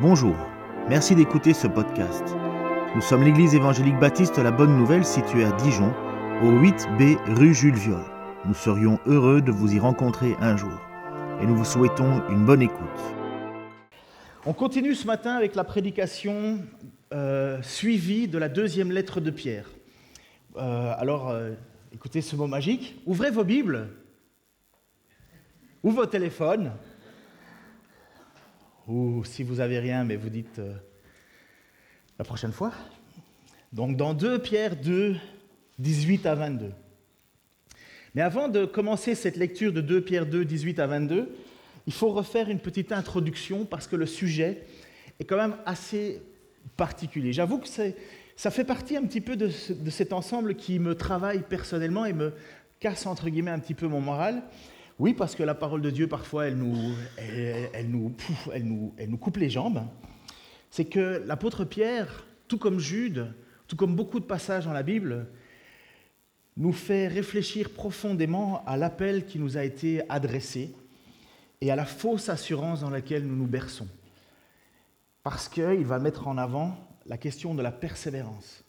Bonjour, 0.00 0.36
merci 0.88 1.16
d'écouter 1.16 1.52
ce 1.52 1.66
podcast. 1.66 2.22
Nous 2.94 3.00
sommes 3.00 3.24
l'église 3.24 3.56
évangélique 3.56 3.98
baptiste 3.98 4.38
La 4.38 4.52
Bonne 4.52 4.76
Nouvelle 4.76 5.04
située 5.04 5.44
à 5.44 5.50
Dijon, 5.56 5.92
au 6.40 6.52
8B 6.52 7.16
rue 7.34 7.52
Jules 7.52 7.74
Viol. 7.74 8.04
Nous 8.44 8.54
serions 8.54 9.00
heureux 9.06 9.42
de 9.42 9.50
vous 9.50 9.74
y 9.74 9.80
rencontrer 9.80 10.36
un 10.40 10.56
jour 10.56 10.78
et 11.42 11.46
nous 11.46 11.56
vous 11.56 11.64
souhaitons 11.64 12.22
une 12.28 12.46
bonne 12.46 12.62
écoute. 12.62 12.78
On 14.46 14.52
continue 14.52 14.94
ce 14.94 15.04
matin 15.04 15.32
avec 15.32 15.56
la 15.56 15.64
prédication 15.64 16.60
euh, 17.12 17.60
suivie 17.62 18.28
de 18.28 18.38
la 18.38 18.48
deuxième 18.48 18.92
lettre 18.92 19.20
de 19.20 19.32
Pierre. 19.32 19.68
Euh, 20.58 20.94
alors, 20.96 21.30
euh, 21.30 21.54
écoutez 21.92 22.20
ce 22.20 22.36
mot 22.36 22.46
magique. 22.46 23.02
Ouvrez 23.04 23.32
vos 23.32 23.42
Bibles 23.42 23.88
ou 25.82 25.90
vos 25.90 26.06
téléphones 26.06 26.70
ou 28.88 29.22
si 29.24 29.42
vous 29.42 29.56
n'avez 29.56 29.78
rien, 29.78 30.04
mais 30.04 30.16
vous 30.16 30.30
dites 30.30 30.58
euh, 30.58 30.74
la 32.18 32.24
prochaine 32.24 32.52
fois. 32.52 32.72
Donc 33.72 33.96
dans 33.96 34.14
2 34.14 34.40
Pierre 34.40 34.76
2, 34.76 35.16
18 35.78 36.26
à 36.26 36.34
22. 36.34 36.72
Mais 38.14 38.22
avant 38.22 38.48
de 38.48 38.64
commencer 38.64 39.14
cette 39.14 39.36
lecture 39.36 39.72
de 39.72 39.82
2 39.82 40.00
Pierre 40.00 40.26
2, 40.26 40.44
18 40.44 40.78
à 40.78 40.86
22, 40.86 41.28
il 41.86 41.92
faut 41.92 42.08
refaire 42.08 42.48
une 42.48 42.58
petite 42.58 42.90
introduction 42.90 43.66
parce 43.66 43.86
que 43.86 43.96
le 43.96 44.06
sujet 44.06 44.64
est 45.20 45.24
quand 45.24 45.36
même 45.36 45.56
assez 45.66 46.22
particulier. 46.76 47.32
J'avoue 47.32 47.58
que 47.58 47.68
ça 47.68 48.50
fait 48.50 48.64
partie 48.64 48.96
un 48.96 49.04
petit 49.04 49.20
peu 49.20 49.36
de, 49.36 49.50
de 49.70 49.90
cet 49.90 50.14
ensemble 50.14 50.54
qui 50.54 50.78
me 50.78 50.94
travaille 50.94 51.42
personnellement 51.42 52.06
et 52.06 52.14
me 52.14 52.32
casse 52.80 53.06
entre 53.06 53.28
guillemets 53.28 53.50
un 53.50 53.58
petit 53.58 53.74
peu 53.74 53.86
mon 53.86 54.00
moral. 54.00 54.42
Oui, 54.98 55.14
parce 55.14 55.36
que 55.36 55.44
la 55.44 55.54
parole 55.54 55.80
de 55.80 55.90
Dieu, 55.90 56.08
parfois, 56.08 56.48
elle 56.48 56.56
nous, 56.56 56.76
elle, 57.16 57.88
nous, 57.88 58.12
elle 58.52 58.64
nous, 58.64 58.94
elle 58.96 59.10
nous 59.10 59.16
coupe 59.16 59.36
les 59.36 59.48
jambes. 59.48 59.84
C'est 60.70 60.86
que 60.86 61.22
l'apôtre 61.24 61.64
Pierre, 61.64 62.26
tout 62.48 62.58
comme 62.58 62.80
Jude, 62.80 63.32
tout 63.68 63.76
comme 63.76 63.94
beaucoup 63.94 64.18
de 64.18 64.24
passages 64.24 64.64
dans 64.64 64.72
la 64.72 64.82
Bible, 64.82 65.28
nous 66.56 66.72
fait 66.72 67.06
réfléchir 67.06 67.70
profondément 67.70 68.64
à 68.66 68.76
l'appel 68.76 69.24
qui 69.24 69.38
nous 69.38 69.56
a 69.56 69.62
été 69.62 70.02
adressé 70.08 70.74
et 71.60 71.70
à 71.70 71.76
la 71.76 71.84
fausse 71.84 72.28
assurance 72.28 72.80
dans 72.80 72.90
laquelle 72.90 73.24
nous 73.24 73.36
nous 73.36 73.46
berçons. 73.46 73.86
Parce 75.22 75.48
qu'il 75.48 75.84
va 75.84 76.00
mettre 76.00 76.26
en 76.26 76.38
avant 76.38 76.76
la 77.06 77.18
question 77.18 77.54
de 77.54 77.62
la 77.62 77.70
persévérance. 77.70 78.64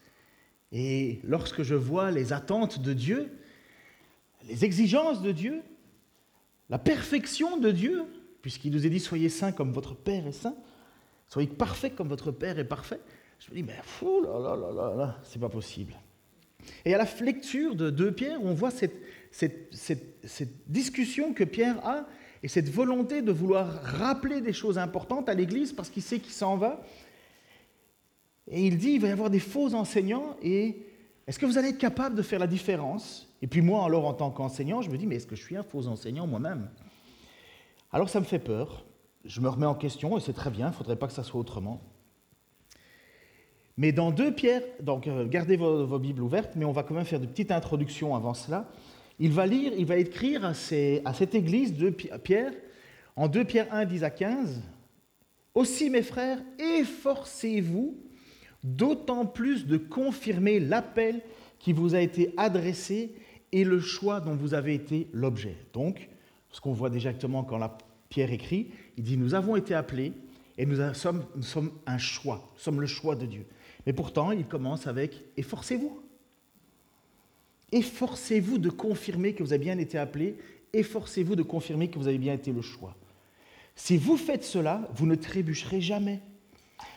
Et 0.72 1.22
lorsque 1.24 1.64
je 1.64 1.74
vois 1.74 2.12
les 2.12 2.34
attentes 2.34 2.80
de 2.80 2.94
Dieu, 2.94 3.32
les 4.48 4.64
exigences 4.64 5.24
de 5.24 5.32
Dieu, 5.32 5.64
la 6.70 6.78
perfection 6.78 7.58
de 7.58 7.72
Dieu, 7.72 8.04
puisqu'il 8.42 8.72
nous 8.72 8.86
est 8.86 8.90
dit 8.90 9.00
soyez 9.00 9.30
saints 9.30 9.52
comme 9.52 9.72
votre 9.72 9.96
Père 9.96 10.28
est 10.28 10.32
saint, 10.32 10.56
soyez 11.28 11.48
parfaits 11.48 11.96
comme 11.96 12.10
votre 12.10 12.32
Père 12.32 12.60
est 12.60 12.66
parfait. 12.66 13.00
Je 13.40 13.52
me 13.52 13.56
dis, 13.56 13.64
mais 13.64 13.80
fou, 13.84 14.22
là, 14.22 14.38
là, 14.38 14.56
là, 14.56 14.72
là, 14.72 14.96
là 14.96 15.18
c'est 15.24 15.40
pas 15.40 15.50
possible. 15.50 15.94
Et 16.86 16.94
à 16.94 16.98
la 16.98 17.08
lecture 17.22 17.76
de 17.76 17.90
2 17.90 18.12
Pierre, 18.12 18.40
on 18.44 18.54
voit 18.54 18.72
cette, 18.72 18.98
cette, 19.32 19.74
cette, 19.74 20.70
discussion 20.70 21.34
que 21.34 21.44
Pierre 21.44 21.86
a 21.86 22.06
et 22.44 22.48
cette 22.48 22.70
volonté 22.70 23.22
de 23.22 23.32
vouloir 23.32 23.82
rappeler 23.82 24.42
des 24.42 24.54
choses 24.54 24.78
importantes 24.78 25.30
à 25.30 25.34
l'Église 25.34 25.74
parce 25.74 25.90
qu'il 25.90 26.04
sait 26.04 26.20
qu'il 26.20 26.34
s'en 26.34 26.58
va. 26.58 26.84
Et 28.48 28.66
il 28.66 28.78
dit, 28.78 28.92
il 28.92 29.02
va 29.02 29.08
y 29.08 29.12
avoir 29.12 29.30
des 29.30 29.40
faux 29.40 29.74
enseignants 29.74 30.36
et 30.42 30.89
est-ce 31.30 31.38
que 31.38 31.46
vous 31.46 31.60
allez 31.60 31.70
être 31.70 31.78
capable 31.78 32.16
de 32.16 32.24
faire 32.24 32.40
la 32.40 32.48
différence? 32.48 33.32
Et 33.44 33.46
puis 33.46 33.62
moi, 33.62 33.86
alors, 33.86 34.08
en 34.08 34.16
tant 34.16 34.32
qu'enseignant, 34.32 34.82
je 34.82 34.90
me 34.90 34.98
dis, 34.98 35.06
mais 35.06 35.18
est-ce 35.18 35.28
que 35.28 35.36
je 35.36 35.44
suis 35.44 35.56
un 35.56 35.62
faux 35.62 35.86
enseignant 35.86 36.26
moi-même? 36.26 36.72
Alors 37.92 38.10
ça 38.10 38.20
me 38.20 38.26
fait 38.26 38.40
peur. 38.40 38.84
Je 39.26 39.40
me 39.40 39.48
remets 39.48 39.68
en 39.68 39.76
question, 39.76 40.18
et 40.18 40.22
c'est 40.22 40.34
très 40.34 40.50
bien, 40.50 40.66
il 40.66 40.70
ne 40.72 40.76
faudrait 40.76 40.96
pas 40.96 41.06
que 41.06 41.14
ça 41.14 41.22
soit 41.22 41.40
autrement. 41.40 41.84
Mais 43.78 43.92
dans 43.92 44.10
deux 44.10 44.34
pierres, 44.34 44.64
donc 44.82 45.06
euh, 45.06 45.28
gardez 45.28 45.56
vos, 45.56 46.00
Bibles 46.00 46.24
ouvertes, 46.24 46.54
mais 46.56 46.66
on 46.66 46.72
va 46.72 46.82
quand 46.82 46.96
même 46.96 47.06
faire 47.06 47.20
de 47.20 47.28
petites 47.28 47.52
introductions 47.52 48.16
avant 48.16 48.34
cela. 48.34 48.68
Il 49.20 49.32
va 49.32 49.46
lire, 49.46 49.72
il 49.78 49.86
va 49.86 49.98
écrire 49.98 50.44
à, 50.44 50.50
à 50.50 51.14
cette 51.14 51.36
église 51.36 51.78
de 51.78 51.92
Pierre, 51.92 52.54
en 53.16 53.28
2 53.28 53.46
Pierre 53.46 53.68
1, 53.72 53.86
10 53.86 54.04
à 54.04 54.10
15. 54.10 54.64
Aussi, 55.54 55.92
mes 55.92 56.02
frères, 56.02 56.40
efforcez-vous 56.58 58.09
d'autant 58.64 59.26
plus 59.26 59.66
de 59.66 59.78
confirmer 59.78 60.60
l'appel 60.60 61.22
qui 61.60 61.74
vous 61.74 61.96
a 61.96 62.02
été 62.02 62.34
adressé 62.38 63.14
et 63.52 63.64
le 63.64 63.80
choix 63.80 64.20
dont 64.20 64.36
vous 64.36 64.54
avez 64.54 64.74
été 64.74 65.08
l'objet. 65.14 65.56
Donc, 65.74 66.10
ce 66.52 66.62
qu'on 66.62 66.74
voit 66.74 66.90
directement 66.90 67.44
quand 67.44 67.58
la 67.58 67.78
Pierre 68.10 68.32
écrit, 68.32 68.72
il 68.98 69.04
dit 69.04 69.18
Nous 69.18 69.34
avons 69.34 69.56
été 69.56 69.74
appelés 69.74 70.14
et 70.58 70.66
nous 70.66 70.78
sommes, 70.94 71.24
un 71.86 71.98
choix, 71.98 72.50
nous 72.54 72.60
sommes 72.60 72.82
le 72.82 72.88
choix 72.88 73.16
de 73.16 73.26
Dieu. 73.26 73.46
Mais 73.86 73.94
pourtant, 73.94 74.32
il 74.32 74.46
commence 74.46 74.88
avec 74.88 75.24
Efforcez-vous. 75.38 76.02
Efforcez-vous 77.72 78.58
de 78.58 78.70
confirmer 78.70 79.34
que 79.34 79.44
vous 79.44 79.54
avez 79.54 79.64
bien 79.64 79.78
été 79.78 79.98
appelé, 79.98 80.38
efforcez-vous 80.74 81.36
de 81.36 81.44
confirmer 81.44 81.90
que 81.90 82.00
vous 82.00 82.08
avez 82.08 82.18
bien 82.18 82.34
été 82.34 82.52
le 82.52 82.62
choix. 82.62 82.96
Si 83.76 83.96
vous 83.96 84.18
faites 84.18 84.44
cela, 84.44 84.90
vous 84.96 85.06
ne 85.06 85.16
trébucherez 85.16 85.80
jamais. 85.80 86.20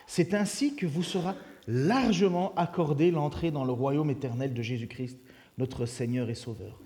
C'est 0.07 0.35
ainsi 0.35 0.75
que 0.75 0.87
vous 0.87 1.03
sera 1.03 1.37
largement 1.67 2.53
accordé 2.57 3.11
l'entrée 3.11 3.51
dans 3.51 3.65
le 3.65 3.73
royaume 3.73 4.11
éternel 4.11 4.55
de 4.55 4.63
Jésus-Christ 4.63 5.19
notre 5.59 5.87
Seigneur 5.87 6.31
et 6.31 6.35
Sauveur. 6.35 6.79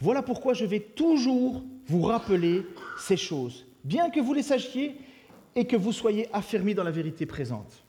Voilà 0.00 0.22
pourquoi 0.22 0.54
je 0.54 0.64
vais 0.64 0.80
toujours 0.80 1.62
vous 1.86 2.02
rappeler 2.02 2.62
ces 2.98 3.16
choses, 3.16 3.66
bien 3.84 4.10
que 4.10 4.20
vous 4.20 4.34
les 4.34 4.42
sachiez 4.42 4.96
et 5.54 5.66
que 5.66 5.76
vous 5.76 5.92
soyez 5.92 6.28
affermis 6.32 6.74
dans 6.74 6.84
la 6.84 6.90
vérité 6.90 7.26
présente. 7.26 7.84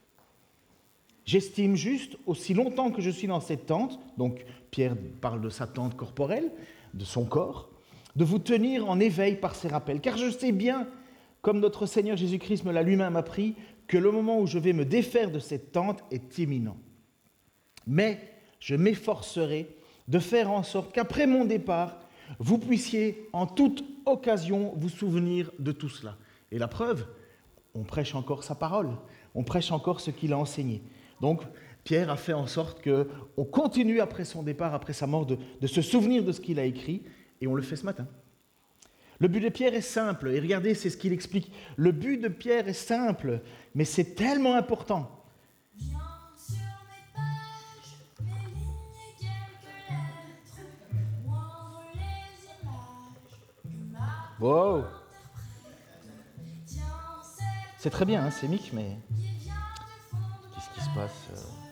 J'estime 1.25 1.75
juste, 1.75 2.17
aussi 2.27 2.53
longtemps 2.53 2.91
que 2.91 3.01
je 3.01 3.09
suis 3.09 3.27
dans 3.27 3.39
cette 3.39 3.65
tente, 3.65 3.99
donc 4.17 4.45
Pierre 4.69 4.95
parle 5.21 5.41
de 5.41 5.49
sa 5.49 5.65
tente 5.65 5.95
corporelle, 5.95 6.51
de 6.93 7.03
son 7.03 7.25
corps, 7.25 7.69
de 8.15 8.23
vous 8.23 8.39
tenir 8.39 8.87
en 8.87 8.99
éveil 8.99 9.35
par 9.35 9.55
ces 9.55 9.67
rappels, 9.67 10.01
car 10.01 10.17
je 10.17 10.29
sais 10.29 10.51
bien, 10.51 10.87
comme 11.41 11.59
notre 11.59 11.87
Seigneur 11.87 12.17
Jésus-Christ 12.17 12.63
me 12.65 12.71
l'a 12.71 12.83
lui-même 12.83 13.15
appris, 13.15 13.55
que 13.87 13.97
le 13.97 14.11
moment 14.11 14.39
où 14.39 14.47
je 14.47 14.59
vais 14.59 14.73
me 14.73 14.85
défaire 14.85 15.31
de 15.31 15.39
cette 15.39 15.71
tente 15.71 16.03
est 16.11 16.37
imminent. 16.37 16.77
Mais 17.87 18.19
je 18.59 18.75
m'efforcerai 18.75 19.67
de 20.07 20.19
faire 20.19 20.51
en 20.51 20.63
sorte 20.63 20.93
qu'après 20.93 21.27
mon 21.27 21.45
départ, 21.45 21.99
vous 22.39 22.57
puissiez 22.57 23.27
en 23.33 23.45
toute 23.45 23.83
occasion 24.05 24.73
vous 24.75 24.89
souvenir 24.89 25.51
de 25.59 25.71
tout 25.71 25.89
cela. 25.89 26.17
Et 26.51 26.57
la 26.57 26.67
preuve, 26.67 27.05
on 27.73 27.83
prêche 27.83 28.15
encore 28.15 28.43
sa 28.43 28.55
parole, 28.55 28.89
on 29.33 29.43
prêche 29.43 29.71
encore 29.71 29.99
ce 29.99 30.11
qu'il 30.11 30.33
a 30.33 30.37
enseigné. 30.37 30.81
Donc, 31.21 31.41
Pierre 31.83 32.09
a 32.09 32.17
fait 32.17 32.33
en 32.33 32.47
sorte 32.47 32.83
qu'on 32.83 33.45
continue 33.45 33.99
après 33.99 34.25
son 34.25 34.41
départ, 34.41 34.73
après 34.73 34.93
sa 34.93 35.05
mort, 35.05 35.25
de, 35.25 35.37
de 35.61 35.67
se 35.67 35.81
souvenir 35.81 36.23
de 36.23 36.31
ce 36.31 36.41
qu'il 36.41 36.59
a 36.59 36.65
écrit, 36.65 37.03
et 37.41 37.47
on 37.47 37.53
le 37.53 37.61
fait 37.61 37.75
ce 37.75 37.85
matin. 37.85 38.07
Le 39.19 39.27
but 39.27 39.39
de 39.39 39.49
Pierre 39.49 39.73
est 39.73 39.81
simple, 39.81 40.29
et 40.29 40.39
regardez, 40.39 40.73
c'est 40.73 40.89
ce 40.89 40.97
qu'il 40.97 41.13
explique. 41.13 41.51
Le 41.77 41.91
but 41.91 42.17
de 42.17 42.27
Pierre 42.27 42.67
est 42.67 42.73
simple, 42.73 43.41
mais 43.73 43.85
c'est 43.85 44.15
tellement 44.15 44.55
important. 44.55 45.11
Wow 54.39 54.83
C'est 57.77 57.89
très 57.89 58.05
bien, 58.05 58.25
hein, 58.25 58.31
c'est 58.31 58.47
Mick, 58.47 58.73
mais 58.73 58.97
qu'est-ce 60.53 60.69
qui 60.73 60.81
se 60.81 60.93
passe 60.93 61.29
euh? 61.31 61.64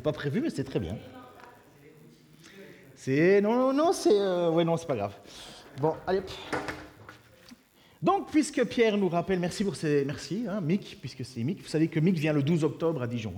Pas 0.00 0.12
prévu, 0.12 0.40
mais 0.40 0.50
c'est 0.50 0.64
très 0.64 0.80
bien. 0.80 0.96
C'est 2.94 3.40
non, 3.40 3.54
non, 3.54 3.72
non, 3.72 3.92
c'est 3.92 4.18
euh... 4.18 4.50
ouais, 4.50 4.64
non, 4.64 4.76
c'est 4.76 4.86
pas 4.86 4.96
grave. 4.96 5.14
Bon, 5.80 5.94
allez. 6.06 6.22
Donc, 8.02 8.30
puisque 8.30 8.64
Pierre 8.64 8.96
nous 8.96 9.08
rappelle, 9.08 9.40
merci 9.40 9.64
pour 9.64 9.74
ces, 9.74 10.04
merci, 10.04 10.44
hein, 10.48 10.60
Mick, 10.60 10.98
puisque 11.00 11.24
c'est 11.24 11.42
Mick. 11.42 11.62
Vous 11.62 11.68
savez 11.68 11.88
que 11.88 11.98
Mick 11.98 12.16
vient 12.16 12.32
le 12.32 12.42
12 12.42 12.64
octobre 12.64 13.02
à 13.02 13.06
Dijon. 13.06 13.34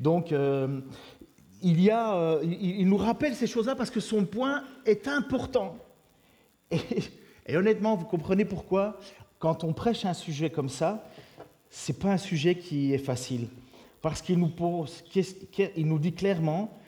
Donc, 0.00 0.32
euh, 0.32 0.80
il, 1.62 1.80
y 1.80 1.90
a, 1.90 2.14
euh, 2.14 2.44
il, 2.44 2.86
nous 2.88 2.98
rappelle 2.98 3.34
ces 3.34 3.46
choses-là 3.46 3.74
parce 3.74 3.90
que 3.90 4.00
son 4.00 4.24
point 4.26 4.64
est 4.84 5.08
important. 5.08 5.78
Et, 6.70 7.56
honnêtement, 7.56 7.96
vous 7.96 8.04
comprenez 8.04 8.44
pourquoi, 8.44 8.98
quand 9.38 9.64
on 9.64 9.72
prêche 9.72 10.04
un 10.04 10.14
sujet 10.14 10.50
comme 10.50 10.68
ça, 10.68 11.08
ce 11.70 11.92
n'est 11.92 11.98
pas 11.98 12.12
un 12.12 12.18
sujet 12.18 12.56
qui 12.56 12.92
est 12.92 12.98
facile. 12.98 13.48
Parce 14.06 14.22
qu'il 14.22 14.38
nous, 14.38 14.50
pose, 14.50 15.02
nous 15.78 15.98
dit 15.98 16.12
clairement, 16.12 16.78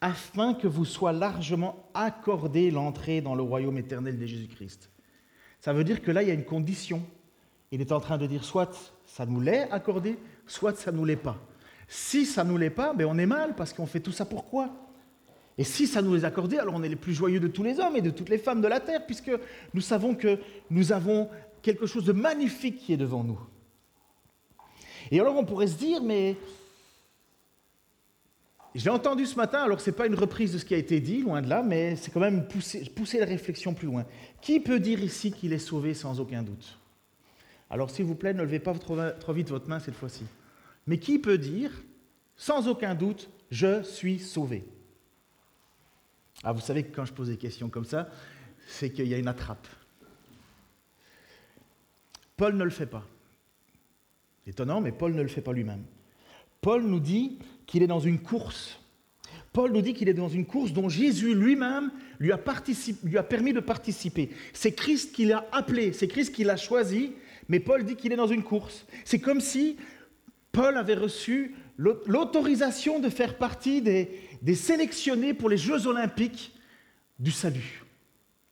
afin 0.00 0.54
que 0.54 0.66
vous 0.66 0.84
soit 0.84 1.12
largement 1.12 1.88
accordé 1.94 2.72
l'entrée 2.72 3.20
dans 3.20 3.36
le 3.36 3.44
royaume 3.44 3.78
éternel 3.78 4.18
de 4.18 4.26
Jésus-Christ. 4.26 4.90
Ça 5.60 5.72
veut 5.72 5.84
dire 5.84 6.02
que 6.02 6.10
là, 6.10 6.24
il 6.24 6.28
y 6.28 6.32
a 6.32 6.34
une 6.34 6.44
condition. 6.44 7.00
Il 7.70 7.80
est 7.80 7.92
en 7.92 8.00
train 8.00 8.18
de 8.18 8.26
dire, 8.26 8.42
soit 8.42 8.92
ça 9.06 9.24
nous 9.24 9.40
l'est 9.40 9.70
accordé, 9.70 10.18
soit 10.48 10.76
ça 10.76 10.90
ne 10.90 10.96
nous 10.96 11.04
l'est 11.04 11.14
pas. 11.14 11.36
Si 11.86 12.26
ça 12.26 12.42
ne 12.42 12.48
nous 12.48 12.56
l'est 12.56 12.70
pas, 12.70 12.92
ben 12.92 13.06
on 13.08 13.18
est 13.18 13.26
mal 13.26 13.54
parce 13.54 13.72
qu'on 13.72 13.86
fait 13.86 14.00
tout 14.00 14.10
ça 14.10 14.24
pourquoi 14.24 14.68
Et 15.56 15.62
si 15.62 15.86
ça 15.86 16.02
nous 16.02 16.16
est 16.16 16.24
accordé, 16.24 16.58
alors 16.58 16.74
on 16.74 16.82
est 16.82 16.88
les 16.88 16.96
plus 16.96 17.14
joyeux 17.14 17.38
de 17.38 17.46
tous 17.46 17.62
les 17.62 17.78
hommes 17.78 17.94
et 17.94 18.02
de 18.02 18.10
toutes 18.10 18.30
les 18.30 18.38
femmes 18.38 18.60
de 18.60 18.66
la 18.66 18.80
terre, 18.80 19.06
puisque 19.06 19.30
nous 19.74 19.80
savons 19.80 20.16
que 20.16 20.40
nous 20.70 20.90
avons 20.90 21.30
quelque 21.62 21.86
chose 21.86 22.04
de 22.04 22.12
magnifique 22.12 22.78
qui 22.78 22.92
est 22.92 22.96
devant 22.96 23.22
nous. 23.22 23.38
Et 25.12 25.20
alors 25.20 25.36
on 25.36 25.44
pourrait 25.44 25.68
se 25.68 25.76
dire, 25.76 26.02
mais 26.02 26.36
j'ai 28.74 28.90
entendu 28.90 29.24
ce 29.24 29.36
matin, 29.36 29.62
alors 29.62 29.80
ce 29.80 29.90
n'est 29.90 29.96
pas 29.96 30.06
une 30.06 30.14
reprise 30.14 30.52
de 30.52 30.58
ce 30.58 30.64
qui 30.64 30.74
a 30.74 30.78
été 30.78 31.00
dit, 31.00 31.22
loin 31.22 31.40
de 31.40 31.48
là, 31.48 31.62
mais 31.62 31.94
c'est 31.94 32.10
quand 32.10 32.20
même 32.20 32.48
pousser, 32.48 32.84
pousser 32.90 33.20
la 33.20 33.26
réflexion 33.26 33.72
plus 33.72 33.86
loin. 33.86 34.04
Qui 34.40 34.58
peut 34.58 34.80
dire 34.80 35.02
ici 35.02 35.30
qu'il 35.30 35.52
est 35.52 35.58
sauvé 35.58 35.94
sans 35.94 36.18
aucun 36.18 36.42
doute? 36.42 36.78
Alors 37.70 37.90
s'il 37.90 38.04
vous 38.04 38.16
plaît, 38.16 38.34
ne 38.34 38.42
levez 38.42 38.58
pas 38.58 38.74
trop, 38.74 38.96
trop 39.20 39.32
vite 39.32 39.48
votre 39.48 39.68
main 39.68 39.78
cette 39.78 39.94
fois-ci. 39.94 40.24
Mais 40.86 40.98
qui 40.98 41.18
peut 41.18 41.38
dire, 41.38 41.70
sans 42.36 42.66
aucun 42.68 42.94
doute, 42.94 43.30
je 43.50 43.82
suis 43.82 44.18
sauvé? 44.18 44.64
Ah, 46.42 46.52
vous 46.52 46.60
savez 46.60 46.82
que 46.82 46.94
quand 46.94 47.04
je 47.04 47.12
pose 47.12 47.28
des 47.28 47.36
questions 47.36 47.68
comme 47.68 47.84
ça, 47.84 48.10
c'est 48.66 48.90
qu'il 48.90 49.06
y 49.06 49.14
a 49.14 49.18
une 49.18 49.28
attrape. 49.28 49.66
Paul 52.36 52.56
ne 52.56 52.64
le 52.64 52.70
fait 52.70 52.86
pas. 52.86 53.06
Étonnant, 54.46 54.80
mais 54.80 54.92
Paul 54.92 55.14
ne 55.14 55.22
le 55.22 55.28
fait 55.28 55.40
pas 55.40 55.52
lui-même. 55.52 55.84
Paul 56.60 56.82
nous 56.82 57.00
dit 57.00 57.38
qu'il 57.66 57.82
est 57.82 57.86
dans 57.86 58.00
une 58.00 58.18
course. 58.18 58.78
Paul 59.52 59.72
nous 59.72 59.82
dit 59.82 59.94
qu'il 59.94 60.08
est 60.08 60.14
dans 60.14 60.28
une 60.28 60.46
course 60.46 60.72
dont 60.72 60.88
Jésus 60.88 61.34
lui-même 61.34 61.92
lui, 62.18 62.32
a 62.32 62.38
permis 63.22 63.52
de 63.52 63.60
participer. 63.60 64.30
C'est 64.52 64.72
Christ 64.72 65.14
qui 65.14 65.26
l'a 65.26 65.46
appelé, 65.52 65.92
c'est 65.92 66.08
Christ 66.08 66.34
qui 66.34 66.44
l'a 66.44 66.56
choisi, 66.56 67.12
mais 67.48 67.60
Paul 67.60 67.84
dit 67.84 67.94
qu'il 67.94 68.12
est 68.12 68.16
dans 68.16 68.26
une 68.26 68.42
course. 68.42 68.84
C'est 69.04 69.20
comme 69.20 69.40
si 69.40 69.76
Paul 70.50 70.76
avait 70.76 70.94
reçu 70.94 71.54
l'autorisation 71.76 72.98
de 72.98 73.08
faire 73.08 73.36
partie 73.38 73.80
des 73.80 74.54
sélectionnés 74.54 75.34
pour 75.34 75.48
les 75.48 75.56
Jeux 75.56 75.86
olympiques 75.86 76.52
du 77.18 77.30
salut. 77.30 77.84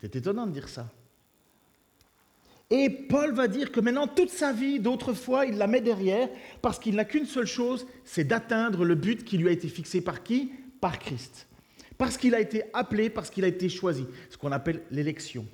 C'est 0.00 0.16
étonnant 0.16 0.46
de 0.46 0.52
dire 0.52 0.68
ça. 0.68 0.88
Et 2.74 2.88
Paul 2.88 3.34
va 3.34 3.48
dire 3.48 3.70
que 3.70 3.80
maintenant, 3.80 4.06
toute 4.06 4.30
sa 4.30 4.50
vie 4.50 4.80
d'autrefois, 4.80 5.44
il 5.44 5.58
la 5.58 5.66
met 5.66 5.82
derrière 5.82 6.30
parce 6.62 6.78
qu'il 6.78 6.94
n'a 6.94 7.04
qu'une 7.04 7.26
seule 7.26 7.44
chose, 7.44 7.86
c'est 8.02 8.24
d'atteindre 8.24 8.86
le 8.86 8.94
but 8.94 9.24
qui 9.24 9.36
lui 9.36 9.48
a 9.48 9.52
été 9.52 9.68
fixé 9.68 10.00
par 10.00 10.22
qui? 10.22 10.52
Par 10.80 10.98
Christ. 10.98 11.48
Parce 11.98 12.16
qu'il 12.16 12.34
a 12.34 12.40
été 12.40 12.62
appelé, 12.72 13.10
parce 13.10 13.28
qu'il 13.28 13.44
a 13.44 13.48
été 13.48 13.68
choisi, 13.68 14.06
ce 14.30 14.38
qu'on 14.38 14.52
appelle 14.52 14.80
l'élection. 14.90 15.46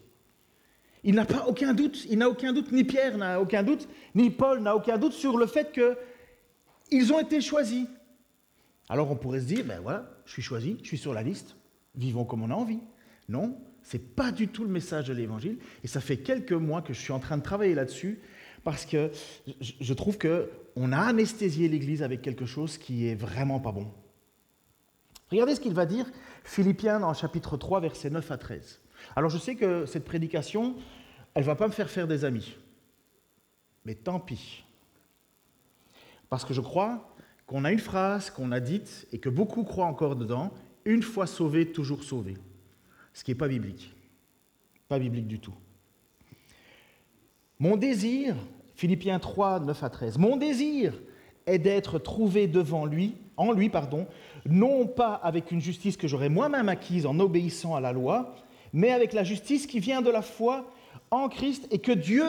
Il 1.03 1.17
n'a 1.17 1.25
pas 1.25 1.47
aucun 1.49 1.75
doute, 1.75 2.07
il 2.09 2.19
n'a 2.19 2.31
aucun 2.31 2.53
doute, 2.53 2.71
ni 2.71 2.85
Pierre 2.85 3.19
n'a 3.19 3.41
aucun 3.41 3.65
doute, 3.65 3.89
ni 4.15 4.31
Paul 4.31 4.61
n'a 4.61 4.77
aucun 4.77 4.97
doute 4.97 5.13
sur 5.13 5.39
le 5.39 5.49
fait 5.49 5.73
qu'ils 5.73 7.13
ont 7.13 7.19
été 7.19 7.41
choisis. 7.41 7.89
Alors 8.89 9.11
on 9.11 9.17
pourrait 9.17 9.41
se 9.41 9.47
dire, 9.47 9.65
ben 9.65 9.81
voilà, 9.81 10.09
je 10.25 10.31
suis 10.31 10.43
choisi, 10.43 10.77
je 10.85 10.87
suis 10.87 10.99
sur 10.99 11.13
la 11.13 11.25
liste, 11.25 11.57
vivons 11.97 12.25
comme 12.25 12.45
on 12.45 12.51
a 12.53 12.55
envie. 12.55 12.79
Non, 13.29 13.59
n'est 13.97 14.03
pas 14.03 14.33
du 14.33 14.49
tout 14.49 14.65
le 14.65 14.71
message 14.71 15.09
de 15.09 15.15
l'Évangile. 15.15 15.59
Et 15.83 15.89
ça 15.89 16.01
fait 16.01 16.19
quelques 16.19 16.53
mois 16.53 16.83
que 16.83 16.93
je 16.93 17.01
suis 17.01 17.13
en 17.13 17.19
train 17.19 17.39
de 17.39 17.43
travailler 17.43 17.75
là-dessus, 17.75 18.21
parce 18.65 18.85
que 18.85 19.11
je 19.61 19.95
trouve 19.95 20.19
qu'on 20.19 20.93
a 20.93 20.99
anesthésié 20.99 21.69
l'Église 21.69 22.03
avec 22.03 22.23
quelque 22.23 22.45
chose 22.45 22.77
qui 22.77 23.07
est 23.07 23.15
vraiment 23.15 23.61
pas 23.61 23.73
bon. 23.73 23.91
Regardez 25.31 25.55
ce 25.55 25.61
qu'il 25.61 25.75
va 25.75 25.87
dire, 25.87 26.07
Philippiens 26.45 27.01
dans 27.01 27.09
le 27.09 27.15
chapitre 27.15 27.57
3, 27.57 27.81
versets 27.81 28.11
9 28.11 28.31
à 28.31 28.37
13. 28.39 28.81
Alors 29.15 29.31
je 29.31 29.39
sais 29.39 29.55
que 29.55 29.87
cette 29.87 30.05
prédication, 30.05 30.75
elle 31.35 31.43
ne 31.43 31.47
va 31.47 31.55
pas 31.55 31.69
me 31.69 31.73
faire 31.73 31.91
faire 31.91 32.09
des 32.09 32.25
amis. 32.25 32.57
Mais 33.85 33.95
tant 33.95 34.21
pis. 34.21 34.65
Parce 36.29 36.45
que 36.45 36.53
je 36.53 36.61
crois 36.61 37.15
qu'on 37.47 37.65
a 37.65 37.73
une 37.73 37.79
phrase 37.79 38.31
qu'on 38.31 38.53
a 38.53 38.61
dite 38.61 39.07
et 39.13 39.19
que 39.19 39.29
beaucoup 39.29 39.65
croient 39.65 39.87
encore 39.87 40.17
dedans, 40.17 40.53
une 40.85 41.03
fois 41.03 41.27
sauvé, 41.27 41.73
toujours 41.73 42.05
sauvé. 42.05 42.37
Ce 43.13 43.25
qui 43.25 43.31
n'est 43.31 43.37
pas 43.37 43.49
biblique. 43.49 43.95
Pas 44.89 44.99
biblique 44.99 45.27
du 45.27 45.39
tout. 45.39 45.55
Mon 47.59 47.77
désir, 47.77 48.37
Philippiens 48.75 49.19
3, 49.19 49.61
9 49.61 49.83
à 49.83 49.91
13, 49.91 50.19
mon 50.19 50.37
désir 50.37 50.95
est 51.47 51.59
d'être 51.59 51.99
trouvé 51.99 52.47
devant 52.47 52.87
lui, 52.87 53.17
en 53.37 53.53
lui, 53.53 53.69
pardon, 53.69 54.07
non 54.47 54.87
pas 54.87 55.15
avec 55.15 55.51
une 55.51 55.61
justice 55.61 55.97
que 55.97 56.07
j'aurais 56.07 56.29
moi-même 56.29 56.69
acquise 56.69 57.07
en 57.07 57.19
obéissant 57.19 57.75
à 57.75 57.81
la 57.81 57.93
loi, 57.93 58.35
mais 58.73 58.93
avec 58.93 59.13
la 59.13 59.25
justice 59.25 59.67
qui 59.67 59.81
vient 59.81 60.03
de 60.03 60.11
la 60.11 60.23
foi 60.23 60.71
en 61.11 61.29
Christ 61.29 61.67
et 61.71 61.79
que 61.79 61.93
Dieu 61.93 62.23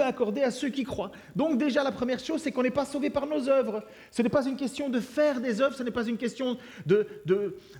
a 0.00 0.06
accordé 0.06 0.42
à 0.42 0.50
ceux 0.50 0.68
qui 0.68 0.84
croient. 0.84 1.10
Donc 1.34 1.58
déjà 1.58 1.82
la 1.82 1.92
première 1.92 2.18
chose 2.18 2.42
c'est 2.42 2.52
qu'on 2.52 2.62
n'est 2.62 2.70
pas 2.70 2.84
sauvé 2.84 3.10
par 3.10 3.26
nos 3.26 3.48
œuvres. 3.48 3.82
Ce 4.10 4.22
n'est 4.22 4.28
pas 4.28 4.46
une 4.46 4.56
question 4.56 4.88
de 4.88 5.00
faire 5.00 5.40
des 5.40 5.60
œuvres, 5.60 5.74
ce 5.74 5.82
n'est 5.82 5.90
pas 5.90 6.06
une 6.06 6.16
question 6.16 6.58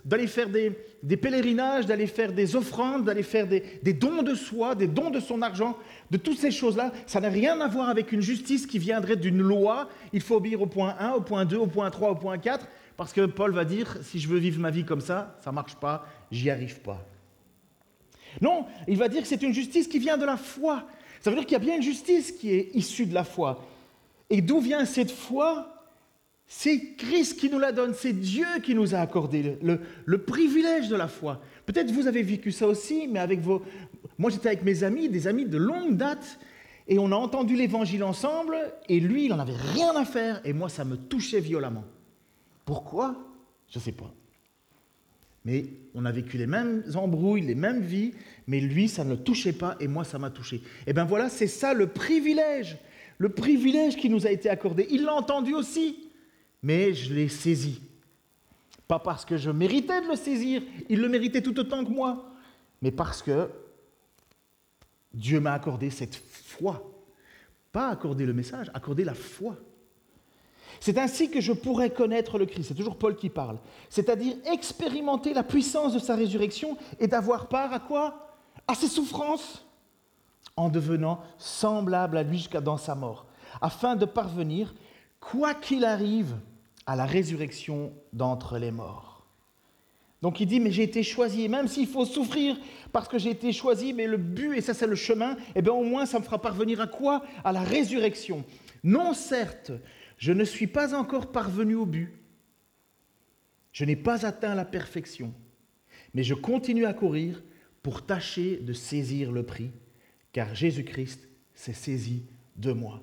d'aller 0.05 0.27
faire 0.27 0.49
des, 0.49 1.17
pèlerinages, 1.17 1.87
d'aller 1.87 2.07
faire 2.07 2.33
des 2.33 2.57
offrandes, 2.57 3.05
d'aller 3.05 3.23
faire 3.23 3.47
des, 3.47 3.93
dons 3.93 4.23
de 4.23 4.35
soi, 4.35 4.75
des 4.75 4.87
dons 4.87 5.11
de 5.11 5.21
son 5.21 5.43
argent, 5.43 5.77
de 6.11 6.17
toutes 6.17 6.39
ces 6.39 6.51
choses-là. 6.51 6.93
Ça 7.07 7.21
n'a 7.21 7.29
rien 7.29 7.61
à 7.61 7.69
voir 7.69 7.89
avec 7.89 8.13
une 8.13 8.23
justice 8.23 8.67
qui 8.67 8.79
viendrait 8.79 9.17
d'une 9.17 9.41
loi. 9.41 9.89
Il 10.13 10.23
faut 10.23 10.37
obéir 10.37 10.63
au 10.63 10.67
point 10.67 10.97
1, 10.99 11.13
au 11.13 11.21
point 11.21 11.45
2, 11.45 11.57
au 11.57 11.67
point 11.67 11.91
3, 11.91 12.11
au 12.11 12.17
point 12.17 12.39
4, 12.39 12.67
parce 12.97 13.13
que 13.13 13.27
Paul 13.27 13.53
va 13.53 13.65
dire 13.65 13.99
si 14.03 14.19
je 14.19 14.29
veux 14.29 14.39
vivre 14.39 14.61
ma 14.61 14.71
vie 14.71 14.85
comme 14.85 15.01
ça, 15.01 15.37
ça 15.41 15.53
marche 15.53 15.77
pas, 15.77 16.07
j'y 16.31 16.51
arrive 16.51 16.81
pas. 16.81 17.07
Non, 18.41 18.67
il 18.87 18.97
va 18.97 19.09
dire 19.09 19.23
que 19.23 19.29
c'est 19.29 19.43
une 19.43 19.55
justice 19.55 19.89
qui 19.89 19.99
vient 19.99 20.19
de 20.19 20.25
la 20.25 20.37
foi. 20.37 20.87
Ça 21.21 21.31
veut 21.31 21.37
dire 21.37 21.45
qu'il 21.45 21.55
y 21.55 21.57
a 21.57 21.65
bien 21.65 21.77
une 21.77 21.83
justice 21.83 22.33
qui 22.33 22.51
est 22.53 22.75
issue 22.75 23.07
de 23.07 23.15
la 23.15 23.25
foi. 23.25 23.65
Et 24.31 24.43
d'où 24.43 24.61
vient 24.61 24.85
cette 24.85 25.11
foi? 25.11 25.73
C'est 26.49 26.95
Christ 26.97 27.41
qui 27.41 27.51
nous 27.51 27.59
la 27.59 27.73
donne, 27.73 27.95
c'est 27.95 28.13
Dieu 28.13 28.47
qui 28.63 28.75
nous 28.75 28.95
a 28.95 28.99
accordé 28.99 29.59
le, 29.61 30.19
privilège 30.19 30.89
de 30.89 30.95
la 30.95 31.09
foi. 31.09 31.41
Peut-être 31.65 31.91
vous 31.91 32.07
avez 32.07 32.23
vécu 32.23 32.53
ça 32.53 32.69
aussi, 32.69 33.09
mais 33.09 33.19
avec 33.19 33.41
vos... 33.41 33.63
Moi 34.17 34.31
j'étais 34.31 34.49
avec 34.49 34.63
mes 34.63 34.85
amis, 34.85 35.09
des 35.09 35.27
amis 35.27 35.47
de 35.47 35.57
longue 35.57 35.97
date, 35.97 36.39
et 36.87 36.99
on 37.01 37.11
a 37.11 37.17
entendu 37.17 37.57
l'évangile 37.57 38.05
ensemble, 38.05 38.57
et 38.89 39.01
lui, 39.01 39.25
il 39.25 39.31
n'en 39.31 39.41
avait 39.41 39.57
rien 39.57 39.95
à 39.97 40.05
faire, 40.05 40.41
et 40.45 40.53
moi, 40.53 40.69
ça 40.69 40.85
me 40.85 40.97
touchait 40.97 41.41
violemment. 41.41 41.85
Pourquoi? 42.65 43.17
Je 43.69 43.79
ne 43.81 43.83
sais 43.83 43.93
pas. 43.93 44.13
Mais 45.47 45.65
on 45.95 46.05
a 46.05 46.11
vécu 46.11 46.39
les 46.39 46.49
mêmes 46.49 46.83
embrouilles, 46.97 47.41
les 47.41 47.55
mêmes 47.55 47.81
vies, 47.81 48.13
mais 48.49 48.59
lui, 48.59 48.89
ça 48.89 49.05
ne 49.05 49.11
le 49.11 49.17
touchait 49.17 49.53
pas 49.53 49.77
et 49.79 49.87
moi, 49.87 50.03
ça 50.03 50.19
m'a 50.19 50.29
touché. 50.29 50.57
Et 50.57 50.89
eh 50.89 50.93
bien 50.93 51.05
voilà, 51.05 51.29
c'est 51.29 51.47
ça 51.47 51.73
le 51.73 51.87
privilège, 51.87 52.77
le 53.19 53.29
privilège 53.29 53.97
qui 53.97 54.11
nous 54.11 54.27
a 54.27 54.31
été 54.33 54.51
accordé. 54.51 54.89
Il 54.91 55.05
l'a 55.05 55.15
entendu 55.15 55.55
aussi, 55.55 56.11
mais 56.65 56.95
je 56.95 57.15
l'ai 57.15 57.29
saisi. 57.29 57.81
Pas 58.89 58.99
parce 58.99 59.25
que 59.25 59.37
je 59.37 59.51
méritais 59.51 60.01
de 60.01 60.09
le 60.09 60.17
saisir, 60.17 60.63
il 60.89 61.01
le 61.01 61.09
méritait 61.09 61.43
tout 61.43 61.59
autant 61.61 61.85
que 61.85 61.91
moi, 61.91 62.35
mais 62.83 62.91
parce 62.91 63.23
que 63.23 63.49
Dieu 65.15 65.39
m'a 65.39 65.53
accordé 65.53 65.91
cette 65.91 66.17
foi. 66.17 66.93
Pas 67.71 67.89
accordé 67.89 68.27
le 68.27 68.33
message, 68.33 68.69
accordé 68.75 69.05
la 69.05 69.15
foi. 69.15 69.57
C'est 70.81 70.99
ainsi 70.99 71.31
que 71.31 71.41
je 71.41 71.53
pourrais 71.53 71.91
connaître 71.91 72.39
le 72.39 72.47
Christ. 72.47 72.69
C'est 72.69 72.75
toujours 72.75 72.97
Paul 72.97 73.17
qui 73.17 73.29
parle. 73.29 73.59
C'est-à-dire 73.89 74.37
expérimenter 74.53 75.35
la 75.35 75.43
puissance 75.43 75.95
de 75.95 75.99
sa 75.99 76.15
résurrection 76.15 76.77
et 76.99 77.07
d'avoir 77.07 77.49
part 77.49 77.73
à 77.73 77.81
quoi? 77.81 78.35
À 78.69 78.75
ses 78.75 78.89
souffrances, 78.89 79.65
en 80.57 80.69
devenant 80.69 81.21
semblable 81.39 82.17
à 82.17 82.23
lui 82.23 82.39
jusqu'à 82.39 82.61
dans 82.61 82.79
sa 82.79 82.95
mort, 82.95 83.27
afin 83.61 83.97
de 83.97 84.07
parvenir, 84.07 84.75
quoi 85.21 85.55
qu'il 85.55 85.85
arrive, 85.85 86.37
à 86.87 86.95
la 86.95 87.05
résurrection 87.05 87.93
d'entre 88.13 88.59
les 88.59 88.71
morts. 88.71 89.25
Donc 90.23 90.41
il 90.41 90.47
dit, 90.47 90.61
mais 90.61 90.71
j'ai 90.71 90.85
été 90.85 91.03
choisi, 91.03 91.49
même 91.49 91.69
s'il 91.69 91.87
faut 91.87 92.05
souffrir 92.05 92.57
parce 92.93 93.09
que 93.09 93.19
j'ai 93.19 93.31
été 93.31 93.53
choisi, 93.53 93.93
mais 93.93 94.07
le 94.07 94.17
but, 94.17 94.57
et 94.57 94.61
ça 94.61 94.73
c'est 94.73 94.87
le 94.87 94.95
chemin, 94.95 95.37
eh 95.55 95.63
bien 95.63 95.73
au 95.73 95.83
moins 95.83 96.07
ça 96.07 96.19
me 96.19 96.25
fera 96.25 96.41
parvenir 96.41 96.81
à 96.81 96.87
quoi? 96.87 97.23
À 97.45 97.53
la 97.53 97.61
résurrection. 97.61 98.45
Non 98.83 99.13
certes, 99.13 99.73
je 100.17 100.33
ne 100.33 100.45
suis 100.45 100.67
pas 100.67 100.95
encore 100.95 101.33
parvenu 101.33 101.75
au 101.75 101.87
but. 101.87 102.13
Je 103.73 103.85
n'ai 103.85 103.97
pas 103.97 104.25
atteint 104.25 104.55
la 104.55 104.65
perfection, 104.65 105.35
mais 106.15 106.23
je 106.23 106.35
continue 106.35 106.87
à 106.87 106.95
courir 106.95 107.43
pour 107.83 108.07
tâcher 108.07 108.57
de 108.57 108.73
saisir 108.73 109.31
le 109.31 109.45
prix, 109.45 109.71
car 110.33 110.55
Jésus-Christ 110.55 111.29
s'est 111.55 111.75
saisi 111.75 112.25
de 112.57 112.73
moi. 112.73 113.03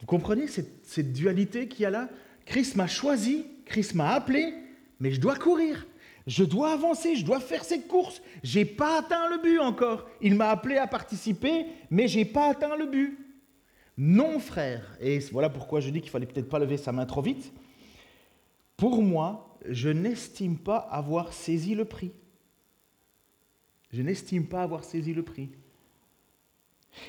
Vous 0.00 0.06
comprenez 0.06 0.46
cette, 0.46 1.12
dualité 1.12 1.68
qu'il 1.68 1.82
y 1.82 1.86
a 1.86 1.90
là? 1.90 2.08
Christ 2.44 2.76
m'a 2.76 2.86
choisi, 2.86 3.44
Christ 3.66 3.94
m'a 3.94 4.10
appelé, 4.10 4.52
mais 5.00 5.10
je 5.10 5.20
dois 5.20 5.36
courir, 5.36 5.86
je 6.26 6.44
dois 6.44 6.72
avancer, 6.72 7.16
je 7.16 7.24
dois 7.24 7.40
faire 7.40 7.64
cette 7.64 7.88
course. 7.88 8.22
Je 8.42 8.60
n'ai 8.60 8.64
pas 8.64 8.98
atteint 9.00 9.28
le 9.28 9.42
but 9.42 9.58
encore. 9.58 10.08
Il 10.20 10.34
m'a 10.34 10.50
appelé 10.50 10.76
à 10.76 10.86
participer, 10.86 11.66
mais 11.90 12.08
je 12.08 12.18
n'ai 12.18 12.24
pas 12.24 12.50
atteint 12.50 12.76
le 12.76 12.86
but. 12.86 13.18
Non, 13.98 14.38
frère, 14.38 14.96
et 15.00 15.18
voilà 15.32 15.50
pourquoi 15.50 15.80
je 15.80 15.90
dis 15.90 16.00
qu'il 16.00 16.10
fallait 16.10 16.26
peut-être 16.26 16.48
pas 16.48 16.58
lever 16.58 16.76
sa 16.76 16.92
main 16.92 17.04
trop 17.04 17.22
vite. 17.22 17.52
Pour 18.76 19.02
moi, 19.02 19.58
je 19.68 19.90
n'estime 19.90 20.56
pas 20.56 20.78
avoir 20.78 21.32
saisi 21.32 21.74
le 21.74 21.84
prix. 21.84 22.12
Je 23.92 24.02
n'estime 24.02 24.46
pas 24.46 24.62
avoir 24.62 24.84
saisi 24.84 25.12
le 25.12 25.22
prix. 25.22 25.50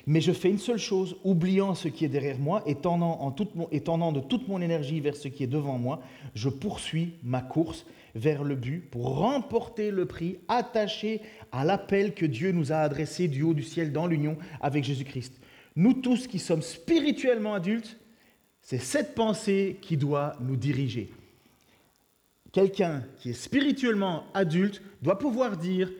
Mais 0.07 0.21
je 0.21 0.31
fais 0.31 0.49
une 0.49 0.59
seule 0.59 0.77
chose, 0.77 1.17
oubliant 1.23 1.75
ce 1.75 1.87
qui 1.87 2.05
est 2.05 2.09
derrière 2.09 2.39
moi 2.39 2.63
et 2.65 2.75
tendant, 2.75 3.19
en 3.21 3.35
et 3.71 3.81
tendant 3.81 4.11
de 4.11 4.21
toute 4.21 4.47
mon 4.47 4.61
énergie 4.61 4.99
vers 4.99 5.15
ce 5.15 5.27
qui 5.27 5.43
est 5.43 5.47
devant 5.47 5.77
moi, 5.77 6.01
je 6.35 6.49
poursuis 6.49 7.15
ma 7.23 7.41
course 7.41 7.85
vers 8.15 8.43
le 8.43 8.55
but 8.55 8.89
pour 8.89 9.17
remporter 9.17 9.91
le 9.91 10.05
prix 10.05 10.37
attaché 10.47 11.21
à 11.51 11.65
l'appel 11.65 12.13
que 12.13 12.25
Dieu 12.25 12.51
nous 12.51 12.71
a 12.71 12.77
adressé 12.77 13.27
du 13.27 13.41
haut 13.41 13.53
du 13.53 13.63
ciel 13.63 13.91
dans 13.91 14.07
l'union 14.07 14.37
avec 14.61 14.83
Jésus-Christ. 14.83 15.39
Nous 15.75 15.93
tous 15.93 16.27
qui 16.27 16.39
sommes 16.39 16.61
spirituellement 16.61 17.53
adultes, 17.53 17.97
c'est 18.61 18.79
cette 18.79 19.15
pensée 19.15 19.77
qui 19.81 19.97
doit 19.97 20.35
nous 20.39 20.55
diriger. 20.55 21.11
Quelqu'un 22.51 23.03
qui 23.17 23.31
est 23.31 23.33
spirituellement 23.33 24.25
adulte 24.33 24.81
doit 25.01 25.17
pouvoir 25.17 25.57
dire, 25.57 25.91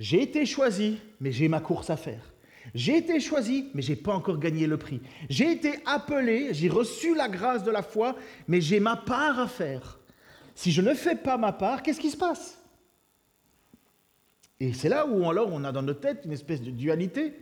j'ai 0.00 0.22
été 0.22 0.46
choisi, 0.46 0.98
mais 1.20 1.32
j'ai 1.32 1.48
ma 1.48 1.60
course 1.60 1.90
à 1.90 1.96
faire. 1.96 2.32
J'ai 2.74 2.96
été 2.96 3.20
choisi, 3.20 3.68
mais 3.74 3.82
je 3.82 3.90
n'ai 3.90 3.96
pas 3.96 4.14
encore 4.14 4.38
gagné 4.38 4.66
le 4.66 4.76
prix. 4.76 5.00
J'ai 5.28 5.52
été 5.52 5.80
appelé, 5.86 6.52
j'ai 6.52 6.68
reçu 6.68 7.14
la 7.14 7.28
grâce 7.28 7.64
de 7.64 7.70
la 7.70 7.82
foi, 7.82 8.16
mais 8.46 8.60
j'ai 8.60 8.80
ma 8.80 8.96
part 8.96 9.38
à 9.38 9.48
faire. 9.48 9.98
Si 10.54 10.72
je 10.72 10.82
ne 10.82 10.94
fais 10.94 11.16
pas 11.16 11.38
ma 11.38 11.52
part, 11.52 11.82
qu'est-ce 11.82 12.00
qui 12.00 12.10
se 12.10 12.16
passe? 12.16 12.58
Et 14.60 14.72
c'est 14.72 14.88
là 14.88 15.06
où 15.06 15.28
alors 15.28 15.50
on 15.52 15.62
a 15.64 15.72
dans 15.72 15.82
notre 15.82 16.00
tête 16.00 16.22
une 16.24 16.32
espèce 16.32 16.60
de 16.60 16.70
dualité. 16.70 17.32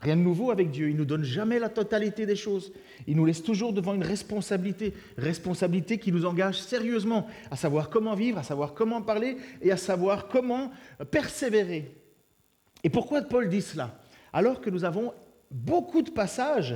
Rien 0.00 0.16
de 0.16 0.22
nouveau 0.22 0.50
avec 0.50 0.70
Dieu. 0.70 0.88
Il 0.88 0.94
ne 0.94 0.98
nous 0.98 1.04
donne 1.04 1.24
jamais 1.24 1.58
la 1.58 1.68
totalité 1.68 2.26
des 2.26 2.36
choses. 2.36 2.72
Il 3.06 3.16
nous 3.16 3.24
laisse 3.24 3.42
toujours 3.42 3.72
devant 3.72 3.94
une 3.94 4.02
responsabilité. 4.02 4.92
Responsabilité 5.16 5.98
qui 5.98 6.12
nous 6.12 6.26
engage 6.26 6.60
sérieusement 6.60 7.26
à 7.50 7.56
savoir 7.56 7.88
comment 7.88 8.14
vivre, 8.14 8.38
à 8.38 8.42
savoir 8.42 8.74
comment 8.74 9.00
parler 9.00 9.38
et 9.62 9.72
à 9.72 9.76
savoir 9.76 10.28
comment 10.28 10.70
persévérer. 11.10 11.94
Et 12.84 12.90
pourquoi 12.90 13.22
Paul 13.22 13.48
dit 13.48 13.62
cela? 13.62 13.98
Alors 14.32 14.60
que 14.60 14.70
nous 14.70 14.84
avons 14.84 15.14
beaucoup 15.50 16.02
de 16.02 16.10
passages 16.10 16.74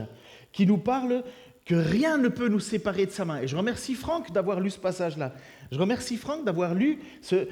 qui 0.52 0.66
nous 0.66 0.78
parlent 0.78 1.22
que 1.66 1.74
rien 1.74 2.18
ne 2.18 2.28
peut 2.28 2.48
nous 2.48 2.58
séparer 2.58 3.06
de 3.06 3.10
sa 3.10 3.24
main. 3.24 3.42
Et 3.42 3.46
je 3.46 3.56
remercie 3.56 3.94
Franck 3.94 4.32
d'avoir 4.32 4.60
lu 4.60 4.70
ce 4.70 4.78
passage-là. 4.78 5.34
Je 5.70 5.78
remercie 5.78 6.16
Franck 6.16 6.44
d'avoir 6.44 6.74
lu 6.74 6.98
ce, 7.20 7.44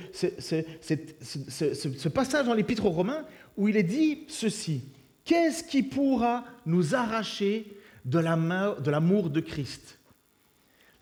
passage 2.08 2.46
dans 2.46 2.54
l'Épître 2.54 2.86
aux 2.86 2.90
Romains 2.90 3.24
où 3.56 3.68
il 3.68 3.76
est 3.76 3.82
dit 3.82 4.24
ceci. 4.28 4.82
Qu'est-ce 5.28 5.62
qui 5.62 5.82
pourra 5.82 6.42
nous 6.64 6.94
arracher 6.94 7.76
de 8.06 8.18
l'amour 8.18 9.28
de 9.28 9.40
Christ? 9.40 9.98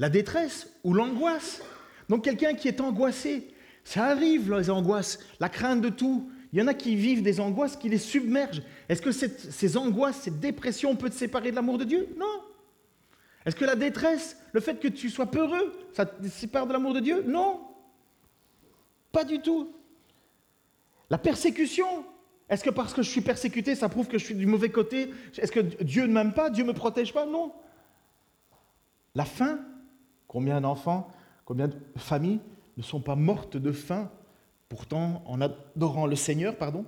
La 0.00 0.08
détresse 0.08 0.68
ou 0.82 0.92
l'angoisse? 0.92 1.62
Donc 2.08 2.24
quelqu'un 2.24 2.54
qui 2.54 2.66
est 2.66 2.80
angoissé, 2.80 3.54
ça 3.84 4.06
arrive 4.06 4.52
les 4.52 4.68
angoisses, 4.68 5.20
la 5.38 5.48
crainte 5.48 5.80
de 5.80 5.90
tout, 5.90 6.28
il 6.52 6.58
y 6.58 6.62
en 6.62 6.66
a 6.66 6.74
qui 6.74 6.96
vivent 6.96 7.22
des 7.22 7.38
angoisses 7.38 7.76
qui 7.76 7.88
les 7.88 7.98
submergent. 7.98 8.64
Est-ce 8.88 9.00
que 9.00 9.12
ces 9.12 9.76
angoisses, 9.76 10.22
cette 10.22 10.40
dépression 10.40 10.96
peut 10.96 11.08
te 11.08 11.14
séparer 11.14 11.52
de 11.52 11.56
l'amour 11.56 11.78
de 11.78 11.84
Dieu? 11.84 12.08
Non. 12.16 12.42
Est-ce 13.44 13.54
que 13.54 13.64
la 13.64 13.76
détresse, 13.76 14.36
le 14.52 14.58
fait 14.58 14.80
que 14.80 14.88
tu 14.88 15.08
sois 15.08 15.30
peureux, 15.30 15.72
ça 15.92 16.04
te 16.04 16.26
sépare 16.26 16.66
de 16.66 16.72
l'amour 16.72 16.94
de 16.94 17.00
Dieu? 17.00 17.24
Non. 17.28 17.60
Pas 19.12 19.22
du 19.22 19.40
tout. 19.40 19.72
La 21.10 21.18
persécution, 21.18 22.04
est-ce 22.48 22.62
que 22.62 22.70
parce 22.70 22.94
que 22.94 23.02
je 23.02 23.10
suis 23.10 23.20
persécuté, 23.20 23.74
ça 23.74 23.88
prouve 23.88 24.06
que 24.06 24.18
je 24.18 24.24
suis 24.24 24.34
du 24.34 24.46
mauvais 24.46 24.70
côté? 24.70 25.10
Est-ce 25.36 25.50
que 25.50 25.60
Dieu 25.60 26.06
ne 26.06 26.12
m'aime 26.12 26.32
pas? 26.32 26.48
Dieu 26.50 26.62
ne 26.62 26.68
me 26.68 26.74
protège 26.74 27.12
pas? 27.12 27.26
Non. 27.26 27.52
La 29.14 29.24
faim, 29.24 29.60
combien 30.28 30.60
d'enfants, 30.60 31.08
combien 31.44 31.68
de 31.68 31.76
familles 31.96 32.40
ne 32.76 32.82
sont 32.82 33.00
pas 33.00 33.16
mortes 33.16 33.56
de 33.56 33.72
faim 33.72 34.10
Pourtant, 34.68 35.22
en 35.26 35.40
adorant 35.40 36.06
le 36.06 36.16
Seigneur, 36.16 36.56
pardon, 36.56 36.84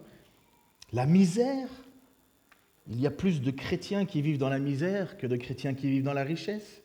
la 0.92 1.06
misère, 1.06 1.68
il 2.88 3.00
y 3.00 3.06
a 3.06 3.10
plus 3.10 3.40
de 3.40 3.50
chrétiens 3.50 4.04
qui 4.04 4.22
vivent 4.22 4.38
dans 4.38 4.48
la 4.48 4.58
misère 4.58 5.16
que 5.16 5.26
de 5.26 5.36
chrétiens 5.36 5.74
qui 5.74 5.88
vivent 5.88 6.02
dans 6.02 6.14
la 6.14 6.24
richesse. 6.24 6.82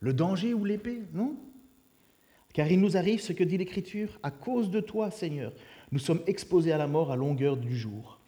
Le 0.00 0.12
danger 0.12 0.54
ou 0.54 0.64
l'épée, 0.64 1.02
non. 1.12 1.36
Car 2.52 2.70
il 2.70 2.80
nous 2.80 2.96
arrive 2.96 3.20
ce 3.20 3.32
que 3.32 3.44
dit 3.44 3.58
l'Écriture, 3.58 4.18
à 4.22 4.30
cause 4.30 4.70
de 4.70 4.80
toi, 4.80 5.10
Seigneur, 5.10 5.52
nous 5.94 6.00
sommes 6.00 6.22
exposés 6.26 6.72
à 6.72 6.76
la 6.76 6.88
mort 6.88 7.12
à 7.12 7.16
longueur 7.16 7.56
du 7.56 7.76
jour. 7.76 8.18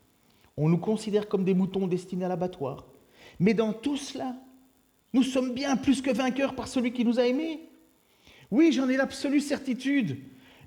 On 0.57 0.69
nous 0.69 0.79
considère 0.79 1.29
comme 1.29 1.43
des 1.43 1.53
moutons 1.53 1.89
destinés 1.89 2.25
à 2.25 2.29
l'abattoir. 2.29 2.87
Mais 3.41 3.55
dans 3.55 3.73
tout 3.73 3.97
cela, 3.97 4.37
nous 5.13 5.25
sommes 5.25 5.53
bien 5.53 5.77
plus 5.77 6.01
que 6.01 6.13
vainqueurs 6.13 6.55
par 6.55 6.69
celui 6.69 6.93
qui 6.93 7.05
nous 7.05 7.19
a 7.19 7.27
aimés. 7.27 7.59
Oui, 8.53 8.71
j'en 8.71 8.89
ai 8.89 8.97
l'absolue 8.97 9.41
certitude. 9.41 10.19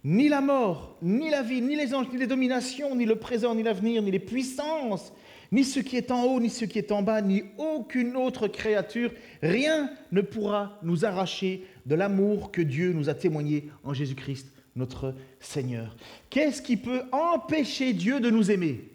Ni 0.04 0.28
la 0.28 0.42
mort, 0.42 0.98
ni 1.02 1.30
la 1.30 1.42
vie, 1.42 1.62
ni 1.62 1.78
les 1.78 1.94
anges, 1.94 2.10
ni 2.12 2.18
les 2.18 2.28
dominations, 2.28 2.94
ni 2.98 3.06
le 3.06 3.16
présent, 3.16 3.56
ni 3.56 3.64
l'avenir, 3.64 4.02
ni 4.02 4.12
les 4.12 4.20
puissances, 4.20 5.14
ni 5.54 5.64
ce 5.64 5.80
qui 5.80 5.96
est 5.96 6.12
en 6.12 6.26
haut, 6.26 6.42
ni 6.42 6.50
ce 6.50 6.66
qui 6.66 6.80
est 6.80 6.92
en 6.92 7.02
bas, 7.02 7.22
ni 7.22 7.44
aucune 7.58 8.18
autre 8.18 8.50
créature, 8.50 9.14
rien 9.42 9.90
ne 10.12 10.20
pourra 10.20 10.78
nous 10.84 11.06
arracher 11.06 11.66
de 11.86 11.96
l'amour 11.96 12.52
que 12.52 12.62
Dieu 12.62 12.92
nous 12.92 13.08
a 13.08 13.14
témoigné 13.14 13.70
en 13.86 13.94
Jésus-Christ, 13.94 14.52
notre 14.80 15.14
Seigneur. 15.40 15.96
Qu'est-ce 16.30 16.62
qui 16.62 16.78
peut 16.78 17.04
empêcher 17.12 17.94
Dieu 17.94 18.20
de 18.20 18.32
nous 18.32 18.50
aimer? 18.50 18.90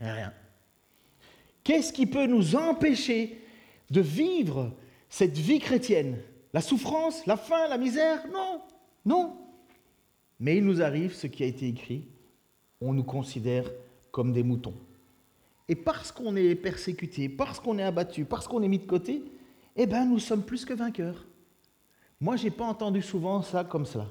Rien. 0.00 0.32
Qu'est-ce 1.62 1.92
qui 1.92 2.06
peut 2.06 2.26
nous 2.26 2.56
empêcher 2.56 3.38
de 3.90 4.00
vivre 4.00 4.72
cette 5.10 5.36
vie 5.36 5.58
chrétienne? 5.58 6.18
La 6.54 6.60
souffrance, 6.60 7.26
la 7.26 7.36
faim, 7.36 7.68
la 7.68 7.76
misère? 7.76 8.26
Non, 8.32 8.62
non. 9.04 9.36
Mais 10.38 10.56
il 10.56 10.64
nous 10.64 10.80
arrive 10.80 11.14
ce 11.14 11.26
qui 11.26 11.42
a 11.42 11.46
été 11.46 11.66
écrit, 11.66 12.06
on 12.80 12.92
nous 12.92 13.04
considère 13.04 13.70
comme 14.10 14.32
des 14.32 14.42
moutons. 14.42 14.74
Et 15.68 15.74
parce 15.74 16.12
qu'on 16.12 16.36
est 16.36 16.54
persécuté, 16.54 17.28
parce 17.28 17.58
qu'on 17.58 17.78
est 17.78 17.82
abattu, 17.82 18.24
parce 18.24 18.46
qu'on 18.46 18.62
est 18.62 18.68
mis 18.68 18.78
de 18.78 18.86
côté, 18.86 19.22
eh 19.74 19.86
bien 19.86 20.04
nous 20.04 20.20
sommes 20.20 20.42
plus 20.42 20.64
que 20.64 20.74
vainqueurs. 20.74 21.26
Moi, 22.20 22.36
je 22.36 22.44
n'ai 22.44 22.50
pas 22.50 22.64
entendu 22.64 23.02
souvent 23.02 23.42
ça 23.42 23.64
comme 23.64 23.84
ça. 23.84 24.06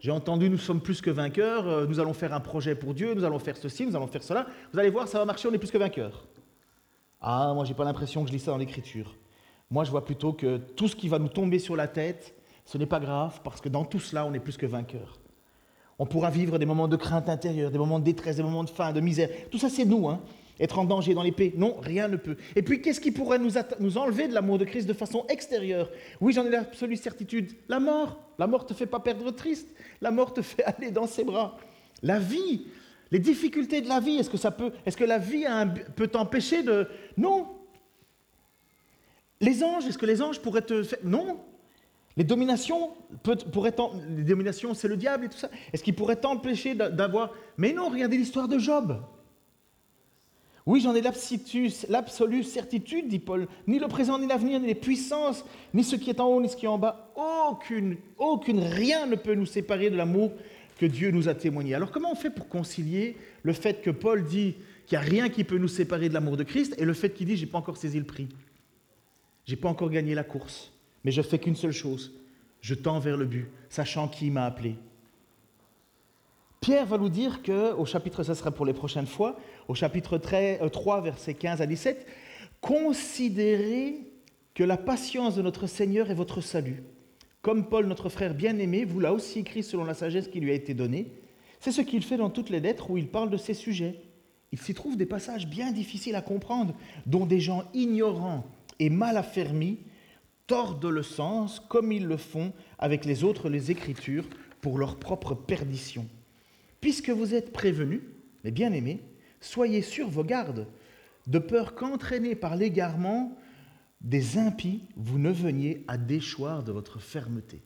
J'ai 0.00 0.12
entendu 0.12 0.48
nous 0.48 0.58
sommes 0.58 0.80
plus 0.80 1.00
que 1.00 1.10
vainqueurs, 1.10 1.66
euh, 1.66 1.86
nous 1.86 1.98
allons 1.98 2.12
faire 2.12 2.32
un 2.32 2.40
projet 2.40 2.74
pour 2.76 2.94
Dieu, 2.94 3.14
nous 3.14 3.24
allons 3.24 3.40
faire 3.40 3.56
ceci, 3.56 3.84
nous 3.84 3.96
allons 3.96 4.06
faire 4.06 4.22
cela. 4.22 4.46
Vous 4.72 4.78
allez 4.78 4.90
voir, 4.90 5.08
ça 5.08 5.18
va 5.18 5.24
marcher, 5.24 5.48
on 5.48 5.52
est 5.52 5.58
plus 5.58 5.72
que 5.72 5.78
vainqueurs. 5.78 6.24
Ah, 7.20 7.52
moi, 7.52 7.64
j'ai 7.64 7.74
pas 7.74 7.84
l'impression 7.84 8.22
que 8.22 8.28
je 8.28 8.32
lis 8.32 8.40
ça 8.40 8.52
dans 8.52 8.58
l'Écriture. 8.58 9.16
Moi, 9.70 9.82
je 9.82 9.90
vois 9.90 10.04
plutôt 10.04 10.32
que 10.32 10.56
tout 10.56 10.86
ce 10.86 10.94
qui 10.94 11.08
va 11.08 11.18
nous 11.18 11.28
tomber 11.28 11.58
sur 11.58 11.74
la 11.74 11.88
tête, 11.88 12.34
ce 12.64 12.78
n'est 12.78 12.86
pas 12.86 13.00
grave, 13.00 13.40
parce 13.42 13.60
que 13.60 13.68
dans 13.68 13.84
tout 13.84 13.98
cela, 13.98 14.24
on 14.24 14.32
est 14.34 14.38
plus 14.38 14.56
que 14.56 14.66
vainqueurs. 14.66 15.18
On 15.98 16.06
pourra 16.06 16.30
vivre 16.30 16.58
des 16.58 16.66
moments 16.66 16.86
de 16.86 16.96
crainte 16.96 17.28
intérieure, 17.28 17.72
des 17.72 17.78
moments 17.78 17.98
de 17.98 18.04
détresse, 18.04 18.36
des 18.36 18.42
moments 18.44 18.62
de 18.62 18.70
faim, 18.70 18.92
de 18.92 19.00
misère. 19.00 19.30
Tout 19.50 19.58
ça, 19.58 19.68
c'est 19.68 19.84
nous. 19.84 20.08
Hein. 20.08 20.20
Être 20.60 20.78
en 20.78 20.84
danger 20.84 21.14
dans 21.14 21.22
l'épée, 21.22 21.52
non, 21.56 21.76
rien 21.80 22.08
ne 22.08 22.16
peut. 22.16 22.36
Et 22.56 22.62
puis, 22.62 22.82
qu'est-ce 22.82 23.00
qui 23.00 23.12
pourrait 23.12 23.38
nous, 23.38 23.98
enlever 23.98 24.26
de 24.26 24.34
l'amour 24.34 24.58
de 24.58 24.64
Christ 24.64 24.88
de 24.88 24.92
façon 24.92 25.24
extérieure? 25.28 25.90
Oui, 26.20 26.32
j'en 26.32 26.44
ai 26.44 26.50
l'absolue 26.50 26.96
certitude. 26.96 27.52
La 27.68 27.78
mort. 27.78 28.18
La 28.38 28.46
mort 28.46 28.66
te 28.66 28.74
fait 28.74 28.86
pas 28.86 29.00
perdre 29.00 29.30
triste. 29.30 29.68
La 30.00 30.10
mort 30.10 30.34
te 30.34 30.42
fait 30.42 30.64
aller 30.64 30.90
dans 30.90 31.06
ses 31.06 31.24
bras. 31.24 31.56
La 32.02 32.18
vie. 32.18 32.66
Les 33.10 33.20
difficultés 33.20 33.80
de 33.80 33.88
la 33.88 34.00
vie. 34.00 34.16
Est-ce 34.16 34.30
que 34.30 34.36
ça 34.36 34.50
peut 34.50 34.72
Est-ce 34.84 34.96
que 34.96 35.04
la 35.04 35.18
vie 35.18 35.44
peut 35.94 36.08
t'empêcher 36.08 36.62
de 36.62 36.88
Non. 37.16 37.46
Les 39.40 39.62
anges. 39.62 39.86
Est-ce 39.86 39.98
que 39.98 40.06
les 40.06 40.20
anges 40.20 40.40
pourraient 40.40 40.62
te 40.62 40.82
faire 40.82 40.98
Non. 41.04 41.38
Les 42.16 42.24
dominations, 42.24 42.90
pourraient 43.52 43.76
les 44.08 44.24
dominations, 44.24 44.74
c'est 44.74 44.88
le 44.88 44.96
diable 44.96 45.26
et 45.26 45.28
tout 45.28 45.38
ça. 45.38 45.50
Est-ce 45.72 45.84
qu'il 45.84 45.94
pourrait 45.94 46.16
t'empêcher 46.16 46.74
d'avoir 46.74 47.32
Mais 47.56 47.72
non, 47.72 47.88
regardez 47.88 48.18
l'histoire 48.18 48.48
de 48.48 48.58
Job. 48.58 49.00
Oui, 50.68 50.82
j'en 50.82 50.94
ai 50.94 51.00
l'absolue 51.00 52.42
certitude, 52.44 53.08
dit 53.08 53.18
Paul. 53.18 53.48
Ni 53.66 53.78
le 53.78 53.88
présent, 53.88 54.18
ni 54.18 54.26
l'avenir, 54.26 54.60
ni 54.60 54.66
les 54.66 54.74
puissances, 54.74 55.42
ni 55.72 55.82
ce 55.82 55.96
qui 55.96 56.10
est 56.10 56.20
en 56.20 56.26
haut, 56.26 56.42
ni 56.42 56.48
ce 56.50 56.56
qui 56.56 56.66
est 56.66 56.68
en 56.68 56.76
bas. 56.76 57.10
Aucune, 57.16 57.96
aucune, 58.18 58.60
rien 58.60 59.06
ne 59.06 59.16
peut 59.16 59.34
nous 59.34 59.46
séparer 59.46 59.88
de 59.88 59.96
l'amour 59.96 60.30
que 60.78 60.84
Dieu 60.84 61.10
nous 61.10 61.26
a 61.26 61.34
témoigné. 61.34 61.74
Alors 61.74 61.90
comment 61.90 62.12
on 62.12 62.14
fait 62.14 62.28
pour 62.28 62.48
concilier 62.48 63.16
le 63.44 63.54
fait 63.54 63.80
que 63.80 63.88
Paul 63.88 64.26
dit 64.26 64.56
qu'il 64.86 64.98
n'y 64.98 65.04
a 65.06 65.08
rien 65.08 65.30
qui 65.30 65.42
peut 65.42 65.56
nous 65.56 65.68
séparer 65.68 66.10
de 66.10 66.14
l'amour 66.14 66.36
de 66.36 66.44
Christ 66.44 66.74
et 66.76 66.84
le 66.84 66.92
fait 66.92 67.14
qu'il 67.14 67.28
dit 67.28 67.38
j'ai 67.38 67.46
pas 67.46 67.56
encore 67.56 67.78
saisi 67.78 67.98
le 67.98 68.04
prix, 68.04 68.28
j'ai 69.46 69.56
pas 69.56 69.70
encore 69.70 69.88
gagné 69.88 70.14
la 70.14 70.22
course 70.22 70.70
mais 71.02 71.10
je 71.10 71.22
fais 71.22 71.38
qu'une 71.38 71.56
seule 71.56 71.72
chose, 71.72 72.12
je 72.60 72.74
tends 72.74 72.98
vers 72.98 73.16
le 73.16 73.24
but, 73.24 73.48
sachant 73.70 74.08
qui 74.08 74.30
m'a 74.30 74.44
appelé. 74.44 74.76
Pierre 76.60 76.86
va 76.86 76.98
nous 76.98 77.08
dire 77.08 77.42
que, 77.42 77.72
au 77.74 77.84
chapitre, 77.84 78.22
ça 78.22 78.34
sera 78.34 78.50
pour 78.50 78.66
les 78.66 78.72
prochaines 78.72 79.06
fois, 79.06 79.38
au 79.68 79.74
chapitre 79.74 80.18
3, 80.18 81.00
versets 81.00 81.34
15 81.34 81.62
à 81.62 81.66
17, 81.66 82.06
considérez 82.60 84.10
que 84.54 84.64
la 84.64 84.76
patience 84.76 85.36
de 85.36 85.42
notre 85.42 85.66
Seigneur 85.66 86.10
est 86.10 86.14
votre 86.14 86.40
salut. 86.40 86.82
Comme 87.42 87.68
Paul, 87.68 87.86
notre 87.86 88.08
frère 88.08 88.34
bien-aimé, 88.34 88.84
vous 88.84 88.98
l'a 88.98 89.12
aussi 89.12 89.38
écrit 89.38 89.62
selon 89.62 89.84
la 89.84 89.94
sagesse 89.94 90.26
qui 90.26 90.40
lui 90.40 90.50
a 90.50 90.54
été 90.54 90.74
donnée. 90.74 91.12
C'est 91.60 91.72
ce 91.72 91.80
qu'il 91.80 92.02
fait 92.02 92.16
dans 92.16 92.30
toutes 92.30 92.50
les 92.50 92.60
lettres 92.60 92.90
où 92.90 92.98
il 92.98 93.08
parle 93.08 93.30
de 93.30 93.36
ces 93.36 93.54
sujets. 93.54 94.00
Il 94.50 94.58
s'y 94.58 94.74
trouve 94.74 94.96
des 94.96 95.06
passages 95.06 95.46
bien 95.46 95.70
difficiles 95.70 96.16
à 96.16 96.22
comprendre, 96.22 96.74
dont 97.06 97.26
des 97.26 97.40
gens 97.40 97.64
ignorants 97.72 98.44
et 98.80 98.90
mal 98.90 99.16
affermis 99.16 99.78
tordent 100.48 100.84
le 100.86 101.02
sens 101.02 101.60
comme 101.60 101.92
ils 101.92 102.06
le 102.06 102.16
font 102.16 102.52
avec 102.78 103.04
les 103.04 103.22
autres 103.22 103.48
les 103.48 103.70
Écritures 103.70 104.24
pour 104.60 104.78
leur 104.78 104.96
propre 104.96 105.34
perdition. 105.34 106.06
Puisque 106.80 107.10
vous 107.10 107.34
êtes 107.34 107.52
prévenus, 107.52 108.02
mes 108.44 108.50
bien-aimés, 108.50 109.02
soyez 109.40 109.82
sur 109.82 110.08
vos 110.08 110.24
gardes. 110.24 110.66
de 111.26 111.38
peur 111.38 111.74
qu'entraînés 111.74 112.34
par 112.34 112.56
l'égarement 112.56 113.36
des 114.00 114.38
impies, 114.38 114.84
vous 114.96 115.18
ne 115.18 115.30
veniez 115.30 115.84
à 115.88 115.98
déchoir 115.98 116.62
de 116.62 116.72
votre 116.72 117.00
fermeté. 117.00 117.60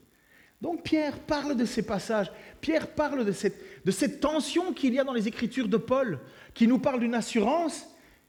Donc 0.61 0.83
Pierre 0.83 1.19
parle 1.19 1.57
de 1.57 1.65
ces 1.65 1.81
passages, 1.81 2.31
Pierre 2.61 2.87
parle 2.87 3.25
de 3.25 3.31
cette, 3.31 4.19
tension 4.21 4.73
qu'il 4.73 4.93
y 4.93 4.99
a 4.99 5.03
dans 5.03 5.13
les 5.13 5.27
écritures 5.27 5.67
de 5.67 5.77
Paul, 5.77 6.19
qui 6.53 6.67
nous 6.67 6.79
parle 6.79 7.01
d'une 7.01 7.15
assurance, 7.15 7.85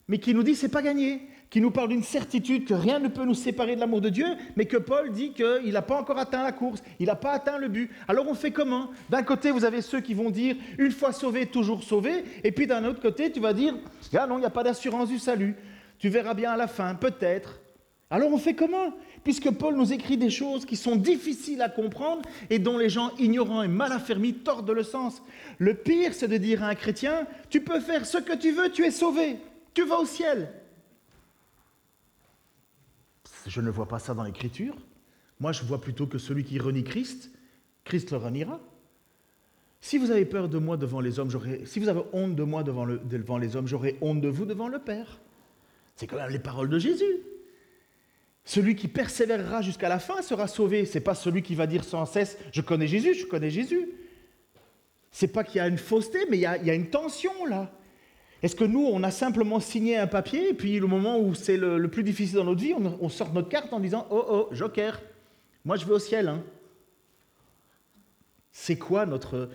mais 0.09 0.19
qui 0.19 0.35
nous 0.35 0.43
dit 0.43 0.57
c'est 0.57 0.69
pas 0.69 0.83
gagné, 0.83 1.23
qui 1.55 1.61
nous 1.61 1.71
parle 1.71 1.91
d'une 1.91 2.03
certitude 2.03 2.65
que 2.65 2.75
rien 2.75 2.99
ne 2.99 3.07
peut 3.07 3.25
nous 3.25 3.33
séparer 3.33 3.77
de 3.77 3.81
l'amour 3.81 4.01
de 4.01 4.09
Dieu, 4.09 4.27
mais 4.57 4.65
que 4.65 4.77
Paul 4.77 5.13
dit 5.13 5.31
qu'il 5.31 5.73
n'a 5.73 5.83
pas 5.83 6.01
encore 6.01 6.19
atteint 6.19 6.43
la 6.43 6.51
course, 6.51 6.83
il 6.99 7.07
n'a 7.07 7.15
pas 7.15 7.31
atteint 7.31 7.59
le 7.59 7.69
but. 7.69 7.93
Alors 8.09 8.27
on 8.29 8.35
fait 8.35 8.51
comment? 8.51 8.91
D'un 9.09 9.23
côté, 9.23 9.53
vous 9.53 9.65
avez 9.65 9.81
ceux 9.81 10.01
qui 10.01 10.15
vont 10.15 10.31
dire 10.31 10.57
une 10.79 10.91
fois 10.91 11.13
sauvé, 11.13 11.47
toujours 11.47 11.85
sauvé, 11.85 12.25
et 12.43 12.51
puis 12.51 12.67
d'un 12.67 12.85
autre 12.85 13.01
côté, 13.01 13.31
tu 13.31 13.39
vas 13.39 13.53
dire 13.53 13.77
ah 14.19 14.27
non, 14.27 14.39
il 14.39 14.41
n'y 14.41 14.47
a 14.47 14.51
pas 14.51 14.65
d'assurance 14.65 15.11
du 15.11 15.21
salut. 15.21 15.55
Tu 16.01 16.09
verras 16.09 16.35
bien 16.35 16.51
à 16.51 16.57
la 16.57 16.67
fin, 16.67 16.97
peut-être. 16.97 17.61
Alors 18.11 18.33
on 18.33 18.39
fait 18.39 18.55
comment? 18.55 18.93
Puisque 19.23 19.53
Paul 19.53 19.77
nous 19.77 19.93
écrit 19.93 20.17
des 20.17 20.31
choses 20.31 20.67
qui 20.67 20.75
sont 20.75 20.97
difficiles 20.97 21.63
à 21.63 21.69
comprendre 21.69 22.23
et 22.51 22.59
dont 22.59 22.79
les 22.79 22.89
gens 22.89 23.13
ignorants 23.21 23.63
et 23.63 23.69
mal 23.69 23.93
affermis 23.93 24.35
tordent 24.35 24.73
le 24.73 24.83
sens. 24.83 25.23
Le 25.59 25.75
pire, 25.75 26.15
c'est 26.15 26.27
de 26.27 26.37
dire 26.37 26.65
à 26.65 26.71
un 26.71 26.75
chrétien, 26.75 27.29
tu 27.49 27.61
peux 27.61 27.79
faire 27.79 28.07
ce 28.07 28.19
que 28.19 28.35
tu 28.35 28.51
veux, 28.51 28.73
tu 28.73 28.85
es 28.85 28.91
sauvé, 28.91 29.37
tu 29.73 29.85
vas 29.85 30.01
au 30.01 30.05
ciel. 30.05 30.49
Je 33.47 33.61
ne 33.61 33.71
vois 33.71 33.89
pas 33.89 33.99
ça 33.99 34.15
dans 34.15 34.23
l'Écriture. 34.23 34.77
Moi, 35.41 35.53
je 35.53 35.63
vois 35.65 35.81
plutôt 35.81 36.07
que 36.07 36.19
celui 36.19 36.45
qui 36.45 36.59
renie 36.59 36.85
Christ, 36.85 37.31
Christ 37.85 38.11
le 38.11 38.17
reniera. 38.17 38.61
Si 39.81 39.99
vous 39.99 40.11
avez 40.11 40.25
peur 40.25 40.49
de 40.49 40.59
moi 40.59 40.77
devant 40.77 41.01
les 41.01 41.19
hommes, 41.19 41.31
si 41.67 41.79
vous 41.79 41.89
avez 41.89 42.01
honte 42.13 42.35
de 42.35 42.43
moi 42.43 42.63
devant, 42.63 42.85
le, 42.85 42.99
devant 42.99 43.37
les 43.37 43.55
hommes, 43.55 43.67
j'aurai 43.67 43.99
honte 44.01 44.21
de 44.21 44.29
vous 44.29 44.47
devant 44.47 44.69
le 44.69 44.79
Père. 44.79 45.21
C'est 45.97 46.07
quand 46.07 46.17
même 46.17 46.31
les 46.31 46.39
paroles 46.39 46.71
de 46.71 46.79
Jésus. 46.79 47.19
Celui 48.47 48.77
qui 48.77 48.89
persévérera 48.89 49.63
jusqu'à 49.63 49.89
la 49.89 49.99
fin 49.99 50.23
sera 50.23 50.49
sauvé. 50.49 50.87
C'est 50.87 51.01
pas 51.01 51.15
celui 51.15 51.43
qui 51.43 51.55
va 51.55 51.67
dire 51.67 51.85
sans 51.85 52.07
cesse 52.07 52.39
Je 52.53 52.63
connais 52.63 52.87
Jésus, 52.87 53.15
je 53.15 53.27
connais 53.27 53.51
Jésus. 53.51 53.89
C'est 55.11 55.29
pas 55.29 55.45
qu'il 55.45 55.57
y 55.57 55.61
a 55.61 55.69
une 55.69 55.79
fausseté, 55.79 56.19
mais 56.31 56.39
il 56.39 56.43
y 56.43 56.47
a 56.47 56.75
une 56.75 56.91
tension 56.91 57.45
là. 57.47 57.71
Est-ce 58.45 58.57
que 58.57 58.65
nous, 58.65 58.85
on 58.85 59.03
a 59.03 59.11
simplement 59.11 59.59
signé 59.59 59.97
un 59.97 60.07
papier, 60.07 60.51
et 60.51 60.53
puis 60.53 60.79
le 60.79 60.87
moment 60.87 61.19
où 61.19 61.35
c'est 61.35 61.57
le, 61.57 61.89
plus 61.89 62.03
difficile 62.03 62.37
dans 62.37 62.45
notre 62.45 62.61
vie, 62.61 62.75
on, 62.75 63.09
sort 63.09 63.33
notre 63.33 63.49
carte 63.49 63.73
en 63.73 63.81
disant 63.81 64.07
Oh, 64.11 64.23
oh, 64.29 64.49
joker, 64.53 65.01
moi 65.65 65.77
je 65.77 65.87
vais 65.87 65.93
au 65.93 65.99
ciel. 65.99 66.29
Hein. 66.29 66.45
C'est 68.53 68.77
quoi 68.77 69.07
notre, 69.07 69.49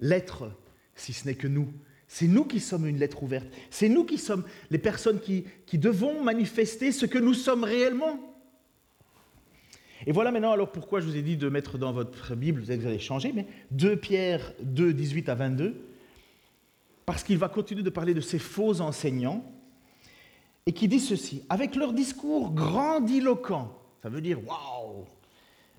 lettre, 0.00 0.52
si 0.94 1.12
ce 1.12 1.26
n'est 1.26 1.34
que 1.34 1.48
nous? 1.48 1.72
C'est 2.06 2.28
nous 2.28 2.44
qui 2.44 2.60
sommes 2.60 2.86
une 2.86 2.98
lettre 2.98 3.20
ouverte. 3.24 3.48
C'est 3.68 3.88
nous 3.88 4.04
qui 4.04 4.18
sommes 4.18 4.44
les 4.70 4.78
personnes 4.78 5.18
qui, 5.18 5.44
qui 5.66 5.76
devons 5.76 6.22
manifester 6.22 6.92
ce 6.92 7.04
que 7.04 7.18
nous 7.18 7.34
sommes 7.34 7.64
réellement. 7.64 8.20
Et 10.06 10.12
voilà 10.12 10.30
maintenant 10.30 10.52
alors 10.52 10.70
pourquoi 10.70 11.00
je 11.00 11.06
vous 11.06 11.16
ai 11.16 11.22
dit 11.22 11.36
de 11.36 11.48
mettre 11.48 11.78
dans 11.78 11.92
votre 11.92 12.36
Bible, 12.36 12.60
vous 12.60 12.70
allez 12.70 13.00
changer, 13.00 13.32
mais 13.34 13.48
2 13.72 13.96
Pierre 13.96 14.52
2, 14.62 14.92
18 14.92 15.28
à 15.28 15.34
22 15.34 15.89
parce 17.10 17.24
qu'il 17.24 17.38
va 17.38 17.48
continuer 17.48 17.82
de 17.82 17.90
parler 17.90 18.14
de 18.14 18.20
ces 18.20 18.38
faux 18.38 18.80
enseignants, 18.80 19.44
et 20.64 20.72
qui 20.72 20.86
dit 20.86 21.00
ceci, 21.00 21.42
avec 21.48 21.74
leur 21.74 21.92
discours 21.92 22.52
grandiloquent, 22.52 23.76
ça 24.00 24.08
veut 24.08 24.20
dire 24.20 24.38
waouh, 24.46 25.06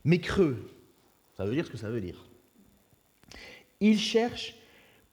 mais 0.04 0.20
creux, 0.20 0.70
ça 1.38 1.46
veut 1.46 1.56
dire 1.56 1.66
ce 1.66 1.72
que 1.72 1.78
ça 1.78 1.90
veut 1.90 2.02
dire. 2.02 2.26
Ils 3.80 3.98
cherchent, 3.98 4.58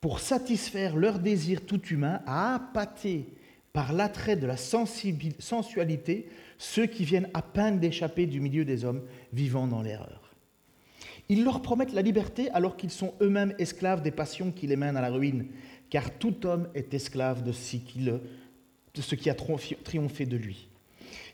pour 0.00 0.18
satisfaire 0.18 0.96
leur 0.96 1.20
désir 1.20 1.64
tout 1.64 1.86
humain, 1.86 2.20
à 2.26 2.56
appâter 2.56 3.28
par 3.72 3.92
l'attrait 3.92 4.34
de 4.34 4.48
la 4.48 4.56
sensualité 4.56 6.28
ceux 6.58 6.86
qui 6.86 7.04
viennent 7.04 7.30
à 7.32 7.42
peine 7.42 7.78
d'échapper 7.78 8.26
du 8.26 8.40
milieu 8.40 8.64
des 8.64 8.84
hommes 8.84 9.04
vivant 9.32 9.68
dans 9.68 9.82
l'erreur. 9.82 10.34
Ils 11.28 11.44
leur 11.44 11.62
promettent 11.62 11.92
la 11.92 12.02
liberté 12.02 12.50
alors 12.50 12.76
qu'ils 12.76 12.90
sont 12.90 13.14
eux-mêmes 13.20 13.54
esclaves 13.58 14.02
des 14.02 14.10
passions 14.10 14.50
qui 14.50 14.66
les 14.66 14.76
mènent 14.76 14.96
à 14.96 15.02
la 15.02 15.10
ruine 15.10 15.46
car 15.90 16.18
tout 16.18 16.46
homme 16.46 16.68
est 16.74 16.92
esclave 16.94 17.42
de 17.42 17.52
ce 17.52 19.14
qui, 19.14 19.30
a 19.30 19.34
triomphé 19.34 20.26
de 20.26 20.36
lui. 20.36 20.68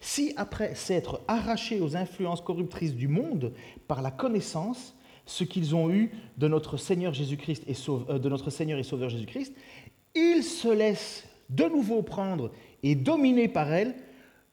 Si 0.00 0.32
après 0.36 0.74
s'être 0.74 1.22
arrachés 1.26 1.80
aux 1.80 1.96
influences 1.96 2.40
corruptrices 2.40 2.94
du 2.94 3.08
monde 3.08 3.52
par 3.88 4.02
la 4.02 4.10
connaissance, 4.10 4.94
ce 5.26 5.44
qu'ils 5.44 5.74
ont 5.74 5.90
eu 5.90 6.10
de 6.36 6.48
notre 6.48 6.76
Seigneur 6.76 7.14
Jésus-Christ 7.14 7.64
et 7.66 7.74
euh, 7.88 8.18
de 8.18 8.28
notre 8.28 8.50
Seigneur 8.50 8.78
et 8.78 8.82
Sauveur 8.82 9.08
Jésus-Christ, 9.08 9.54
ils 10.14 10.42
se 10.42 10.68
laissent 10.68 11.24
de 11.48 11.64
nouveau 11.64 12.02
prendre 12.02 12.52
et 12.82 12.94
dominer 12.94 13.48
par 13.48 13.72
elle, 13.72 13.94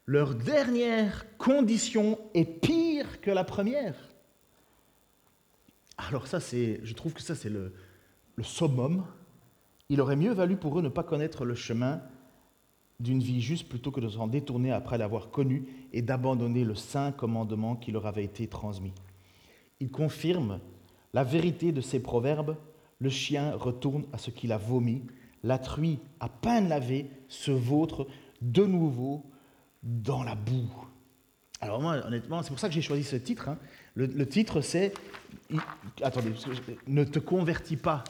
leur 0.06 0.34
dernière 0.34 1.26
condition 1.38 2.18
est 2.34 2.46
pire 2.46 3.22
que 3.22 3.32
la 3.32 3.44
première. 3.44 3.96
Alors 5.98 6.28
ça, 6.28 6.40
c'est, 6.40 6.80
je 6.84 6.94
trouve 6.94 7.14
que 7.14 7.22
ça, 7.22 7.36
c'est 7.36 7.50
le, 7.50 7.74
le 8.36 8.44
summum 8.44 9.06
il 9.92 10.00
aurait 10.00 10.16
mieux 10.16 10.32
valu 10.32 10.56
pour 10.56 10.80
eux 10.80 10.82
ne 10.82 10.88
pas 10.88 11.04
connaître 11.04 11.44
le 11.44 11.54
chemin 11.54 12.02
d'une 13.02 13.20
vie 13.20 13.42
juste 13.42 13.68
plutôt 13.68 13.92
que 13.92 14.00
de 14.00 14.08
s'en 14.08 14.26
détourner 14.26 14.72
après 14.72 14.98
l'avoir 14.98 15.32
connu 15.32 15.66
et 15.92 16.02
d'abandonner 16.02 16.64
le 16.64 16.76
saint 16.76 17.12
commandement 17.12 17.76
qui 17.76 17.92
leur 17.92 18.06
avait 18.06 18.24
été 18.24 18.48
transmis. 18.48 18.94
Il 19.82 19.92
confirme 19.92 20.62
la 21.14 21.26
vérité 21.26 21.74
de 21.74 21.82
ces 21.82 22.00
proverbes. 22.00 22.56
Le 23.00 23.10
chien 23.10 23.54
retourne 23.54 24.06
à 24.14 24.18
ce 24.18 24.32
qu'il 24.32 24.54
a 24.54 24.58
vomi, 24.58 25.02
la 25.44 25.58
truie 25.58 26.00
à 26.22 26.30
peine 26.30 26.70
lavée 26.70 27.10
se 27.28 27.52
vautre 27.52 28.08
de 28.42 28.64
nouveau 28.64 29.26
dans 29.84 30.24
la 30.24 30.36
boue. 30.36 30.72
Alors 31.60 31.82
moi, 31.82 31.98
honnêtement, 32.06 32.44
c'est 32.44 32.50
pour 32.50 32.60
ça 32.60 32.70
que 32.70 32.74
j'ai 32.74 32.82
choisi 32.82 33.04
ce 33.04 33.18
titre. 33.18 33.50
Hein. 33.50 33.58
Le, 33.96 34.06
le, 34.06 34.26
titre, 34.26 34.62
c'est... 34.62 34.94
Attendez, 36.02 36.32
ne 36.88 37.04
te 37.04 37.20
convertis 37.20 37.76
pas, 37.76 38.06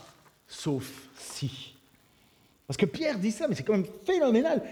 sauf 0.48 1.10
si. 1.16 1.71
Parce 2.72 2.78
que 2.78 2.86
Pierre 2.86 3.20
dit 3.20 3.32
ça, 3.32 3.50
mais 3.50 3.56
c'est 3.56 3.64
quand 3.64 3.74
même 3.74 3.86
phénoménal. 4.06 4.64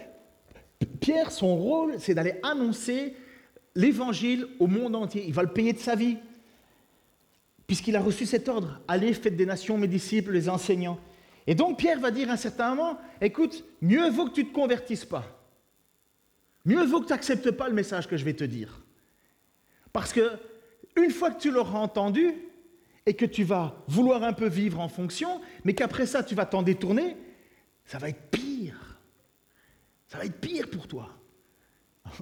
Pierre, 1.02 1.32
son 1.32 1.58
rôle, 1.58 1.96
c'est 2.00 2.14
d'aller 2.14 2.36
annoncer 2.44 3.14
l'évangile 3.76 4.48
au 4.58 4.68
monde 4.68 4.96
entier. 4.96 5.26
Il 5.28 5.34
va 5.34 5.44
le 5.44 5.52
payer 5.52 5.74
de 5.74 5.80
sa 5.80 5.96
vie, 5.96 6.16
puisqu'il 7.68 7.98
a 7.98 8.00
reçu 8.00 8.26
cet 8.26 8.48
ordre. 8.48 8.80
Allez, 8.88 9.14
faites 9.14 9.36
des 9.36 9.46
nations 9.46 9.78
mes 9.78 9.90
disciples, 9.90 10.32
les 10.32 10.48
enseignants. 10.48 10.98
Et 11.46 11.56
donc 11.56 11.78
Pierre 11.78 12.00
va 12.00 12.10
dire 12.10 12.30
à 12.30 12.36
un 12.36 12.38
certain 12.38 12.74
moment, 12.74 12.98
écoute, 13.20 13.66
mieux 13.82 14.10
vaut 14.10 14.28
que 14.28 14.34
tu 14.36 14.44
ne 14.46 14.50
te 14.50 14.54
convertisses 14.54 15.04
pas. 15.04 15.26
Mieux 16.64 16.86
vaut 16.86 17.02
que 17.02 17.08
tu 17.08 17.12
n'acceptes 17.12 17.52
pas 17.52 17.68
le 17.68 17.74
message 17.76 18.08
que 18.08 18.16
je 18.16 18.24
vais 18.24 18.34
te 18.34 18.46
dire. 18.46 18.82
Parce 19.92 20.14
que 20.14 20.38
une 20.96 21.12
fois 21.12 21.32
que 21.32 21.42
tu 21.42 21.52
l'auras 21.52 21.80
entendu 21.80 22.34
et 23.06 23.14
que 23.14 23.26
tu 23.26 23.44
vas 23.44 23.84
vouloir 23.90 24.24
un 24.24 24.32
peu 24.32 24.48
vivre 24.48 24.80
en 24.80 24.88
fonction, 24.88 25.42
mais 25.66 25.74
qu'après 25.74 26.06
ça 26.06 26.24
tu 26.24 26.34
vas 26.34 26.46
t'en 26.46 26.64
détourner, 26.64 27.18
ça 27.90 27.98
va 27.98 28.10
être 28.10 28.30
pire. 28.30 29.00
Ça 30.08 30.20
va 30.20 30.26
être 30.26 30.40
pire 30.40 30.70
pour 30.70 30.88
toi. 30.88 31.10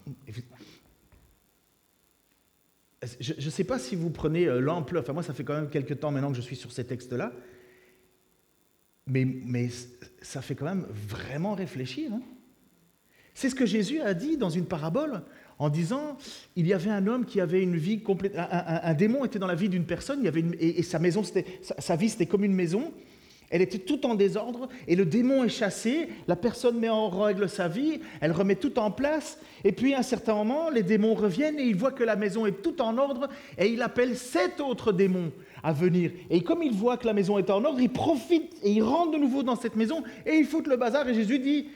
Je 3.20 3.34
ne 3.34 3.50
sais 3.50 3.66
pas 3.66 3.78
si 3.78 3.96
vous 3.96 4.10
prenez 4.10 4.46
euh, 4.46 4.60
l'ampleur, 4.60 5.04
enfin 5.04 5.14
moi 5.14 5.22
ça 5.24 5.34
fait 5.34 5.44
quand 5.44 5.54
même 5.54 5.70
quelques 5.70 6.00
temps 6.00 6.10
maintenant 6.12 6.32
que 6.32 6.36
je 6.36 6.42
suis 6.42 6.56
sur 6.56 6.72
ces 6.72 6.84
textes-là, 6.84 7.32
mais, 9.06 9.70
ça 10.22 10.42
fait 10.42 10.56
quand 10.56 10.66
même 10.66 10.88
vraiment 10.90 11.54
réfléchir. 11.54 12.12
Hein. 12.12 12.22
C'est 13.36 13.52
ce 13.52 13.56
que 13.56 13.68
Jésus 13.68 14.02
a 14.02 14.16
dit 14.16 14.36
dans 14.36 14.50
une 14.50 14.66
parabole 14.66 15.22
en 15.60 15.70
disant 15.70 16.18
il 16.56 16.66
y 16.66 16.74
avait 16.74 16.90
un 16.90 17.06
homme 17.06 17.26
qui 17.26 17.40
avait 17.40 17.62
une 17.62 17.78
vie 17.78 18.02
complète, 18.02 18.34
un, 18.36 18.94
démon 18.96 19.26
était 19.26 19.38
dans 19.38 19.48
la 19.48 19.56
vie 19.56 19.70
d'une 19.70 19.86
personne, 19.86 20.26
et, 20.60 20.82
sa 20.82 20.98
maison, 20.98 21.22
sa 21.24 21.96
vie 21.96 22.10
c'était 22.10 22.26
comme 22.26 22.44
une 22.44 22.56
maison, 22.56 22.92
elle 23.50 23.62
était 23.62 23.80
tout 23.80 24.06
en 24.06 24.16
désordre 24.16 24.68
et 24.88 24.96
le 24.96 25.06
démon 25.06 25.44
est 25.44 25.50
chassé, 25.50 26.10
la 26.28 26.36
personne 26.36 26.80
met 26.80 26.90
en 26.90 27.10
règle 27.10 27.48
sa 27.48 27.68
vie, 27.68 28.02
elle 28.20 28.32
remet 28.32 28.56
tout 28.56 28.78
en 28.78 28.92
place 28.92 29.40
et 29.64 29.72
puis 29.72 29.94
à 29.94 30.00
un 30.00 30.04
certain 30.04 30.36
moment, 30.36 30.70
les 30.70 30.84
démons 30.84 31.14
reviennent 31.14 31.60
et 31.60 31.64
il 31.64 31.76
voit 31.76 31.92
que 31.92 32.04
la 32.04 32.16
maison 32.16 32.46
est 32.46 32.62
tout 32.62 32.82
en 32.82 32.98
ordre 32.98 33.30
et 33.58 33.68
il 33.68 33.82
appelle 33.82 34.18
sept 34.18 34.60
autres 34.60 34.92
démons 34.92 35.32
à 35.64 35.72
venir. 35.72 36.12
Et 36.30 36.42
comme 36.44 36.62
il 36.62 36.74
voit 36.74 36.98
que 36.98 37.08
la 37.08 37.14
maison 37.14 37.38
est 37.38 37.50
en 37.50 37.64
ordre, 37.64 37.80
il 37.80 37.90
profite 37.90 38.54
et 38.64 38.72
il 38.72 38.84
rentre 38.84 39.12
de 39.12 39.18
nouveau 39.18 39.44
dans 39.44 39.56
cette 39.56 39.76
maison 39.76 40.04
et 40.26 40.36
il 40.36 40.46
fout 40.46 40.68
le 40.68 40.76
bazar 40.76 41.08
et 41.08 41.14
Jésus 41.14 41.40
dit 41.40 41.70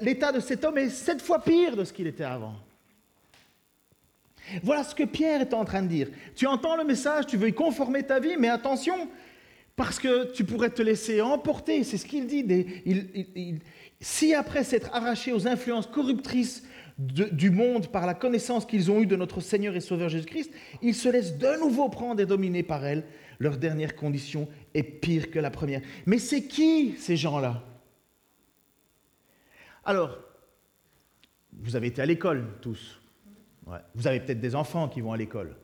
l'état 0.00 0.32
de 0.32 0.40
cet 0.40 0.64
homme 0.64 0.78
est 0.78 0.88
sept 0.88 1.22
fois 1.22 1.40
pire 1.40 1.76
de 1.76 1.84
ce 1.84 1.92
qu'il 1.92 2.06
était 2.06 2.24
avant. 2.24 2.54
Voilà 4.62 4.84
ce 4.84 4.94
que 4.94 5.04
Pierre 5.04 5.40
est 5.40 5.54
en 5.54 5.64
train 5.64 5.82
de 5.82 5.88
dire. 5.88 6.08
Tu 6.36 6.46
entends 6.46 6.76
le 6.76 6.84
message, 6.84 7.26
tu 7.26 7.36
veux 7.36 7.48
y 7.48 7.54
conformer 7.54 8.02
ta 8.02 8.20
vie, 8.20 8.36
mais 8.38 8.48
attention, 8.48 9.08
parce 9.76 9.98
que 9.98 10.32
tu 10.32 10.44
pourrais 10.44 10.70
te 10.70 10.82
laisser 10.82 11.20
emporter, 11.20 11.82
c'est 11.82 11.98
ce 11.98 12.06
qu'il 12.06 12.26
dit. 12.26 12.44
si 14.00 14.34
après 14.34 14.64
s'être 14.64 14.94
arraché 14.94 15.32
aux 15.32 15.48
influences 15.48 15.86
corruptrices 15.86 16.64
du 16.96 17.50
monde 17.50 17.88
par 17.88 18.06
la 18.06 18.14
connaissance 18.14 18.66
qu'ils 18.66 18.90
ont 18.90 19.00
eue 19.00 19.06
de 19.06 19.16
notre 19.16 19.40
Seigneur 19.40 19.74
et 19.74 19.80
Sauveur 19.80 20.08
Jésus-Christ, 20.08 20.52
ils 20.80 20.94
se 20.94 21.08
laissent 21.08 21.38
de 21.38 21.58
nouveau 21.58 21.88
prendre 21.88 22.20
et 22.20 22.26
dominer 22.26 22.62
par 22.62 22.84
elles, 22.84 23.04
leur 23.40 23.56
dernière 23.56 23.96
condition 23.96 24.48
est 24.74 24.84
pire 24.84 25.30
que 25.30 25.40
la 25.40 25.50
première. 25.50 25.80
Mais 26.06 26.18
c'est 26.18 26.44
qui 26.44 26.94
ces 26.98 27.16
gens-là? 27.16 27.64
Alors, 29.84 30.18
vous 31.52 31.74
avez 31.74 31.88
été 31.88 32.00
à 32.00 32.06
l'école 32.06 32.46
tous. 32.60 33.00
Vous 33.94 34.06
avez 34.06 34.20
peut-être 34.20 34.40
des 34.40 34.54
enfants 34.54 34.88
qui 34.88 35.00
vont 35.00 35.12
à 35.12 35.16
l'école. 35.16 35.56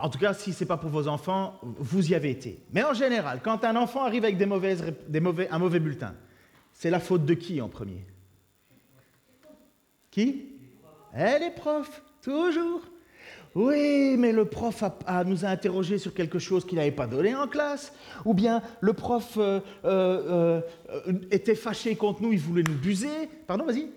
En 0.00 0.08
tout 0.08 0.18
cas, 0.18 0.34
si 0.34 0.52
ce 0.52 0.62
n'est 0.62 0.68
pas 0.68 0.76
pour 0.76 0.90
vos 0.90 1.08
enfants, 1.08 1.58
vous 1.62 2.10
y 2.10 2.14
avez 2.14 2.30
été. 2.30 2.60
Mais 2.72 2.84
en 2.84 2.94
général, 2.94 3.40
quand 3.42 3.64
un 3.64 3.76
enfant 3.76 4.04
arrive 4.04 4.24
avec 4.24 4.36
des 4.36 4.46
mauvaises, 4.46 4.84
un 5.50 5.58
mauvais 5.58 5.80
bulletin, 5.80 6.14
c'est 6.72 6.90
la 6.90 7.00
faute 7.00 7.24
de 7.24 7.34
qui 7.34 7.60
en 7.60 7.68
premier? 7.68 8.04
Qui? 10.10 10.46
Eh, 11.16 11.38
les 11.40 11.50
profs, 11.50 12.02
toujours. 12.22 12.82
Oui, 13.54 14.16
mais 14.18 14.32
le 14.32 14.44
prof 14.44 14.84
nous 15.26 15.44
a 15.44 15.48
interrogés 15.48 15.98
sur 15.98 16.14
quelque 16.14 16.38
chose 16.38 16.64
qu'il 16.64 16.78
n'avait 16.78 16.92
pas 16.92 17.06
donné 17.06 17.34
en 17.34 17.48
classe. 17.48 17.92
Ou 18.24 18.34
bien 18.34 18.62
le 18.80 18.92
prof 18.92 19.36
euh, 19.36 19.60
euh, 19.84 20.60
euh, 20.90 21.12
était 21.30 21.54
fâché 21.54 21.96
contre 21.96 22.22
nous, 22.22 22.32
il 22.32 22.38
voulait 22.38 22.62
nous 22.62 22.76
buser. 22.76 23.28
Pardon, 23.46 23.64
vas-y. 23.64 23.90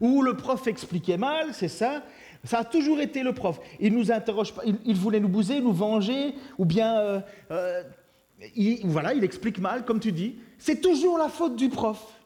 Ou 0.00 0.22
le 0.22 0.36
prof 0.36 0.66
expliquait 0.66 1.16
mal, 1.16 1.54
c'est 1.54 1.68
ça. 1.68 2.02
Ça 2.44 2.58
a 2.58 2.64
toujours 2.64 3.00
été 3.00 3.22
le 3.22 3.32
prof. 3.32 3.58
Il 3.80 3.94
nous 3.94 4.12
interroge 4.12 4.54
pas, 4.54 4.62
il, 4.64 4.96
voulait 4.96 5.20
nous 5.20 5.28
bouser, 5.28 5.60
nous 5.60 5.72
venger, 5.72 6.34
ou 6.58 6.64
bien, 6.64 7.22
il, 8.54 8.80
voilà, 8.84 9.14
il 9.14 9.24
explique 9.24 9.58
mal, 9.58 9.84
comme 9.84 10.00
tu 10.00 10.12
dis. 10.12 10.36
C'est 10.58 10.80
toujours 10.80 11.18
la 11.18 11.28
faute 11.28 11.56
du 11.56 11.68
prof. 11.68 12.20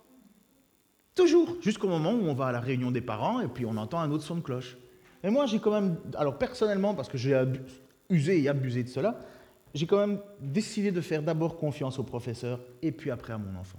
Toujours. 1.15 1.57
Jusqu'au 1.61 1.89
moment 1.89 2.13
où 2.13 2.29
on 2.29 2.35
va 2.35 2.47
à 2.47 2.53
la 2.53 2.61
réunion 2.61 2.91
des 2.91 3.01
parents 3.01 3.41
et 3.41 3.49
puis 3.49 3.67
on 3.67 3.77
entend 3.77 3.99
un 3.99 4.11
autre 4.11 4.23
son 4.23 4.37
de 4.37 4.41
cloche. 4.41 4.77
Et 5.25 5.31
moi, 5.31 5.47
j'ai 5.47 5.59
quand 5.59 5.73
même, 5.73 5.97
alors 6.17 6.39
personnellement, 6.39 6.95
parce 6.95 7.09
que 7.09 7.19
j'ai 7.19 7.41
usé 8.09 8.41
et 8.41 8.49
abusé 8.49 8.85
de 8.85 8.89
cela, 8.89 9.19
j'ai 9.75 9.87
quand 9.87 9.99
même 9.99 10.21
décidé 10.41 10.93
de 10.93 11.01
faire 11.01 11.23
d'abord 11.23 11.57
confiance 11.57 11.99
au 11.99 12.05
professeur 12.05 12.61
et 12.83 12.93
puis 12.93 13.11
après 13.11 13.33
à 13.33 13.39
mon 13.39 13.59
enfant. 13.59 13.79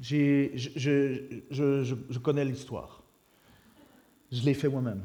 Je, 0.00 1.94
connais 2.18 2.44
l'histoire. 2.44 3.02
Je 4.32 4.42
l'ai 4.42 4.54
fait 4.54 4.68
moi-même. 4.68 5.02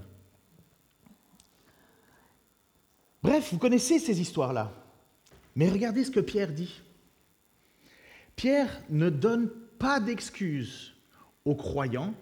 Bref, 3.22 3.52
vous 3.52 3.58
connaissez 3.58 4.00
ces 4.00 4.22
histoires-là. 4.22 4.72
Mais 5.56 5.70
regardez 5.70 6.04
ce 6.04 6.12
que 6.12 6.20
Pierre 6.20 6.52
dit. 6.52 6.82
Pierre 8.36 8.82
ne 8.90 9.10
donne 9.10 9.50
pas 9.80 10.00
d'excuses 10.00 10.94
aux 11.44 11.56
croyants 11.56 12.14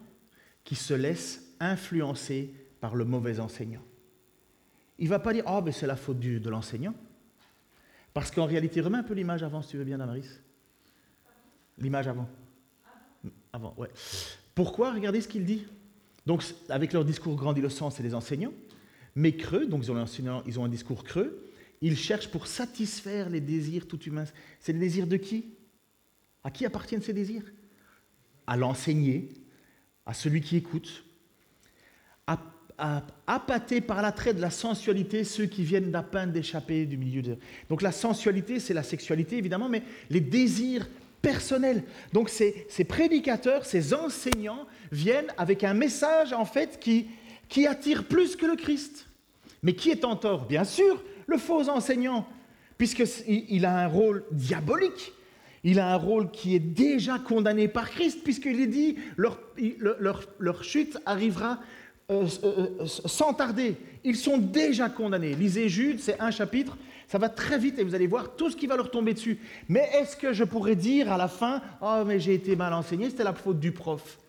qui 0.63 0.75
se 0.75 0.93
laisse 0.93 1.41
influencer 1.59 2.53
par 2.79 2.95
le 2.95 3.05
mauvais 3.05 3.39
enseignant. 3.39 3.83
Il 4.99 5.05
ne 5.05 5.09
va 5.09 5.19
pas 5.19 5.33
dire 5.33 5.43
oh, 5.47 5.62
c'est 5.71 5.88
la 5.88 5.95
faute 5.95 6.19
de 6.19 6.49
l'enseignant. 6.49 6.93
Parce 8.13 8.29
qu'en 8.31 8.45
réalité, 8.45 8.79
remets 8.79 8.99
un 8.99 9.03
peu 9.03 9.15
l'image 9.15 9.43
avant, 9.43 9.62
si 9.62 9.69
tu 9.69 9.77
veux 9.77 9.83
bien, 9.83 9.97
Damaris. 9.97 10.39
L'image 11.79 12.07
avant. 12.07 12.29
Avant, 13.53 13.75
ouais. 13.77 13.89
Pourquoi 14.55 14.93
Regardez 14.93 15.21
ce 15.21 15.27
qu'il 15.27 15.45
dit? 15.45 15.65
Donc, 16.25 16.43
avec 16.69 16.93
leur 16.93 17.05
discours 17.05 17.35
grandiloquent, 17.35 17.91
c'est 17.91 18.03
les 18.03 18.15
enseignants, 18.15 18.53
mais 19.15 19.35
creux, 19.35 19.67
donc 19.67 19.83
ils 19.83 19.91
ont, 20.59 20.63
un, 20.63 20.69
discours 20.69 21.03
creux, 21.03 21.51
ils 21.81 21.97
cherchent 21.97 22.29
pour 22.29 22.47
satisfaire 22.47 23.29
les 23.29 23.41
désirs 23.41 23.87
tout 23.87 24.01
humains. 24.01 24.25
C'est 24.59 24.73
les 24.73 24.79
désirs 24.79 25.05
de 25.05 25.17
qui? 25.17 25.53
À 26.43 26.49
qui 26.49 26.65
appartiennent 26.65 27.01
ces 27.01 27.13
désirs? 27.13 27.43
À 28.47 28.57
l'enseigner, 28.57 29.29
à 30.05 30.13
celui 30.13 30.41
qui 30.41 30.57
écoute, 30.57 31.03
à, 32.25 32.39
appâter 33.27 33.81
par 33.81 34.01
l'attrait 34.01 34.33
de 34.33 34.41
la 34.41 34.49
sensualité 34.49 35.23
ceux 35.23 35.45
qui 35.45 35.63
viennent 35.63 35.91
d'à 35.91 36.01
peine 36.01 36.31
d'échapper 36.31 36.87
du 36.87 36.97
milieu 36.97 37.21
de... 37.21 37.37
Donc 37.69 37.83
la 37.83 37.91
sensualité, 37.91 38.59
c'est 38.59 38.73
la 38.73 38.81
sexualité 38.81 39.37
évidemment, 39.37 39.69
mais 39.69 39.83
les 40.09 40.21
désirs 40.21 40.87
personnels. 41.23 41.83
Donc 42.12 42.29
ces, 42.29 42.67
prédicateurs, 42.88 43.65
ces 43.65 43.95
enseignants 43.95 44.67
viennent 44.91 45.33
avec 45.38 45.63
un 45.63 45.73
message 45.73 46.33
en 46.33 46.45
fait 46.45 46.79
qui, 46.79 47.07
attire 47.65 48.03
plus 48.03 48.36
que 48.36 48.45
le 48.45 48.55
Christ. 48.55 49.07
Mais 49.63 49.73
qui 49.73 49.89
est 49.89 50.05
en 50.05 50.15
tort? 50.15 50.45
Bien 50.45 50.65
sûr, 50.65 51.01
le 51.25 51.38
faux 51.38 51.69
enseignant, 51.69 52.27
puisqu'il 52.77 53.65
a 53.65 53.79
un 53.79 53.88
rôle 53.88 54.25
diabolique. 54.31 55.13
Il 55.63 55.79
a 55.79 55.93
un 55.93 55.95
rôle 55.95 56.29
qui 56.29 56.55
est 56.55 56.59
déjà 56.59 57.17
condamné 57.19 57.69
par 57.69 57.89
Christ, 57.89 58.19
puisqu'il 58.23 58.59
est 58.59 58.67
dit, 58.67 58.97
leur, 59.15 60.63
chute 60.63 60.97
arrivera 61.05 61.59
euh, 62.09 62.27
euh, 62.43 62.85
sans 62.85 63.33
tarder. 63.33 63.77
Ils 64.03 64.17
sont 64.17 64.37
déjà 64.37 64.89
condamnés. 64.89 65.35
Lisez 65.35 65.69
Jude, 65.69 65.99
c'est 65.99 66.19
un 66.19 66.31
chapitre, 66.31 66.77
ça 67.07 67.17
va 67.17 67.29
très 67.29 67.57
vite 67.57 67.79
et 67.79 67.83
vous 67.83 67.95
allez 67.95 68.07
voir 68.07 68.35
tout 68.35 68.49
ce 68.49 68.57
qui 68.57 68.67
va 68.67 68.75
leur 68.75 68.91
tomber 68.91 69.13
dessus. 69.13 69.39
Mais 69.69 69.89
est-ce 69.95 70.17
que 70.17 70.33
je 70.33 70.43
pourrais 70.43 70.75
dire 70.75 71.11
à 71.11 71.17
la 71.17 71.27
fin, 71.27 71.61
oh 71.81 72.03
mais 72.05 72.19
j'ai 72.19 72.33
été 72.33 72.55
mal 72.55 72.73
enseigné, 72.73 73.09
c'était 73.09 73.23
la 73.23 73.33
faute 73.33 73.59
du 73.59 73.71
prof 73.71 74.19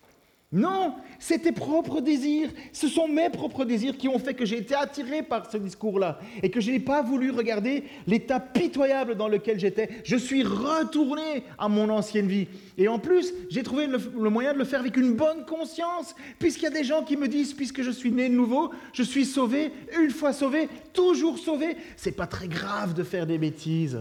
non, 0.55 0.95
c'est 1.19 1.41
tes 1.41 1.51
propres 1.51 2.01
désirs. 2.01 2.49
Ce 2.73 2.87
sont 2.87 3.09
mes 3.09 3.29
propres 3.29 3.65
désirs 3.65 3.99
qui 3.99 4.07
ont 4.07 4.21
fait 4.21 4.35
que 4.35 4.45
j'ai 4.45 4.59
été 4.59 4.73
attiré 4.73 5.25
par 5.25 5.51
ce 5.51 5.57
discours-là 5.57 6.21
et 6.45 6.51
que 6.51 6.61
je 6.61 6.71
n'ai 6.71 6.79
pas 6.79 7.03
voulu 7.03 7.33
regarder 7.33 7.83
l'état 8.07 8.39
pitoyable 8.39 9.17
dans 9.17 9.27
lequel 9.27 9.59
j'étais. 9.59 9.89
Je 10.05 10.15
suis 10.15 10.45
retourné 10.45 11.43
à 11.59 11.69
mon 11.69 11.91
ancienne 11.91 12.29
vie. 12.29 12.47
Et 12.79 12.87
en 12.87 13.01
plus, 13.01 13.35
j'ai 13.51 13.65
trouvé 13.65 13.89
le, 13.89 13.99
moyen 14.31 14.53
de 14.53 14.59
le 14.59 14.65
faire 14.65 14.79
avec 14.79 14.97
une 14.97 15.15
bonne 15.15 15.45
conscience, 15.45 16.15
puisqu'il 16.39 16.65
y 16.65 16.69
a 16.69 16.71
des 16.71 16.85
gens 16.85 17.03
qui 17.03 17.17
me 17.17 17.27
disent, 17.27 17.53
puisque 17.53 17.83
je 17.83 17.91
suis 17.91 18.13
né 18.13 18.29
de 18.29 18.35
nouveau, 18.35 18.71
je 18.93 19.03
suis 19.03 19.25
sauvé, 19.25 19.73
une 20.01 20.13
fois 20.13 20.33
sauvé, 20.33 20.69
toujours 20.93 21.41
sauvé. 21.41 21.77
C'est 21.97 22.13
pas 22.13 22.29
très 22.29 22.47
grave 22.47 22.95
de 22.95 23.03
faire 23.03 23.27
des 23.27 23.39
bêtises. 23.39 23.99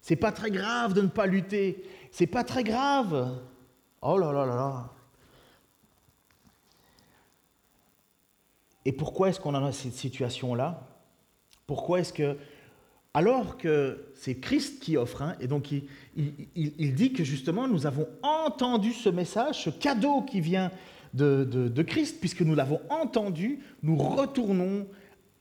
C'est 0.00 0.16
pas 0.16 0.32
très 0.32 0.50
grave 0.50 0.94
de 0.94 1.02
ne 1.02 1.08
pas 1.08 1.26
lutter. 1.26 1.84
C'est 2.10 2.26
pas 2.26 2.44
très 2.44 2.64
grave. 2.64 3.30
Oh 4.00 4.16
là 4.16 4.32
là 4.32 4.46
là 4.46 4.56
là. 4.56 4.90
Et 8.84 8.92
pourquoi 8.92 9.28
est-ce 9.28 9.40
qu'on 9.40 9.54
a 9.54 9.72
cette 9.72 9.94
situation-là? 9.94 10.88
Pourquoi 11.66 12.00
est-ce 12.00 12.12
que, 12.12 12.36
alors 13.14 13.56
que 13.56 14.06
c'est 14.14 14.36
Christ 14.36 14.82
qui 14.82 14.96
offre, 14.96 15.22
hein, 15.22 15.36
et 15.40 15.46
donc 15.46 15.70
il, 15.72 16.94
dit 16.94 17.12
que 17.12 17.24
justement 17.24 17.68
nous 17.68 17.86
avons 17.86 18.08
entendu 18.22 18.92
ce 18.92 19.08
message, 19.08 19.64
ce 19.64 19.70
cadeau 19.70 20.22
qui 20.22 20.40
vient 20.40 20.70
de, 21.14 21.44
de 21.44 21.82
Christ, 21.82 22.18
puisque 22.20 22.42
nous 22.42 22.54
l'avons 22.54 22.80
entendu, 22.90 23.60
nous 23.82 23.96
retournons 23.96 24.86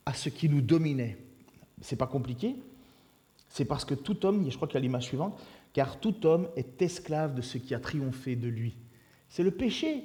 à 0.05 0.13
ce 0.13 0.29
qui 0.29 0.49
nous 0.49 0.61
dominait. 0.61 1.17
C'est 1.81 1.95
pas 1.95 2.07
compliqué. 2.07 2.55
C'est 3.49 3.65
parce 3.65 3.85
que 3.85 3.93
tout 3.93 4.25
homme, 4.25 4.49
je 4.49 4.55
crois 4.55 4.67
qu'il 4.67 4.75
y 4.75 4.77
a 4.77 4.81
l'image 4.81 5.05
suivante, 5.05 5.39
car 5.73 5.99
tout 5.99 6.25
homme 6.25 6.47
est 6.55 6.81
esclave 6.81 7.35
de 7.35 7.41
ce 7.41 7.57
qui 7.57 7.73
a 7.73 7.79
triomphé 7.79 8.35
de 8.35 8.47
lui. 8.47 8.75
C'est 9.29 9.43
le 9.43 9.51
péché. 9.51 10.03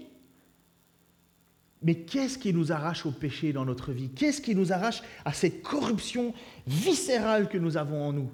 Mais 1.87 1.95
qu'est-ce 1.95 2.37
qui 2.37 2.53
nous 2.53 2.73
arrache 2.73 3.07
au 3.07 3.13
péché 3.13 3.53
dans 3.53 3.65
notre 3.65 3.93
vie? 3.93 4.09
Qu'est-ce 4.09 4.41
qui 4.41 4.57
nous 4.57 4.73
arrache 4.73 5.05
à 5.25 5.33
cette 5.33 5.63
corruption 5.63 6.35
viscérale 6.67 7.49
que 7.49 7.59
nous 7.59 7.77
avons 7.77 8.03
en 8.03 8.13
nous? 8.13 8.29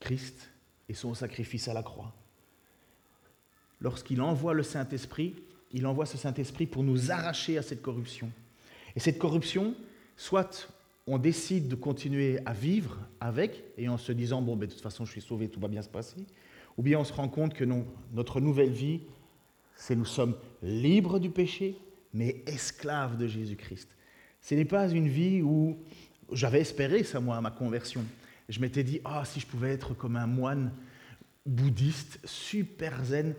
Christ 0.00 0.48
et 0.88 0.94
son 0.94 1.12
sacrifice 1.12 1.68
à 1.68 1.74
la 1.74 1.82
croix. 1.82 2.14
Lorsqu'il 3.82 4.22
envoie 4.22 4.54
le 4.54 4.62
Saint-Esprit, 4.62 5.34
il 5.72 5.86
envoie 5.86 6.06
ce 6.06 6.16
Saint-Esprit 6.16 6.64
pour 6.64 6.82
nous 6.82 7.10
arracher 7.10 7.58
à 7.58 7.62
cette 7.62 7.82
corruption. 7.82 8.32
Et 8.96 9.00
cette 9.00 9.18
corruption, 9.18 9.74
soit 10.16 10.66
on 11.06 11.18
décide 11.18 11.68
de 11.68 11.74
continuer 11.74 12.38
à 12.46 12.54
vivre 12.54 12.96
avec, 13.20 13.64
et 13.76 13.90
en 13.90 13.98
se 13.98 14.12
disant, 14.12 14.40
bon, 14.40 14.56
ben, 14.56 14.66
de 14.66 14.72
toute 14.72 14.82
façon, 14.82 15.04
je 15.04 15.10
suis 15.10 15.20
sauvé, 15.20 15.50
tout 15.50 15.60
va 15.60 15.68
bien 15.68 15.82
se 15.82 15.90
passer, 15.90 16.24
ou 16.78 16.82
bien 16.82 16.98
on 16.98 17.04
se 17.04 17.12
rend 17.12 17.28
compte 17.28 17.52
que 17.52 17.64
non, 17.64 17.84
notre 18.14 18.40
nouvelle 18.40 18.72
vie, 18.72 19.02
c'est 19.76 19.94
nous 19.94 20.06
sommes 20.06 20.36
libres 20.62 21.18
du 21.18 21.28
péché, 21.28 21.76
mais 22.12 22.42
esclave 22.46 23.16
de 23.16 23.26
Jésus-Christ. 23.26 23.88
Ce 24.40 24.54
n'est 24.54 24.64
pas 24.64 24.88
une 24.90 25.08
vie 25.08 25.42
où 25.42 25.78
j'avais 26.32 26.60
espéré 26.60 27.04
ça, 27.04 27.20
moi, 27.20 27.40
ma 27.40 27.50
conversion. 27.50 28.04
Je 28.48 28.60
m'étais 28.60 28.84
dit, 28.84 29.00
ah, 29.04 29.24
si 29.24 29.40
je 29.40 29.46
pouvais 29.46 29.70
être 29.70 29.94
comme 29.94 30.16
un 30.16 30.26
moine 30.26 30.72
bouddhiste, 31.46 32.18
super 32.24 33.04
zen. 33.04 33.34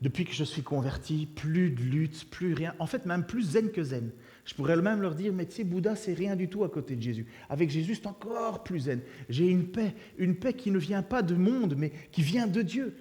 Depuis 0.00 0.24
que 0.24 0.32
je 0.32 0.44
suis 0.44 0.62
converti, 0.62 1.26
plus 1.26 1.70
de 1.70 1.82
lutte, 1.82 2.30
plus 2.30 2.54
rien. 2.54 2.74
En 2.78 2.86
fait, 2.86 3.04
même 3.04 3.24
plus 3.24 3.42
zen 3.42 3.70
que 3.70 3.82
zen. 3.82 4.12
Je 4.44 4.54
pourrais 4.54 4.76
même 4.76 5.02
leur 5.02 5.14
dire, 5.14 5.32
mais 5.32 5.44
tu 5.44 5.56
sais, 5.56 5.64
Bouddha, 5.64 5.96
c'est 5.96 6.14
rien 6.14 6.36
du 6.36 6.48
tout 6.48 6.64
à 6.64 6.68
côté 6.68 6.94
de 6.96 7.02
Jésus. 7.02 7.26
Avec 7.50 7.68
Jésus, 7.68 7.96
c'est 7.96 8.06
encore 8.06 8.62
plus 8.62 8.80
zen. 8.80 9.00
J'ai 9.28 9.48
une 9.48 9.66
paix, 9.66 9.94
une 10.16 10.36
paix 10.36 10.52
qui 10.52 10.70
ne 10.70 10.78
vient 10.78 11.02
pas 11.02 11.22
du 11.22 11.34
monde, 11.34 11.74
mais 11.76 11.92
qui 12.12 12.22
vient 12.22 12.46
de 12.46 12.62
Dieu. 12.62 12.96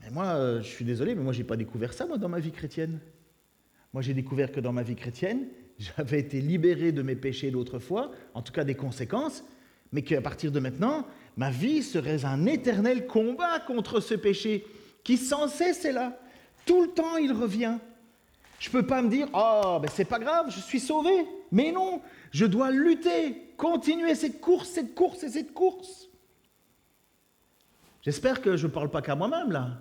Mais 0.00 0.10
moi, 0.10 0.26
euh, 0.26 0.62
je 0.62 0.68
suis 0.68 0.84
désolé, 0.84 1.14
mais 1.14 1.22
moi, 1.22 1.32
je 1.32 1.38
n'ai 1.38 1.44
pas 1.44 1.56
découvert 1.56 1.92
ça, 1.92 2.06
moi, 2.06 2.18
dans 2.18 2.28
ma 2.28 2.40
vie 2.40 2.50
chrétienne. 2.50 2.98
Moi, 3.92 4.02
j'ai 4.02 4.14
découvert 4.14 4.52
que 4.52 4.60
dans 4.60 4.72
ma 4.72 4.82
vie 4.82 4.96
chrétienne, 4.96 5.48
j'avais 5.78 6.20
été 6.20 6.40
libéré 6.40 6.92
de 6.92 7.02
mes 7.02 7.16
péchés 7.16 7.50
d'autrefois, 7.50 8.10
en 8.34 8.42
tout 8.42 8.52
cas 8.52 8.64
des 8.64 8.74
conséquences, 8.74 9.44
mais 9.92 10.02
qu'à 10.02 10.20
partir 10.20 10.50
de 10.50 10.60
maintenant, 10.60 11.06
ma 11.36 11.50
vie 11.50 11.82
serait 11.82 12.24
un 12.24 12.46
éternel 12.46 13.06
combat 13.06 13.60
contre 13.60 14.00
ce 14.00 14.14
péché 14.14 14.64
qui 15.04 15.16
sans 15.16 15.48
cesse 15.48 15.84
est 15.84 15.92
là. 15.92 16.18
Tout 16.64 16.82
le 16.82 16.88
temps, 16.88 17.16
il 17.16 17.32
revient. 17.32 17.78
Je 18.58 18.68
ne 18.68 18.72
peux 18.72 18.86
pas 18.86 19.02
me 19.02 19.10
dire, 19.10 19.28
oh, 19.34 19.78
ben 19.82 19.90
c'est 19.92 20.04
pas 20.04 20.20
grave, 20.20 20.46
je 20.50 20.60
suis 20.60 20.78
sauvé. 20.80 21.26
Mais 21.50 21.72
non, 21.72 22.00
je 22.30 22.46
dois 22.46 22.70
lutter, 22.70 23.52
continuer 23.56 24.14
cette 24.14 24.40
course, 24.40 24.68
cette 24.68 24.94
course 24.94 25.24
et 25.24 25.28
cette 25.28 25.52
course. 25.52 26.08
J'espère 28.02 28.40
que 28.40 28.56
je 28.56 28.66
ne 28.66 28.72
parle 28.72 28.90
pas 28.90 29.02
qu'à 29.02 29.14
moi-même 29.14 29.52
là. 29.52 29.78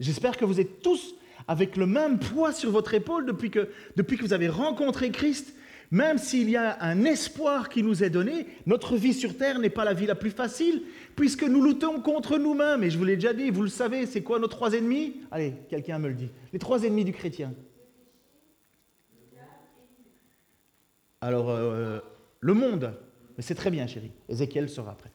J'espère 0.00 0.36
que 0.36 0.44
vous 0.44 0.60
êtes 0.60 0.80
tous 0.82 1.14
avec 1.46 1.76
le 1.76 1.86
même 1.86 2.18
poids 2.18 2.52
sur 2.52 2.70
votre 2.70 2.94
épaule 2.94 3.26
depuis 3.26 3.50
que, 3.50 3.68
depuis 3.96 4.16
que 4.16 4.22
vous 4.22 4.32
avez 4.32 4.48
rencontré 4.48 5.10
Christ. 5.10 5.54
Même 5.90 6.18
s'il 6.18 6.48
y 6.48 6.56
a 6.56 6.80
un 6.82 7.04
espoir 7.04 7.68
qui 7.68 7.82
nous 7.82 8.04
est 8.04 8.10
donné, 8.10 8.46
notre 8.64 8.96
vie 8.96 9.12
sur 9.12 9.36
terre 9.36 9.58
n'est 9.58 9.70
pas 9.70 9.84
la 9.84 9.92
vie 9.92 10.06
la 10.06 10.14
plus 10.14 10.30
facile, 10.30 10.82
puisque 11.16 11.42
nous 11.42 11.64
luttons 11.64 12.00
contre 12.00 12.38
nous-mêmes. 12.38 12.84
Et 12.84 12.90
je 12.90 12.96
vous 12.96 13.04
l'ai 13.04 13.16
déjà 13.16 13.32
dit, 13.32 13.50
vous 13.50 13.62
le 13.62 13.68
savez, 13.68 14.06
c'est 14.06 14.22
quoi 14.22 14.38
nos 14.38 14.46
trois 14.46 14.72
ennemis? 14.74 15.16
Allez, 15.32 15.54
quelqu'un 15.68 15.98
me 15.98 16.08
le 16.08 16.14
dit. 16.14 16.30
Les 16.52 16.60
trois 16.60 16.84
ennemis 16.84 17.04
du 17.04 17.12
chrétien. 17.12 17.52
Alors, 21.20 21.50
euh, 21.50 21.98
le 22.38 22.54
monde, 22.54 22.94
mais 23.36 23.42
c'est 23.42 23.56
très 23.56 23.70
bien, 23.70 23.86
chérie. 23.88 24.12
Ézéchiel 24.28 24.68
sera 24.68 24.92
après. 24.92 25.10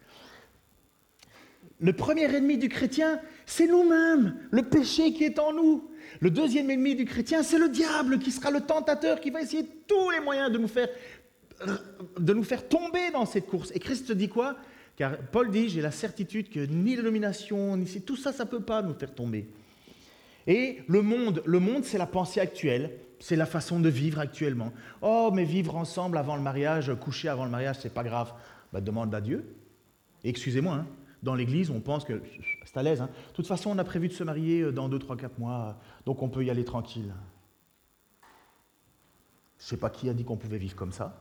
Le 1.81 1.93
premier 1.93 2.23
ennemi 2.23 2.57
du 2.57 2.69
chrétien, 2.69 3.19
c'est 3.45 3.67
nous-mêmes, 3.67 4.35
le 4.51 4.63
péché 4.63 5.13
qui 5.13 5.25
est 5.25 5.39
en 5.39 5.53
nous. 5.53 5.89
Le 6.21 6.29
deuxième 6.29 6.69
ennemi 6.69 6.95
du 6.95 7.05
chrétien, 7.05 7.43
c'est 7.43 7.59
le 7.59 7.67
diable 7.67 8.19
qui 8.19 8.31
sera 8.31 8.49
le 8.49 8.61
tentateur, 8.61 9.19
qui 9.19 9.29
va 9.29 9.41
essayer 9.41 9.65
tous 9.87 10.09
les 10.11 10.21
moyens 10.21 10.51
de 10.51 10.57
nous 10.57 10.69
faire, 10.69 10.87
de 12.17 12.33
nous 12.33 12.43
faire 12.43 12.67
tomber 12.67 13.11
dans 13.11 13.25
cette 13.25 13.47
course. 13.47 13.71
Et 13.75 13.79
Christ 13.79 14.11
dit 14.13 14.29
quoi? 14.29 14.55
Car 14.95 15.17
Paul 15.17 15.51
dit, 15.51 15.67
j'ai 15.67 15.81
la 15.81 15.91
certitude 15.91 16.49
que 16.49 16.59
ni 16.59 16.95
l'illumination, 16.95 17.75
ni 17.75 17.85
tout 18.01 18.15
ça, 18.15 18.31
ça 18.31 18.45
ne 18.45 18.49
peut 18.49 18.61
pas 18.61 18.81
nous 18.81 18.93
faire 18.93 19.13
tomber. 19.13 19.45
Et 20.47 20.81
le 20.87 21.01
monde, 21.01 21.41
le 21.45 21.59
monde, 21.59 21.83
c'est 21.83 21.97
la 21.97 22.05
pensée 22.05 22.39
actuelle, 22.39 22.91
c'est 23.19 23.35
la 23.35 23.45
façon 23.45 23.79
de 23.79 23.89
vivre 23.89 24.19
actuellement. 24.19 24.71
Oh, 25.01 25.31
mais 25.33 25.43
vivre 25.43 25.75
ensemble 25.75 26.17
avant 26.17 26.37
le 26.37 26.41
mariage, 26.41 26.93
coucher 27.01 27.27
avant 27.27 27.43
le 27.43 27.51
mariage, 27.51 27.77
c'est 27.81 27.93
pas 27.93 28.03
grave. 28.03 28.31
Bah, 28.71 28.79
demande 28.79 29.13
à 29.13 29.19
Dieu. 29.19 29.43
excusez-moi, 30.23 30.75
hein, 30.75 30.87
dans 31.25 31.35
l'église, 31.35 31.71
on 31.71 31.81
pense 31.81 32.05
que 32.05 32.21
c'est 32.63 32.77
à 32.77 32.83
l'aise. 32.83 33.01
Hein. 33.01 33.09
De 33.29 33.33
toute 33.33 33.47
façon, 33.47 33.71
on 33.71 33.77
a 33.79 33.83
prévu 33.83 34.07
de 34.07 34.13
se 34.13 34.23
marier 34.23 34.61
euh, 34.61 34.71
dans 34.71 34.87
2, 34.87 34.99
3, 34.99 35.17
4 35.17 35.39
mois, 35.39 35.77
donc 36.05 36.21
on 36.21 36.29
peut 36.29 36.45
y 36.45 36.49
aller 36.49 36.63
tranquille. 36.63 37.13
Je 39.57 39.63
ne 39.63 39.67
sais 39.69 39.77
pas 39.77 39.89
qui 39.89 40.07
a 40.07 40.13
dit 40.13 40.23
qu'on 40.23 40.37
pouvait 40.37 40.59
vivre 40.59 40.75
comme 40.75 40.91
ça. 40.91 41.19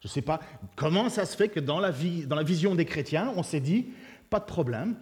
Je 0.00 0.08
ne 0.08 0.10
sais 0.10 0.22
pas 0.22 0.40
comment 0.76 1.10
ça 1.10 1.26
se 1.26 1.36
fait 1.36 1.48
que 1.48 1.60
dans 1.60 1.78
la, 1.78 1.92
dans 2.26 2.36
la 2.36 2.42
vision 2.42 2.74
des 2.74 2.86
chrétiens, 2.86 3.32
on 3.36 3.42
s'est 3.42 3.60
dit, 3.60 3.88
pas 4.30 4.40
de 4.40 4.46
problème, 4.46 4.96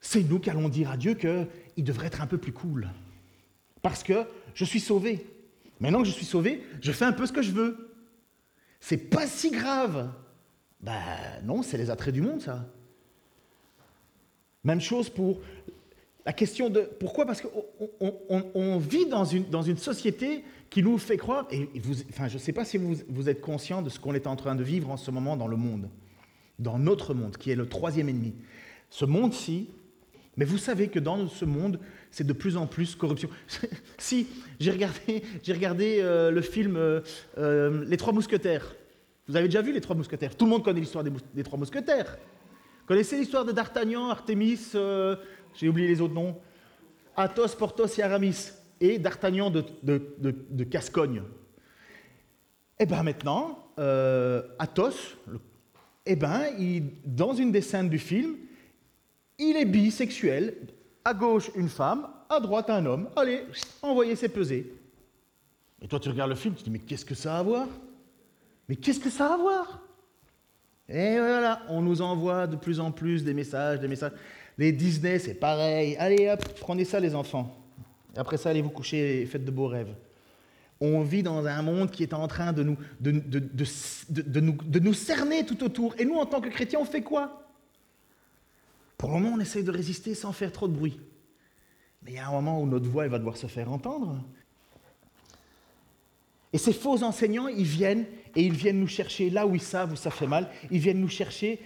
c'est 0.00 0.22
nous 0.22 0.38
qui 0.38 0.48
allons 0.48 0.68
dire 0.68 0.90
à 0.90 0.96
Dieu 0.96 1.14
qu'il 1.14 1.84
devrait 1.84 2.06
être 2.06 2.22
un 2.22 2.26
peu 2.26 2.38
plus 2.38 2.52
cool. 2.52 2.88
Parce 3.82 4.04
que 4.04 4.24
je 4.54 4.64
suis 4.64 4.80
sauvé. 4.80 5.26
Maintenant 5.80 6.00
que 6.00 6.06
je 6.06 6.12
suis 6.12 6.24
sauvé, 6.24 6.64
je 6.80 6.92
fais 6.92 7.04
un 7.04 7.12
peu 7.12 7.26
ce 7.26 7.32
que 7.32 7.42
je 7.42 7.50
veux. 7.50 7.92
C'est 8.78 8.96
pas 8.96 9.26
si 9.26 9.50
grave. 9.50 10.12
Ben 10.80 11.02
non, 11.42 11.62
c'est 11.62 11.76
les 11.76 11.90
attraits 11.90 12.14
du 12.14 12.22
monde, 12.22 12.40
ça. 12.40 12.64
Même 14.66 14.80
chose 14.80 15.08
pour 15.08 15.38
la 16.26 16.32
question 16.32 16.68
de 16.70 16.80
pourquoi 16.98 17.24
Parce 17.24 17.40
qu'on 17.40 18.78
vit 18.78 19.06
dans 19.06 19.24
une, 19.24 19.48
dans 19.48 19.62
une 19.62 19.76
société 19.76 20.42
qui 20.70 20.82
nous 20.82 20.98
fait 20.98 21.16
croire, 21.16 21.46
et 21.52 21.68
vous, 21.78 21.94
enfin, 22.10 22.26
je 22.26 22.34
ne 22.34 22.40
sais 22.40 22.52
pas 22.52 22.64
si 22.64 22.76
vous, 22.76 22.96
vous 23.08 23.28
êtes 23.28 23.40
conscient 23.40 23.80
de 23.80 23.88
ce 23.88 24.00
qu'on 24.00 24.12
est 24.12 24.26
en 24.26 24.34
train 24.34 24.56
de 24.56 24.64
vivre 24.64 24.90
en 24.90 24.96
ce 24.96 25.12
moment 25.12 25.36
dans 25.36 25.46
le 25.46 25.56
monde, 25.56 25.88
dans 26.58 26.80
notre 26.80 27.14
monde, 27.14 27.36
qui 27.36 27.52
est 27.52 27.54
le 27.54 27.68
troisième 27.68 28.08
ennemi. 28.08 28.34
Ce 28.90 29.04
monde-ci, 29.04 29.68
mais 30.36 30.44
vous 30.44 30.58
savez 30.58 30.88
que 30.88 30.98
dans 30.98 31.28
ce 31.28 31.44
monde, 31.44 31.78
c'est 32.10 32.26
de 32.26 32.32
plus 32.32 32.56
en 32.56 32.66
plus 32.66 32.96
corruption. 32.96 33.30
si, 33.98 34.26
j'ai 34.58 34.72
regardé, 34.72 35.22
j'ai 35.44 35.52
regardé 35.52 35.98
euh, 36.00 36.32
le 36.32 36.40
film 36.40 36.76
euh, 36.76 37.02
euh, 37.38 37.84
Les 37.86 37.96
Trois 37.96 38.12
Mousquetaires. 38.12 38.74
Vous 39.28 39.36
avez 39.36 39.46
déjà 39.46 39.62
vu 39.62 39.72
Les 39.72 39.80
Trois 39.80 39.94
Mousquetaires? 39.94 40.34
Tout 40.34 40.46
le 40.46 40.50
monde 40.50 40.64
connaît 40.64 40.80
l'histoire 40.80 41.04
des 41.04 41.42
Trois 41.44 41.56
Mousquetaires. 41.56 42.18
Connaissez 42.86 43.18
l'histoire 43.18 43.44
de 43.44 43.50
D'Artagnan, 43.50 44.08
Artémis, 44.10 44.60
euh, 44.76 45.16
j'ai 45.54 45.68
oublié 45.68 45.88
les 45.88 46.00
autres 46.00 46.14
noms, 46.14 46.38
Athos, 47.16 47.56
Porthos 47.58 47.98
et 47.98 48.02
Aramis, 48.02 48.52
et 48.80 48.98
D'Artagnan 48.98 49.50
de, 49.50 50.64
Cascogne. 50.64 51.22
Et 52.78 52.82
eh 52.84 52.86
bien 52.86 53.02
maintenant, 53.02 53.70
euh, 53.80 54.42
Athos, 54.60 55.16
eh 56.04 56.14
ben, 56.14 56.44
dans 57.04 57.34
une 57.34 57.50
des 57.50 57.60
scènes 57.60 57.88
du 57.88 57.98
film, 57.98 58.36
il 59.38 59.56
est 59.56 59.64
bisexuel, 59.64 60.54
à 61.04 61.12
gauche 61.12 61.50
une 61.56 61.68
femme, 61.68 62.06
à 62.28 62.38
droite 62.38 62.70
un 62.70 62.86
homme. 62.86 63.08
Allez, 63.16 63.46
envoyez 63.82 64.14
ses 64.14 64.28
pesées. 64.28 64.72
Et 65.82 65.88
toi 65.88 65.98
tu 65.98 66.08
regardes 66.08 66.30
le 66.30 66.36
film, 66.36 66.54
tu 66.54 66.60
te 66.60 66.64
dis 66.64 66.70
mais 66.70 66.78
qu'est-ce 66.78 67.04
que 67.04 67.16
ça 67.16 67.36
a 67.36 67.38
à 67.40 67.42
voir? 67.42 67.66
Mais 68.68 68.76
qu'est-ce 68.76 69.00
que 69.00 69.10
ça 69.10 69.30
a 69.30 69.34
à 69.34 69.36
voir? 69.36 69.85
Et 70.88 71.18
voilà, 71.18 71.62
on 71.68 71.82
nous 71.82 72.00
envoie 72.00 72.46
de 72.46 72.56
plus 72.56 72.78
en 72.78 72.92
plus 72.92 73.24
des 73.24 73.34
messages, 73.34 73.80
des 73.80 73.88
messages. 73.88 74.12
Les 74.56 74.72
Disney, 74.72 75.18
c'est 75.18 75.34
pareil. 75.34 75.96
Allez 75.96 76.28
hop, 76.30 76.42
prenez 76.60 76.84
ça 76.84 77.00
les 77.00 77.14
enfants. 77.14 77.54
Après 78.16 78.36
ça, 78.36 78.50
allez 78.50 78.62
vous 78.62 78.70
coucher 78.70 79.22
et 79.22 79.26
faites 79.26 79.44
de 79.44 79.50
beaux 79.50 79.66
rêves. 79.66 79.94
On 80.80 81.02
vit 81.02 81.22
dans 81.22 81.44
un 81.44 81.62
monde 81.62 81.90
qui 81.90 82.02
est 82.02 82.14
en 82.14 82.28
train 82.28 82.52
de 82.52 82.62
nous, 82.62 82.76
de, 83.00 83.10
nous, 83.10 84.52
de 84.52 84.78
nous 84.78 84.94
cerner 84.94 85.44
tout 85.44 85.62
autour. 85.64 85.94
Et 85.98 86.04
nous, 86.04 86.16
en 86.16 86.26
tant 86.26 86.40
que 86.40 86.48
chrétiens, 86.48 86.78
on 86.80 86.84
fait 86.84 87.02
quoi? 87.02 87.42
Pour 88.96 89.10
le 89.10 89.16
moment, 89.16 89.36
on 89.36 89.40
essaye 89.40 89.64
de 89.64 89.70
résister 89.70 90.14
sans 90.14 90.32
faire 90.32 90.52
trop 90.52 90.68
de 90.68 90.74
bruit. 90.74 91.00
Mais 92.02 92.12
il 92.12 92.14
y 92.14 92.18
a 92.18 92.28
un 92.28 92.32
moment 92.32 92.60
où 92.60 92.66
notre 92.66 92.88
voix 92.88 93.04
elle 93.04 93.10
va 93.10 93.18
devoir 93.18 93.36
se 93.36 93.46
faire 93.46 93.70
entendre. 93.70 94.22
Et 96.56 96.58
ces 96.58 96.72
faux 96.72 97.02
enseignants, 97.02 97.48
ils 97.48 97.66
viennent 97.66 98.06
et 98.34 98.40
ils 98.40 98.54
viennent 98.54 98.80
nous 98.80 98.86
chercher 98.86 99.28
là 99.28 99.46
où 99.46 99.54
ils 99.54 99.60
savent 99.60 99.92
où 99.92 99.96
ça 99.96 100.10
fait 100.10 100.26
mal. 100.26 100.48
Ils 100.70 100.78
viennent 100.78 101.02
nous 101.02 101.10
chercher 101.10 101.60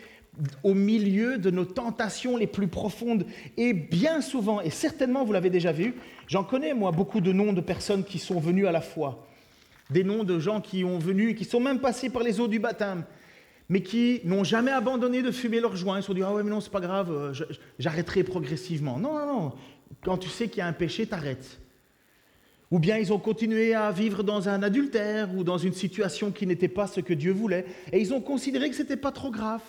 au 0.65 0.75
milieu 0.75 1.39
de 1.39 1.49
nos 1.49 1.65
tentations 1.65 2.37
les 2.37 2.49
plus 2.49 2.67
profondes. 2.67 3.25
Et 3.57 3.73
bien 3.73 4.21
souvent, 4.21 4.61
et 4.61 4.71
certainement 4.71 5.25
vous 5.25 5.33
l'avez 5.33 5.49
déjà 5.49 5.71
vu, 5.71 5.95
j'en 6.27 6.43
connais 6.43 6.75
moi 6.75 6.91
beaucoup 6.91 7.21
de 7.21 7.31
noms 7.31 7.53
de 7.53 7.61
personnes 7.61 8.03
qui 8.03 8.19
sont 8.19 8.41
venues 8.41 8.67
à 8.67 8.73
la 8.73 8.81
foi. 8.81 9.29
Des 9.91 10.03
noms 10.03 10.25
de 10.25 10.41
gens 10.41 10.61
qui 10.61 10.83
ont 10.83 10.99
venu, 10.99 11.37
qui 11.37 11.45
sont 11.45 11.61
même 11.61 11.79
passés 11.79 12.11
par 12.11 12.25
les 12.25 12.41
eaux 12.41 12.49
du 12.49 12.59
baptême, 12.59 13.05
mais 13.69 13.83
qui 13.85 14.23
n'ont 14.25 14.43
jamais 14.43 14.73
abandonné 14.73 15.23
de 15.23 15.31
fumer 15.31 15.61
leurs 15.61 15.77
joints. 15.77 16.01
Ils 16.01 16.03
se 16.03 16.09
sont 16.09 16.15
dit 16.15 16.25
Ah 16.25 16.35
ouais, 16.35 16.43
mais 16.43 16.51
non, 16.51 16.61
c'est 16.61 16.73
pas 16.73 16.81
grave, 16.81 17.13
euh, 17.13 17.33
j'arrêterai 17.79 18.25
progressivement. 18.25 18.99
Non, 18.99 19.15
non, 19.15 19.27
non. 19.27 19.53
Quand 20.03 20.19
tu 20.19 20.29
sais 20.29 20.49
qu'il 20.49 20.59
y 20.59 20.63
a 20.63 20.67
un 20.67 20.73
péché, 20.73 21.07
t'arrêtes. 21.07 21.60
Ou 22.71 22.79
bien 22.79 22.99
ils 22.99 23.13
ont 23.13 23.19
continué 23.19 23.75
à 23.75 23.91
vivre 23.91 24.23
dans 24.23 24.49
un 24.49 24.63
adultère 24.63 25.35
ou 25.37 25.43
dans 25.43 25.59
une 25.59 25.73
situation 25.73 26.31
qui 26.31 26.47
n'était 26.47 26.69
pas 26.69 26.87
ce 26.87 27.01
que 27.01 27.15
Dieu 27.15 27.33
voulait. 27.33 27.67
Et 27.93 28.01
ils 28.01 28.15
ont 28.15 28.21
considéré 28.21 28.71
que 28.71 28.77
ce 28.77 28.83
n'était 28.83 28.97
pas 28.97 29.11
trop 29.11 29.31
grave. 29.31 29.63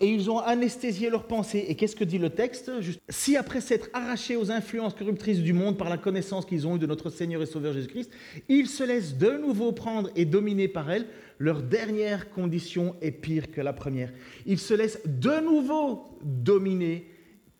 Et 0.00 0.06
ils 0.06 0.30
ont 0.30 0.38
anesthésié 0.38 1.10
leurs 1.10 1.26
pensées. 1.26 1.64
Et 1.68 1.76
qu'est-ce 1.76 1.94
que 1.94 2.04
dit 2.04 2.18
le 2.18 2.30
texte? 2.30 2.72
Si 3.08 3.36
après 3.36 3.60
s'être 3.60 3.88
arrachés 3.92 4.36
aux 4.36 4.50
influences 4.50 4.94
corruptrices 4.94 5.40
du 5.40 5.52
monde 5.52 5.78
par 5.78 5.88
la 5.88 5.96
connaissance 5.96 6.44
qu'ils 6.44 6.66
ont 6.66 6.76
eue 6.76 6.80
de 6.80 6.86
notre 6.86 7.08
Seigneur 7.10 7.40
et 7.40 7.46
Sauveur 7.46 7.72
Jésus-Christ, 7.72 8.10
ils 8.48 8.66
se 8.66 8.82
laissent 8.82 9.16
de 9.16 9.38
nouveau 9.38 9.70
prendre 9.70 10.10
et 10.16 10.24
dominer 10.24 10.66
par 10.66 10.90
elles, 10.90 11.06
leur 11.38 11.62
dernière 11.62 12.30
condition 12.30 12.96
est 13.00 13.12
pire 13.12 13.52
que 13.52 13.60
la 13.60 13.72
première. 13.72 14.12
Ils 14.44 14.58
se 14.58 14.74
laissent 14.74 15.00
de 15.06 15.40
nouveau 15.40 16.04
dominer 16.22 17.06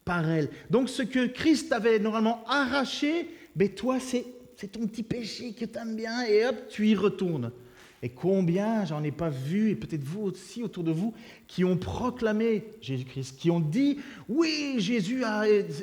par 0.05 0.29
elle. 0.29 0.51
Donc 0.71 0.88
ce 0.88 1.03
que 1.03 1.27
Christ 1.27 1.73
avait 1.73 1.99
normalement 1.99 2.45
arraché, 2.47 3.29
mais 3.57 3.69
toi, 3.69 3.99
c'est, 4.01 4.25
ton 4.71 4.87
petit 4.87 5.03
péché 5.03 5.53
que 5.53 5.65
tu 5.65 5.79
aimes 5.79 5.97
bien, 5.97 6.25
et 6.25 6.47
hop, 6.47 6.57
tu 6.69 6.88
y 6.88 6.95
retournes. 6.95 7.51
Et 8.05 8.09
combien, 8.09 8.85
j'en 8.85 9.03
ai 9.05 9.12
pas 9.12 9.29
vu, 9.29 9.71
et 9.71 9.77
peut-être 9.77 10.03
vous 10.03 10.23
aussi 10.23 10.62
autour 10.62 10.83
de 10.83 10.91
vous, 10.91 11.15
qui 11.47 11.65
ont 11.65 11.77
proclamé 11.77 12.65
Jésus-Christ, 12.81 13.38
qui 13.38 13.51
ont 13.51 13.61
dit, 13.61 13.99
oui, 14.29 14.75
Jésus, 14.79 15.23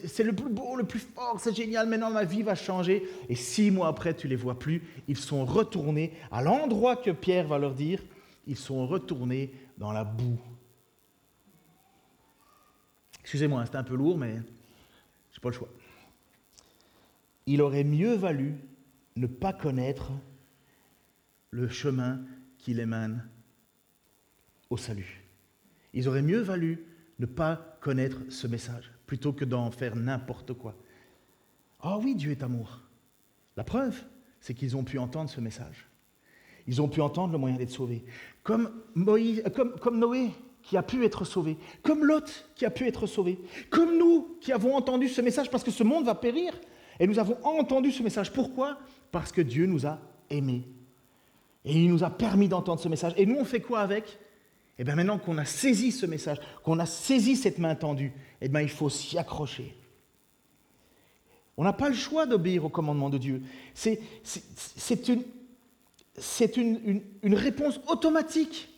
c'est 0.05 0.23
le 0.23 0.33
plus 0.33 0.49
beau, 0.49 0.75
le 0.75 0.83
plus 0.83 0.99
fort, 0.99 1.39
c'est 1.39 1.55
génial, 1.55 1.87
maintenant 1.87 2.11
ma 2.11 2.25
vie 2.25 2.41
va 2.41 2.55
changer. 2.55 3.07
Et 3.29 3.35
six 3.35 3.71
mois 3.71 3.87
après, 3.87 4.13
tu 4.13 4.27
les 4.27 4.35
vois 4.35 4.59
plus, 4.59 4.81
ils 5.07 5.17
sont 5.17 5.45
retournés 5.45 6.11
à 6.29 6.41
l'endroit 6.41 6.97
que 6.97 7.11
Pierre 7.11 7.47
va 7.47 7.57
leur 7.57 7.73
dire, 7.73 8.01
ils 8.47 8.57
sont 8.57 8.85
retournés 8.85 9.51
dans 9.77 9.93
la 9.93 10.03
boue 10.03 10.39
Excusez-moi, 13.29 13.63
c'était 13.63 13.77
un 13.77 13.83
peu 13.83 13.95
lourd, 13.95 14.17
mais 14.17 14.31
je 14.31 14.37
n'ai 14.37 15.39
pas 15.39 15.49
le 15.49 15.53
choix. 15.53 15.69
Il 17.45 17.61
aurait 17.61 17.83
mieux 17.83 18.15
valu 18.15 18.55
ne 19.17 19.27
pas 19.27 19.53
connaître 19.53 20.13
le 21.51 21.69
chemin 21.69 22.21
qui 22.57 22.73
les 22.73 22.87
mène 22.87 23.23
au 24.71 24.77
salut. 24.77 25.21
Il 25.93 26.09
aurait 26.09 26.23
mieux 26.23 26.39
valu 26.39 26.83
ne 27.19 27.27
pas 27.27 27.77
connaître 27.81 28.17
ce 28.29 28.47
message 28.47 28.91
plutôt 29.05 29.31
que 29.31 29.45
d'en 29.45 29.69
faire 29.69 29.95
n'importe 29.95 30.53
quoi. 30.53 30.75
Oh 31.83 31.99
oui, 32.01 32.15
Dieu 32.15 32.31
est 32.31 32.41
amour. 32.41 32.81
La 33.55 33.63
preuve, 33.63 34.05
c'est 34.41 34.55
qu'ils 34.55 34.75
ont 34.75 34.83
pu 34.83 34.97
entendre 34.97 35.29
ce 35.29 35.39
message. 35.39 35.87
Ils 36.65 36.81
ont 36.81 36.89
pu 36.89 36.99
entendre 36.99 37.33
le 37.33 37.37
moyen 37.37 37.57
d'être 37.57 37.69
sauvés. 37.69 38.03
Comme, 38.41 38.71
Moïse, 38.95 39.43
comme, 39.53 39.77
comme 39.77 39.99
Noé, 39.99 40.31
qui 40.63 40.77
a 40.77 40.83
pu 40.83 41.05
être 41.05 41.25
sauvé, 41.25 41.57
comme 41.81 42.05
Lot 42.05 42.47
qui 42.55 42.65
a 42.65 42.69
pu 42.69 42.87
être 42.87 43.07
sauvé, 43.07 43.39
comme 43.69 43.97
nous 43.97 44.37
qui 44.41 44.51
avons 44.51 44.75
entendu 44.75 45.07
ce 45.07 45.21
message 45.21 45.49
parce 45.49 45.63
que 45.63 45.71
ce 45.71 45.83
monde 45.83 46.05
va 46.05 46.15
périr. 46.15 46.53
Et 46.99 47.07
nous 47.07 47.17
avons 47.17 47.37
entendu 47.43 47.91
ce 47.91 48.03
message. 48.03 48.33
Pourquoi? 48.33 48.77
Parce 49.11 49.31
que 49.31 49.41
Dieu 49.41 49.65
nous 49.65 49.85
a 49.87 49.99
aimés. 50.29 50.67
Et 51.65 51.73
il 51.73 51.89
nous 51.89 52.03
a 52.03 52.09
permis 52.09 52.47
d'entendre 52.47 52.81
ce 52.81 52.89
message. 52.89 53.13
Et 53.17 53.25
nous, 53.25 53.37
on 53.37 53.45
fait 53.45 53.61
quoi 53.61 53.79
avec? 53.79 54.19
Et 54.77 54.83
bien 54.83 54.95
maintenant 54.95 55.17
qu'on 55.17 55.37
a 55.37 55.45
saisi 55.45 55.91
ce 55.91 56.05
message, 56.05 56.37
qu'on 56.63 56.79
a 56.79 56.85
saisi 56.85 57.35
cette 57.35 57.57
main 57.57 57.75
tendue, 57.75 58.13
et 58.41 58.47
bien 58.47 58.61
il 58.61 58.69
faut 58.69 58.89
s'y 58.89 59.17
accrocher. 59.17 59.75
On 61.57 61.65
n'a 61.65 61.73
pas 61.73 61.89
le 61.89 61.95
choix 61.95 62.25
d'obéir 62.25 62.63
au 62.63 62.69
commandement 62.69 63.09
de 63.09 63.17
Dieu. 63.17 63.41
C'est 63.73 63.99
une, 66.55 67.35
réponse 67.35 67.81
automatique. 67.87 68.69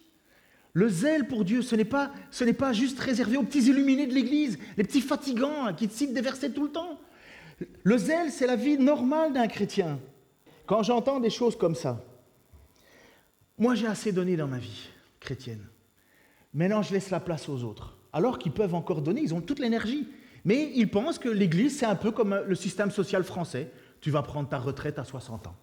Le 0.74 0.88
zèle 0.88 1.28
pour 1.28 1.44
Dieu, 1.44 1.62
ce 1.62 1.76
n'est 1.76 1.86
pas, 1.86 2.12
pas 2.58 2.74
juste 2.74 3.00
réservé 3.00 3.38
aux 3.38 3.44
petits 3.44 3.70
illuminés 3.70 4.08
de 4.08 4.14
l'Église, 4.14 4.58
les 4.78 4.84
petits 4.84 5.02
fatigants 5.02 5.74
qui 5.74 5.90
citent 5.90 6.14
des 6.14 6.22
versets 6.22 6.52
tout 6.52 6.64
le 6.64 6.72
temps. 6.72 7.00
Le 7.84 7.98
zèle, 7.98 8.32
c'est 8.32 8.48
la 8.48 8.56
vie 8.56 8.78
normale 8.78 9.34
d'un 9.34 9.48
chrétien. 9.48 10.00
Quand 10.66 10.84
j'entends 10.84 11.20
des 11.20 11.30
choses 11.30 11.58
comme 11.58 11.76
ça, 11.76 12.04
moi 13.58 13.76
j'ai 13.76 13.88
assez 13.88 14.12
donné 14.12 14.38
dans 14.38 14.48
ma 14.48 14.58
vie 14.58 14.90
chrétienne. 15.20 15.66
Maintenant, 16.54 16.82
je 16.82 16.94
laisse 16.94 17.10
la 17.10 17.20
place 17.20 17.50
aux 17.50 17.64
autres. 17.64 17.98
Alors 18.14 18.40
qu'ils 18.40 18.52
peuvent 18.52 18.76
encore 18.76 19.02
donner, 19.02 19.22
ils 19.22 19.34
ont 19.34 19.42
toute 19.42 19.60
l'énergie. 19.60 20.08
Mais 20.44 20.72
ils 20.76 20.90
pensent 20.90 21.20
que 21.20 21.30
l'Église, 21.30 21.78
c'est 21.78 21.86
un 21.86 21.96
peu 21.96 22.12
comme 22.12 22.42
le 22.46 22.56
système 22.56 22.92
social 22.92 23.24
français. 23.24 23.72
Tu 24.02 24.10
vas 24.10 24.24
prendre 24.24 24.50
ta 24.50 24.58
retraite 24.58 25.00
à 25.00 25.04
60 25.04 25.48
ans. 25.48 25.56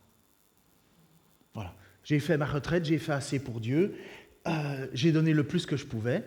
Voilà. 1.54 1.74
J'ai 2.04 2.20
fait 2.20 2.36
ma 2.36 2.46
retraite, 2.46 2.84
j'ai 2.84 2.98
fait 2.98 3.12
assez 3.12 3.38
pour 3.38 3.60
Dieu, 3.60 3.96
euh, 4.48 4.86
j'ai 4.92 5.12
donné 5.12 5.32
le 5.32 5.44
plus 5.44 5.66
que 5.66 5.76
je 5.76 5.86
pouvais. 5.86 6.24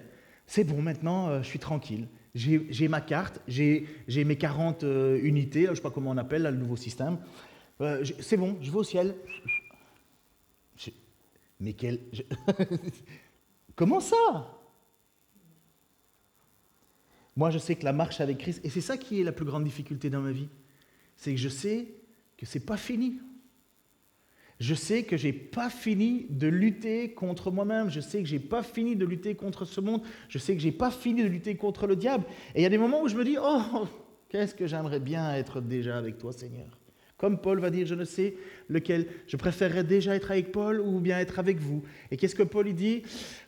C'est 0.47 0.63
bon, 0.63 0.81
maintenant, 0.81 1.29
euh, 1.29 1.41
je 1.41 1.47
suis 1.47 1.59
tranquille. 1.59 2.07
J'ai 2.33 2.87
ma 2.87 3.01
carte, 3.01 3.41
j'ai 3.47 3.85
mes 4.07 4.37
40 4.37 4.83
euh, 4.83 5.19
unités, 5.21 5.65
je 5.65 5.71
ne 5.71 5.75
sais 5.75 5.81
pas 5.81 5.91
comment 5.91 6.11
on 6.11 6.17
appelle 6.17 6.43
le 6.43 6.51
nouveau 6.51 6.77
système. 6.77 7.17
c'est 8.19 8.37
bon, 8.37 8.57
je 8.61 8.71
vais 8.71 8.77
au 8.77 8.83
ciel. 8.83 9.15
mais 11.59 11.73
quel. 11.73 11.99
Comment 13.75 13.99
ça? 13.99 14.57
Moi, 17.35 17.49
je 17.49 17.57
sais 17.57 17.75
que 17.75 17.85
la 17.85 17.93
marche 17.93 18.21
avec 18.21 18.37
Christ, 18.37 18.61
et 18.63 18.69
c'est 18.69 18.81
ça 18.81 18.97
qui 18.97 19.21
est 19.21 19.23
la 19.23 19.31
plus 19.31 19.45
grande 19.45 19.63
difficulté 19.63 20.09
dans 20.09 20.21
ma 20.21 20.31
vie, 20.31 20.49
c'est 21.15 21.31
que 21.31 21.39
je 21.39 21.49
sais 21.49 21.87
que 22.37 22.45
c'est 22.45 22.65
pas 22.65 22.77
fini. 22.77 23.19
Je 24.61 24.75
sais 24.75 25.01
que 25.01 25.17
j'ai 25.17 25.33
pas 25.33 25.71
fini 25.71 26.27
de 26.29 26.47
lutter 26.47 27.13
contre 27.13 27.49
moi-même. 27.49 27.89
Je 27.89 27.99
sais 27.99 28.21
que 28.21 28.27
j'ai 28.27 28.37
pas 28.37 28.61
fini 28.61 28.95
de 28.95 29.05
lutter 29.05 29.33
contre 29.33 29.65
ce 29.65 29.81
monde. 29.81 30.03
Je 30.29 30.37
sais 30.37 30.53
que 30.53 30.61
j'ai 30.61 30.71
pas 30.71 30.91
fini 30.91 31.23
de 31.23 31.27
lutter 31.27 31.55
contre 31.55 31.87
le 31.87 31.95
diable. 31.95 32.25
Et 32.53 32.59
il 32.59 32.63
y 32.63 32.67
a 32.67 32.69
des 32.69 32.77
moments 32.77 33.01
où 33.01 33.07
je 33.07 33.15
me 33.15 33.25
dis, 33.25 33.37
oh, 33.41 33.87
qu'est-ce 34.29 34.53
que 34.53 34.67
j'aimerais 34.67 34.99
bien 34.99 35.33
être 35.33 35.61
déjà 35.61 35.97
avec 35.97 36.19
toi, 36.19 36.31
Seigneur. 36.31 36.77
Comme 37.17 37.39
Paul 37.39 37.59
va 37.59 37.71
dire, 37.71 37.87
je 37.87 37.95
ne 37.95 38.05
sais 38.05 38.35
lequel, 38.69 39.07
je 39.25 39.35
préférerais 39.35 39.83
déjà 39.83 40.13
être 40.15 40.29
avec 40.29 40.51
Paul 40.51 40.79
ou 40.79 40.99
bien 40.99 41.17
être 41.17 41.39
avec 41.39 41.57
vous. 41.57 41.81
Et 42.11 42.17
qu'est-ce 42.17 42.35
que 42.35 42.43
Paul 42.43 42.67
il 42.67 42.75
dit? 42.75 43.01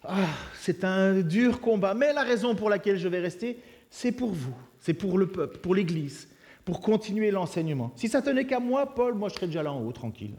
Ah, 0.04 0.26
C'est 0.56 0.84
un 0.84 1.22
dur 1.22 1.62
combat, 1.62 1.94
mais 1.94 2.12
la 2.12 2.24
raison 2.24 2.56
pour 2.56 2.72
laquelle 2.72 2.98
je 2.98 3.08
vais 3.08 3.20
rester, 3.20 3.60
c'est 3.92 4.14
pour 4.14 4.32
vous, 4.32 4.56
c'est 4.80 4.96
pour 4.96 5.20
le 5.20 5.28
peuple, 5.28 5.60
pour 5.60 5.76
l'Église, 5.76 6.28
pour 6.66 6.82
continuer 6.82 7.30
l'enseignement. 7.30 7.92
Si 7.98 8.08
ça 8.08 8.24
tenait 8.24 8.48
qu'à 8.48 8.60
moi, 8.60 8.96
Paul, 8.96 9.14
moi 9.14 9.30
je 9.30 9.36
serais 9.36 9.46
déjà 9.46 9.62
là 9.62 9.72
en 9.72 9.86
haut, 9.86 9.92
tranquille. 9.92 10.34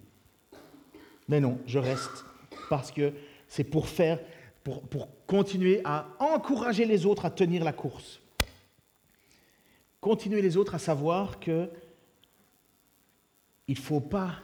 Mais 1.28 1.40
non, 1.40 1.58
je 1.66 1.78
reste 1.78 2.24
parce 2.68 2.90
que 2.90 3.12
c'est 3.48 3.64
pour 3.64 3.88
faire, 3.88 4.20
pour, 4.62 4.82
pour 4.82 5.08
continuer 5.26 5.80
à 5.84 6.08
encourager 6.18 6.84
les 6.84 7.06
autres 7.06 7.24
à 7.24 7.30
tenir 7.30 7.64
la 7.64 7.72
course. 7.72 8.20
Continuer 10.00 10.42
les 10.42 10.56
autres 10.56 10.74
à 10.74 10.78
savoir 10.78 11.40
que 11.40 11.70
il 13.66 13.76
ne 13.78 13.82
faut 13.82 14.00
pas 14.00 14.34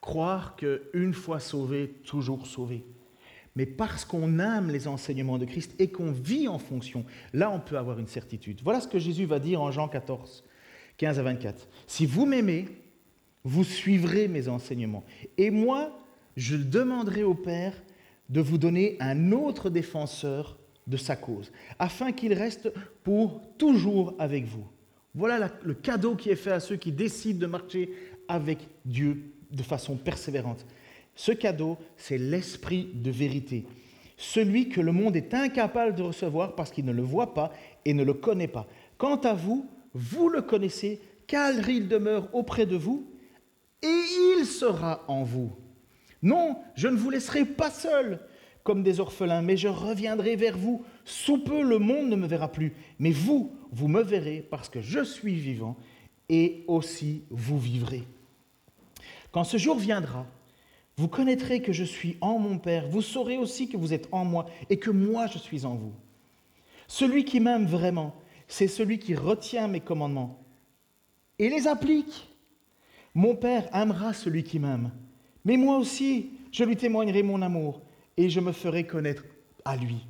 croire 0.00 0.56
qu'une 0.56 1.14
fois 1.14 1.40
sauvé, 1.40 2.00
toujours 2.04 2.46
sauvé. 2.46 2.84
Mais 3.54 3.66
parce 3.66 4.04
qu'on 4.04 4.38
aime 4.38 4.70
les 4.70 4.86
enseignements 4.86 5.38
de 5.38 5.46
Christ 5.46 5.74
et 5.78 5.90
qu'on 5.90 6.12
vit 6.12 6.46
en 6.46 6.58
fonction, 6.58 7.04
là 7.32 7.50
on 7.50 7.58
peut 7.58 7.78
avoir 7.78 7.98
une 7.98 8.06
certitude. 8.06 8.60
Voilà 8.62 8.80
ce 8.80 8.88
que 8.88 8.98
Jésus 8.98 9.24
va 9.24 9.38
dire 9.38 9.62
en 9.62 9.70
Jean 9.70 9.88
14, 9.88 10.44
15 10.98 11.18
à 11.18 11.22
24. 11.22 11.68
Si 11.86 12.04
vous 12.06 12.26
m'aimez, 12.26 12.66
vous 13.46 13.62
suivrez 13.62 14.26
mes 14.26 14.48
enseignements. 14.48 15.04
Et 15.38 15.50
moi, 15.50 15.96
je 16.36 16.56
demanderai 16.56 17.22
au 17.22 17.34
Père 17.34 17.72
de 18.28 18.40
vous 18.40 18.58
donner 18.58 18.96
un 18.98 19.30
autre 19.30 19.70
défenseur 19.70 20.58
de 20.88 20.96
sa 20.96 21.14
cause, 21.14 21.52
afin 21.78 22.10
qu'il 22.10 22.32
reste 22.32 22.72
pour 23.04 23.40
toujours 23.56 24.14
avec 24.18 24.44
vous. 24.46 24.66
Voilà 25.14 25.50
le 25.62 25.74
cadeau 25.74 26.16
qui 26.16 26.30
est 26.30 26.36
fait 26.36 26.50
à 26.50 26.60
ceux 26.60 26.74
qui 26.74 26.90
décident 26.90 27.38
de 27.38 27.46
marcher 27.46 27.90
avec 28.26 28.58
Dieu 28.84 29.32
de 29.52 29.62
façon 29.62 29.94
persévérante. 29.94 30.66
Ce 31.14 31.30
cadeau, 31.30 31.78
c'est 31.96 32.18
l'esprit 32.18 32.88
de 32.94 33.12
vérité, 33.12 33.64
celui 34.16 34.68
que 34.68 34.80
le 34.80 34.90
monde 34.90 35.14
est 35.14 35.34
incapable 35.34 35.94
de 35.94 36.02
recevoir 36.02 36.56
parce 36.56 36.72
qu'il 36.72 36.84
ne 36.84 36.92
le 36.92 37.02
voit 37.02 37.32
pas 37.32 37.52
et 37.84 37.94
ne 37.94 38.02
le 38.02 38.14
connaît 38.14 38.48
pas. 38.48 38.66
Quant 38.98 39.20
à 39.20 39.34
vous, 39.34 39.70
vous 39.94 40.28
le 40.28 40.42
connaissez 40.42 41.00
car 41.28 41.68
il 41.68 41.86
demeure 41.86 42.28
auprès 42.32 42.66
de 42.66 42.76
vous 42.76 43.06
et 43.86 44.38
il 44.38 44.46
sera 44.46 45.04
en 45.08 45.22
vous. 45.22 45.52
Non, 46.22 46.58
je 46.74 46.88
ne 46.88 46.96
vous 46.96 47.10
laisserai 47.10 47.44
pas 47.44 47.70
seul 47.70 48.20
comme 48.64 48.82
des 48.82 48.98
orphelins, 48.98 49.42
mais 49.42 49.56
je 49.56 49.68
reviendrai 49.68 50.34
vers 50.34 50.58
vous. 50.58 50.84
Sous 51.04 51.38
peu, 51.38 51.62
le 51.62 51.78
monde 51.78 52.08
ne 52.08 52.16
me 52.16 52.26
verra 52.26 52.50
plus, 52.50 52.74
mais 52.98 53.12
vous, 53.12 53.52
vous 53.70 53.86
me 53.86 54.02
verrez 54.02 54.44
parce 54.50 54.68
que 54.68 54.80
je 54.80 55.04
suis 55.04 55.36
vivant 55.36 55.76
et 56.28 56.64
aussi 56.66 57.22
vous 57.30 57.58
vivrez. 57.58 58.02
Quand 59.30 59.44
ce 59.44 59.56
jour 59.56 59.78
viendra, 59.78 60.26
vous 60.96 61.08
connaîtrez 61.08 61.60
que 61.60 61.72
je 61.72 61.84
suis 61.84 62.16
en 62.20 62.38
mon 62.38 62.58
Père, 62.58 62.88
vous 62.88 63.02
saurez 63.02 63.36
aussi 63.36 63.68
que 63.68 63.76
vous 63.76 63.92
êtes 63.92 64.08
en 64.10 64.24
moi 64.24 64.46
et 64.68 64.78
que 64.78 64.90
moi 64.90 65.26
je 65.26 65.38
suis 65.38 65.64
en 65.64 65.74
vous. 65.74 65.92
Celui 66.88 67.24
qui 67.24 67.38
m'aime 67.38 67.66
vraiment, 67.66 68.14
c'est 68.48 68.68
celui 68.68 68.98
qui 68.98 69.14
retient 69.14 69.68
mes 69.68 69.80
commandements 69.80 70.42
et 71.38 71.50
les 71.50 71.68
applique. 71.68 72.28
Mon 73.16 73.34
Père 73.34 73.66
aimera 73.74 74.12
celui 74.12 74.44
qui 74.44 74.58
m'aime. 74.58 74.90
Mais 75.46 75.56
moi 75.56 75.78
aussi, 75.78 76.32
je 76.52 76.64
lui 76.64 76.76
témoignerai 76.76 77.22
mon 77.22 77.40
amour 77.40 77.80
et 78.18 78.28
je 78.28 78.40
me 78.40 78.52
ferai 78.52 78.84
connaître 78.84 79.24
à 79.64 79.74
lui. 79.74 80.06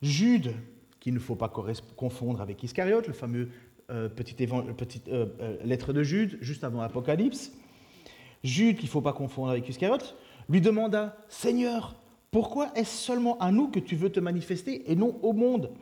Jude, 0.00 0.54
qu'il 1.00 1.14
ne 1.14 1.18
faut 1.18 1.34
pas 1.34 1.48
confondre 1.48 2.40
avec 2.40 2.62
Iscariote, 2.62 3.08
le 3.08 3.12
fameux 3.12 3.48
euh, 3.90 4.08
petit 4.08 4.34
petite 4.76 5.08
euh, 5.08 5.26
euh, 5.40 5.56
lettre 5.64 5.92
de 5.92 6.04
Jude, 6.04 6.38
juste 6.40 6.62
avant 6.62 6.80
l'Apocalypse, 6.80 7.50
Jude, 8.44 8.76
qu'il 8.76 8.86
ne 8.86 8.90
faut 8.90 9.00
pas 9.00 9.12
confondre 9.12 9.50
avec 9.50 9.68
Iscariote, 9.68 10.16
lui 10.48 10.60
demanda, 10.60 11.16
Seigneur, 11.28 11.96
pourquoi 12.30 12.70
est-ce 12.76 12.96
seulement 12.96 13.36
à 13.38 13.50
nous 13.50 13.66
que 13.66 13.80
tu 13.80 13.96
veux 13.96 14.12
te 14.12 14.20
manifester 14.20 14.92
et 14.92 14.94
non 14.94 15.18
au 15.22 15.32
monde? 15.32 15.72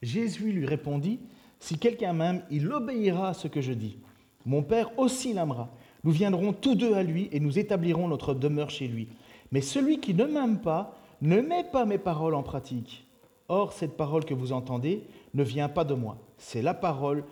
Jésus 0.00 0.52
lui 0.52 0.64
répondit, 0.64 1.20
Si 1.60 1.78
quelqu'un 1.78 2.14
m'aime, 2.14 2.42
il 2.50 2.72
obéira 2.72 3.28
à 3.28 3.34
ce 3.34 3.46
que 3.46 3.60
je 3.60 3.74
dis. 3.74 3.98
Mon 4.46 4.62
Père 4.62 4.98
aussi 4.98 5.32
l'aimera. 5.32 5.70
Nous 6.02 6.10
viendrons 6.10 6.52
tous 6.52 6.74
deux 6.74 6.94
à 6.94 7.02
lui 7.02 7.28
et 7.32 7.40
nous 7.40 7.58
établirons 7.58 8.08
notre 8.08 8.34
demeure 8.34 8.70
chez 8.70 8.86
lui. 8.86 9.08
Mais 9.52 9.60
celui 9.60 10.00
qui 10.00 10.14
ne 10.14 10.24
m'aime 10.24 10.60
pas 10.60 10.98
ne 11.22 11.40
met 11.40 11.64
pas 11.64 11.86
mes 11.86 11.98
paroles 11.98 12.34
en 12.34 12.42
pratique. 12.42 13.06
Or, 13.48 13.72
cette 13.72 13.96
parole 13.96 14.24
que 14.24 14.34
vous 14.34 14.52
entendez 14.52 15.04
ne 15.32 15.42
vient 15.42 15.68
pas 15.68 15.84
de 15.84 15.94
moi. 15.94 16.18
C'est 16.38 16.62
la 16.62 16.74
parole 16.74 17.24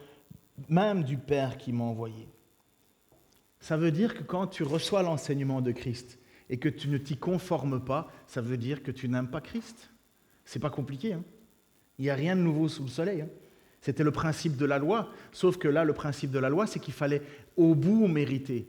même 0.68 1.04
du 1.04 1.16
Père 1.16 1.58
qui 1.58 1.72
m'a 1.72 1.84
envoyé. 1.84 2.28
Ça 3.60 3.76
veut 3.76 3.92
dire 3.92 4.14
que 4.14 4.22
quand 4.22 4.46
tu 4.46 4.62
reçois 4.62 5.02
l'enseignement 5.02 5.60
de 5.60 5.72
Christ 5.72 6.18
et 6.50 6.58
que 6.58 6.68
tu 6.68 6.88
ne 6.88 6.98
t'y 6.98 7.16
conformes 7.16 7.82
pas, 7.82 8.08
ça 8.26 8.40
veut 8.40 8.56
dire 8.56 8.82
que 8.82 8.90
tu 8.90 9.08
n'aimes 9.08 9.30
pas 9.30 9.40
Christ. 9.40 9.90
C'est 10.44 10.58
pas 10.58 10.70
compliqué. 10.70 11.12
Hein 11.12 11.24
Il 11.98 12.02
n'y 12.04 12.10
a 12.10 12.14
rien 12.14 12.36
de 12.36 12.40
nouveau 12.42 12.68
sous 12.68 12.82
le 12.82 12.88
soleil. 12.88 13.22
Hein 13.22 13.28
c'était 13.82 14.04
le 14.04 14.12
principe 14.12 14.56
de 14.56 14.64
la 14.64 14.78
loi, 14.78 15.10
sauf 15.32 15.58
que 15.58 15.68
là, 15.68 15.84
le 15.84 15.92
principe 15.92 16.30
de 16.30 16.38
la 16.38 16.48
loi, 16.48 16.66
c'est 16.66 16.78
qu'il 16.78 16.94
fallait 16.94 17.20
au 17.56 17.74
bout 17.74 18.06
mériter. 18.06 18.68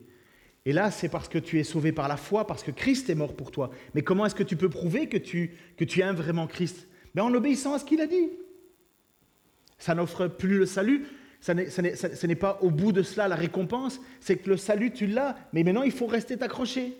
Et 0.65 0.73
là, 0.73 0.89
c'est 0.89 1.08
parce 1.08 1.30
que 1.30 1.38
tu 1.38 1.60
es 1.60 1.63
sauvé 1.63 1.91
par 1.91 2.08
la 2.08 2.17
foi, 2.17 2.47
parce 2.47 2.63
que 2.63 2.71
Christ 2.71 3.10
est 3.10 3.15
mort 3.15 3.36
pour 3.36 3.52
toi. 3.52 3.69
Mais 3.93 4.02
comment 4.02 4.26
est-ce 4.26 4.34
que 4.34 4.43
tu 4.43 4.56
peux 4.56 4.69
prouver 4.69 5.08
que 5.08 5.17
tu, 5.17 5.52
aimes 6.02 6.15
vraiment 6.15 6.47
Christ? 6.47 6.88
Ben, 7.13 7.23
En 7.23 7.34
obéissant 7.34 7.73
à 7.73 7.80
ce 7.80 7.86
qu'il 7.86 8.02
a 8.02 8.08
dit. 8.08 8.32
Ça 9.78 9.93
n'offre 9.93 10.28
plus 10.28 10.58
le 10.58 10.65
salut, 10.65 11.06
ce 11.42 12.25
n'est 12.25 12.35
pas 12.35 12.58
au 12.62 12.71
bout 12.71 12.92
de 12.92 13.04
cela 13.04 13.27
la 13.27 13.35
récompense, 13.35 14.00
c'est 14.21 14.37
que 14.37 14.50
le 14.50 14.58
salut, 14.58 14.92
tu 14.92 15.08
l'as, 15.08 15.35
mais 15.52 15.63
maintenant, 15.63 15.83
il 15.83 15.92
faut 15.92 16.08
rester 16.08 16.42
accroché. 16.42 16.98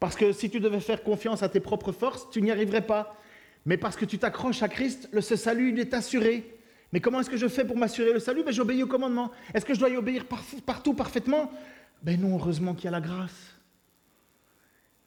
Parce 0.00 0.16
que 0.16 0.32
si 0.32 0.50
tu 0.50 0.60
devais 0.60 0.80
faire 0.80 1.02
confiance 1.02 1.42
à 1.42 1.48
tes 1.48 1.60
propres 1.60 1.92
forces, 1.92 2.28
tu 2.30 2.42
n'y 2.42 2.50
arriverais 2.50 2.84
pas. 2.84 3.16
Mais 3.64 3.76
parce 3.78 3.96
que 3.96 4.04
tu 4.04 4.18
t'accroches 4.18 4.62
à 4.62 4.68
Christ, 4.68 5.08
ce 5.18 5.36
salut, 5.36 5.70
il 5.70 5.78
est 5.78 5.94
assuré. 5.94 6.55
Mais 6.92 7.00
comment 7.00 7.20
est-ce 7.20 7.30
que 7.30 7.36
je 7.36 7.48
fais 7.48 7.64
pour 7.64 7.76
m'assurer 7.76 8.12
le 8.12 8.20
salut? 8.20 8.42
Ben, 8.44 8.52
J'obéis 8.52 8.82
au 8.82 8.86
commandement. 8.86 9.30
Est-ce 9.52 9.64
que 9.64 9.74
je 9.74 9.80
dois 9.80 9.88
y 9.90 9.96
obéir 9.96 10.24
partout, 10.64 10.94
parfaitement? 10.94 11.50
Ben 12.02 12.20
non, 12.20 12.36
heureusement 12.36 12.74
qu'il 12.74 12.84
y 12.84 12.88
a 12.88 12.92
la 12.92 13.00
grâce. 13.00 13.54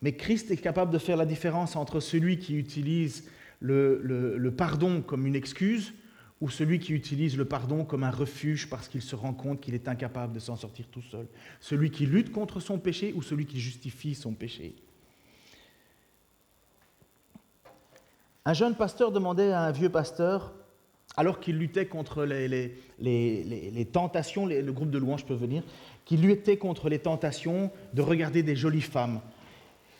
Mais 0.01 0.13
Christ 0.15 0.51
est 0.51 0.57
capable 0.57 0.91
de 0.91 0.97
faire 0.97 1.17
la 1.17 1.25
différence 1.25 1.75
entre 1.75 1.99
celui 1.99 2.39
qui 2.39 2.55
utilise 2.55 3.29
le, 3.59 4.01
le 4.37 4.51
pardon 4.51 5.01
comme 5.01 5.25
une 5.25 5.35
excuse 5.35 5.93
ou 6.41 6.49
celui 6.49 6.79
qui 6.79 6.93
utilise 6.93 7.37
le 7.37 7.43
pardon 7.45 7.83
comme 7.83 8.03
un 8.03 8.11
refuge 8.11 8.69
parce 8.69 8.87
qu'il 8.87 9.01
se 9.01 9.15
rend 9.15 9.33
compte 9.33 9.59
qu'il 9.59 9.73
est 9.75 9.87
incapable 9.89 10.33
de 10.33 10.39
s'en 10.39 10.55
sortir 10.55 10.87
tout 10.87 11.01
seul. 11.01 11.27
Celui 11.59 11.91
qui 11.91 12.05
lutte 12.05 12.31
contre 12.31 12.59
son 12.59 12.79
péché 12.79 13.13
ou 13.13 13.21
celui 13.21 13.45
qui 13.45 13.59
justifie 13.59 14.15
son 14.15 14.33
péché. 14.33 14.75
Un 18.45 18.53
jeune 18.53 18.75
pasteur 18.75 19.11
demandait 19.11 19.51
à 19.51 19.63
un 19.63 19.71
vieux 19.71 19.89
pasteur, 19.89 20.53
alors 21.17 21.39
qu'il 21.39 21.57
luttait 21.57 21.85
contre 21.85 22.23
les, 22.23 23.85
tentations, 23.91 24.45
le 24.45 24.71
groupe 24.71 24.91
de 24.91 24.97
louanges 24.97 25.25
peut 25.25 25.33
venir, 25.33 25.63
qu'il 26.05 26.21
luttait 26.21 26.57
contre 26.57 26.89
les 26.89 26.99
tentations 26.99 27.71
de 27.93 28.01
regarder 28.01 28.43
des 28.43 28.55
jolies 28.55 28.81
femmes. 28.81 29.19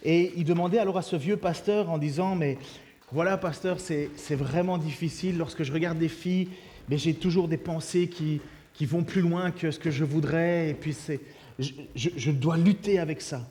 Et 0.03 0.31
il 0.37 0.45
demandait 0.45 0.79
alors 0.79 0.97
à 0.97 1.01
ce 1.01 1.15
vieux 1.15 1.37
pasteur 1.37 1.89
en 1.89 1.97
disant, 1.97 2.35
mais 2.35 2.57
voilà 3.11 3.37
pasteur, 3.37 3.79
c'est 3.79 4.35
vraiment 4.35 4.77
difficile, 4.77 5.37
lorsque 5.37 5.63
je 5.63 5.73
regarde 5.73 5.97
des 5.97 6.09
filles, 6.09 6.49
mais 6.87 6.97
j'ai 6.97 7.13
toujours 7.13 7.47
des 7.47 7.57
pensées 7.57 8.07
qui, 8.07 8.39
qui 8.73 8.85
vont 8.85 9.03
plus 9.03 9.21
loin 9.21 9.51
que 9.51 9.71
ce 9.71 9.79
que 9.79 9.91
je 9.91 10.05
voudrais, 10.05 10.69
et 10.69 10.73
puis 10.73 10.95
je, 11.59 11.71
je 11.95 12.31
dois 12.31 12.57
lutter 12.57 12.99
avec 12.99 13.21
ça. 13.21 13.47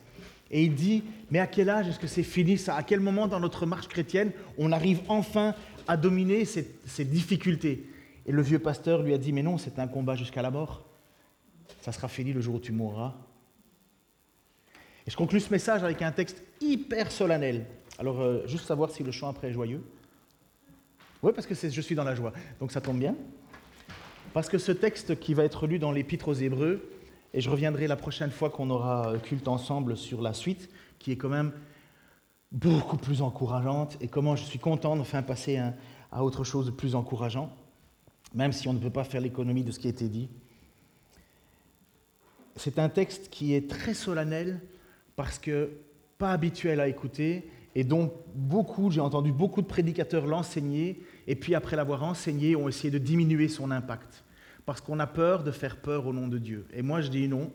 Et 0.51 0.63
il 0.63 0.73
dit, 0.73 1.03
mais 1.29 1.39
à 1.39 1.47
quel 1.47 1.69
âge 1.69 1.87
est-ce 1.87 1.99
que 1.99 2.07
c'est 2.07 2.23
fini 2.23 2.57
ça? 2.57 2.75
À 2.75 2.83
quel 2.83 2.99
moment 2.99 3.27
dans 3.27 3.39
notre 3.39 3.65
marche 3.65 3.87
chrétienne 3.87 4.31
on 4.57 4.71
arrive 4.71 5.01
enfin 5.07 5.53
à 5.89 5.97
dominer 5.97 6.45
ces, 6.45 7.03
difficultés 7.03 7.83
Et 8.27 8.31
le 8.31 8.43
vieux 8.43 8.59
pasteur 8.59 9.01
lui 9.01 9.11
a 9.11 9.17
dit, 9.17 9.33
mais 9.33 9.41
non, 9.41 9.57
c'est 9.57 9.79
un 9.79 9.87
combat 9.87 10.15
jusqu'à 10.15 10.43
la 10.43 10.51
mort. 10.51 10.85
Ça 11.81 11.91
sera 11.91 12.07
fini 12.07 12.31
le 12.31 12.41
jour 12.41 12.55
où 12.55 12.59
tu 12.59 12.71
mourras. 12.71 13.15
Et 15.07 15.09
je 15.09 15.17
conclus 15.17 15.39
ce 15.39 15.49
message 15.51 15.83
avec 15.83 16.03
un 16.03 16.11
texte 16.11 16.43
hyper 16.61 17.11
solennel. 17.11 17.65
Alors, 17.97 18.21
euh, 18.21 18.45
juste 18.45 18.67
savoir 18.67 18.91
si 18.91 19.03
le 19.03 19.11
chant 19.11 19.29
après 19.29 19.47
est 19.47 19.53
joyeux. 19.53 19.81
Oui, 21.23 21.31
parce 21.33 21.47
que 21.47 21.55
je 21.55 21.81
suis 21.81 21.95
dans 21.95 22.03
la 22.03 22.13
joie. 22.13 22.33
Donc 22.59 22.71
ça 22.71 22.81
tombe 22.81 22.99
bien. 22.99 23.15
Parce 24.31 24.47
que 24.47 24.59
ce 24.59 24.71
texte 24.71 25.19
qui 25.19 25.33
va 25.33 25.43
être 25.43 25.65
lu 25.65 25.79
dans 25.79 25.91
l'Épître 25.91 26.27
aux 26.27 26.33
Hébreux, 26.35 26.87
et 27.33 27.41
je 27.41 27.49
reviendrai 27.49 27.87
la 27.87 27.95
prochaine 27.95 28.29
fois 28.29 28.51
qu'on 28.51 28.69
aura 28.69 29.13
culte 29.23 29.47
ensemble 29.47 29.97
sur 29.97 30.21
la 30.21 30.33
suite, 30.33 30.69
qui 30.99 31.11
est 31.11 31.17
quand 31.17 31.29
même 31.29 31.51
beaucoup 32.51 32.97
plus 32.97 33.21
encourageante, 33.21 33.97
et 34.01 34.07
comment 34.07 34.35
je 34.35 34.43
suis 34.43 34.59
content 34.59 34.95
d'enfin 34.95 35.21
passer 35.21 35.61
à 36.11 36.23
autre 36.23 36.43
chose 36.43 36.65
de 36.65 36.71
plus 36.71 36.95
encourageant, 36.95 37.51
même 38.33 38.51
si 38.51 38.67
on 38.67 38.73
ne 38.73 38.79
peut 38.79 38.89
pas 38.89 39.03
faire 39.03 39.21
l'économie 39.21 39.63
de 39.63 39.71
ce 39.71 39.79
qui 39.79 39.87
a 39.87 39.91
été 39.91 40.07
dit. 40.07 40.29
C'est 42.55 42.79
un 42.79 42.89
texte 42.89 43.29
qui 43.29 43.53
est 43.53 43.69
très 43.69 43.93
solennel, 43.93 44.61
parce 45.15 45.37
que 45.37 45.71
pas 46.17 46.31
habituel 46.31 46.79
à 46.79 46.87
écouter, 46.87 47.49
et 47.75 47.83
dont 47.83 48.11
beaucoup, 48.33 48.89
j'ai 48.89 49.01
entendu 49.01 49.31
beaucoup 49.31 49.61
de 49.61 49.67
prédicateurs 49.67 50.25
l'enseigner, 50.25 51.03
et 51.27 51.35
puis 51.35 51.55
après 51.55 51.75
l'avoir 51.75 52.03
enseigné, 52.03 52.55
ont 52.55 52.67
essayé 52.67 52.89
de 52.89 52.97
diminuer 52.97 53.47
son 53.47 53.69
impact 53.71 54.23
parce 54.69 54.81
qu'on 54.81 54.99
a 54.99 55.07
peur 55.07 55.43
de 55.43 55.49
faire 55.49 55.77
peur 55.77 56.05
au 56.05 56.13
nom 56.13 56.27
de 56.27 56.37
Dieu. 56.37 56.67
Et 56.75 56.83
moi, 56.83 57.01
je 57.01 57.09
dis 57.09 57.27
non. 57.27 57.51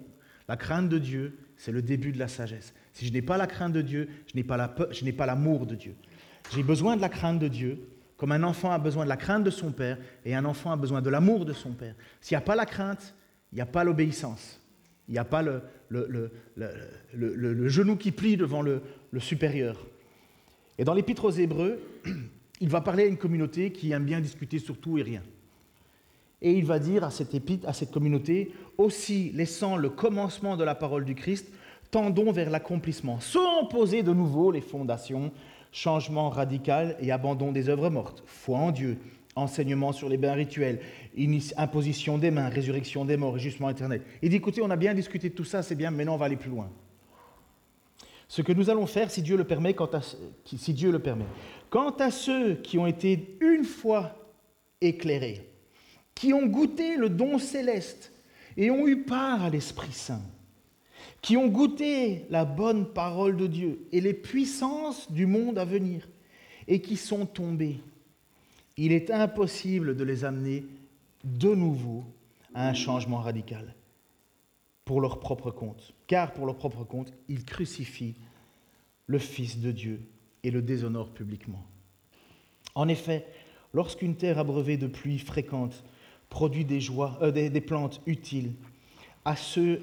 La 0.49 0.57
crainte 0.57 0.89
de 0.89 0.99
Dieu, 0.99 1.39
c'est 1.57 1.71
le 1.71 1.81
début 1.81 2.11
de 2.11 2.19
la 2.19 2.27
sagesse. 2.27 2.75
Si 2.95 3.07
je 3.07 3.13
n'ai 3.13 3.23
pas 3.23 3.37
la 3.37 3.47
crainte 3.47 3.73
de 3.73 3.83
Dieu, 3.83 4.09
je 4.33 4.37
n'ai 5.05 5.13
pas 5.13 5.27
l'amour 5.27 5.67
de 5.67 5.75
Dieu. 5.75 5.95
J'ai 6.55 6.63
besoin 6.63 6.97
de 6.97 7.01
la 7.01 7.09
crainte 7.09 7.41
de 7.41 7.49
Dieu, 7.49 7.79
comme 8.17 8.33
un 8.33 8.45
enfant 8.45 8.71
a 8.71 8.79
besoin 8.79 9.05
de 9.05 9.09
la 9.09 9.17
crainte 9.17 9.45
de 9.45 9.51
son 9.51 9.73
père, 9.73 9.99
et 10.25 10.35
un 10.35 10.45
enfant 10.45 10.71
a 10.71 10.77
besoin 10.77 11.03
de 11.03 11.11
l'amour 11.11 11.45
de 11.45 11.53
son 11.53 11.73
père. 11.73 11.95
S'il 12.21 12.37
n'y 12.37 12.43
a 12.43 12.47
pas 12.47 12.55
la 12.55 12.67
crainte, 12.67 13.15
il 13.53 13.57
n'y 13.57 13.61
a 13.61 13.67
pas 13.67 13.83
l'obéissance. 13.83 14.61
Il 15.09 15.13
n'y 15.13 15.19
a 15.19 15.25
pas 15.25 15.43
le, 15.43 15.61
le, 15.91 17.69
genou 17.69 17.97
qui 17.97 18.13
plie 18.13 18.37
devant 18.37 18.63
le, 18.63 18.81
supérieur. 19.19 19.85
Et 20.79 20.85
dans 20.85 20.95
l'Épître 20.95 21.25
aux 21.25 21.31
Hébreux, 21.31 21.81
il 22.61 22.69
va 22.69 22.81
parler 22.81 23.05
à 23.05 23.07
une 23.07 23.19
communauté 23.19 23.73
qui 23.73 23.91
aime 23.91 24.05
bien 24.05 24.21
discuter 24.21 24.59
sur 24.61 24.79
tout 24.79 24.99
et 24.99 25.03
rien. 25.03 25.23
Et 26.43 26.53
il 26.53 26.65
va 26.65 26.79
dire 26.79 27.05
à 27.05 27.11
cette 27.11 27.35
épître, 27.35 27.69
à 27.69 27.73
cette 27.73 27.91
communauté, 27.91 28.53
aussi 28.77 29.31
laissant 29.33 29.77
le 29.77 29.89
commencement 29.89 30.57
de 30.57 30.65
la 30.65 30.75
parole 30.75 31.05
du 31.05 31.15
Christ, 31.15 31.49
tendons 31.95 32.33
vers 32.33 32.51
l'accomplissement, 32.51 33.21
sans 33.21 33.67
poser 33.67 34.03
de 34.03 34.13
nouveau 34.13 34.51
les 34.51 34.61
fondations, 34.61 35.31
changement 35.71 36.29
radical 36.29 36.97
et 36.99 37.13
abandon 37.13 37.53
des 37.53 37.69
œuvres 37.69 37.89
mortes, 37.89 38.25
foi 38.27 38.59
en 38.59 38.73
Dieu, 38.73 38.99
enseignement 39.37 39.93
sur 39.93 40.09
les 40.09 40.17
bains 40.17 40.33
rituels, 40.33 40.81
imposition 41.57 42.19
des 42.19 42.33
mains, 42.33 42.49
résurrection 42.49 43.05
des 43.05 43.17
morts 43.17 43.37
et 43.37 43.41
jugement 43.41 43.71
éternel. 43.71 44.03
Il 44.23 44.31
dit, 44.31 44.37
écoutez, 44.37 44.61
on 44.61 44.71
a 44.71 44.77
bien 44.77 44.93
discuté 44.93 45.29
de 45.29 45.35
tout 45.35 45.45
ça, 45.45 45.63
c'est 45.63 45.77
bien, 45.77 45.93
maintenant 45.93 46.15
on 46.15 46.17
va 46.17 46.27
aller 46.27 46.35
plus 46.35 46.51
loin. 46.51 46.69
Ce 48.27 48.43
que 48.43 48.53
nous 48.53 48.71
allons 48.71 48.87
faire, 48.87 49.09
quant 49.77 49.91
à, 49.93 50.01
si 50.45 50.73
Dieu 50.73 50.91
le 50.91 50.99
permet. 50.99 51.27
Quant 51.71 51.91
à 51.91 52.11
ceux 52.11 52.55
qui 52.55 52.77
ont 52.77 52.89
été 52.89 53.39
une 53.41 53.63
fois 53.63 54.17
éclairés, 54.81 55.49
qui 56.17 56.33
ont 56.33 56.47
goûté 56.47 56.97
le 56.97 57.09
don 57.09 57.39
céleste 57.39 58.13
et 58.57 58.73
ont 58.73 58.89
eu 58.89 59.03
part 59.03 59.45
à 59.45 59.51
l'Esprit 59.51 59.93
Saint, 59.93 60.23
qui 61.25 61.39
ont 61.39 61.49
goûté 61.49 62.27
la 62.29 62.45
bonne 62.45 62.85
parole 62.85 63.39
de 63.39 63.47
Dieu 63.47 63.87
et 63.93 64.03
les 64.03 64.13
puissances 64.13 65.11
du 65.11 65.25
monde 65.25 65.57
à 65.57 65.65
venir, 65.65 66.07
et 66.69 66.83
qui 66.83 66.99
sont 66.99 67.25
tombés. 67.25 67.81
Il 68.77 68.93
est 68.93 69.11
impossible 69.11 69.97
de 69.97 70.05
les 70.05 70.27
amener 70.27 70.67
de 71.25 71.55
nouveau 71.55 72.05
à 72.53 72.69
un 72.69 72.75
changement 72.75 73.21
radical 73.21 73.75
pour 74.85 75.01
leur 75.01 75.19
propre 75.19 75.51
compte, 75.51 75.95
car 76.07 76.35
pour 76.35 76.45
leur 76.45 76.57
propre 76.57 76.85
compte, 76.85 77.15
ils 77.31 77.47
crucifient 77.47 78.17
le 79.07 79.19
Fils 79.19 79.61
de 79.61 79.73
Dieu 79.73 80.03
et 80.43 80.51
le 80.51 80.61
déshonorent 80.61 81.15
publiquement. 81.15 81.65
En 82.75 82.87
effet, 82.87 83.27
lorsqu'une 83.73 84.17
terre 84.17 84.39
abreuvée 84.39 84.77
de 84.77 84.89
pluie 84.89 85.19
fréquente 85.19 85.85
produit 86.29 86.67
des, 86.67 86.83
joies, 86.83 87.19
euh, 87.23 87.31
des, 87.31 87.61
plantes 87.63 88.03
utiles 88.05 88.53
à 89.25 89.37
ceux 89.37 89.81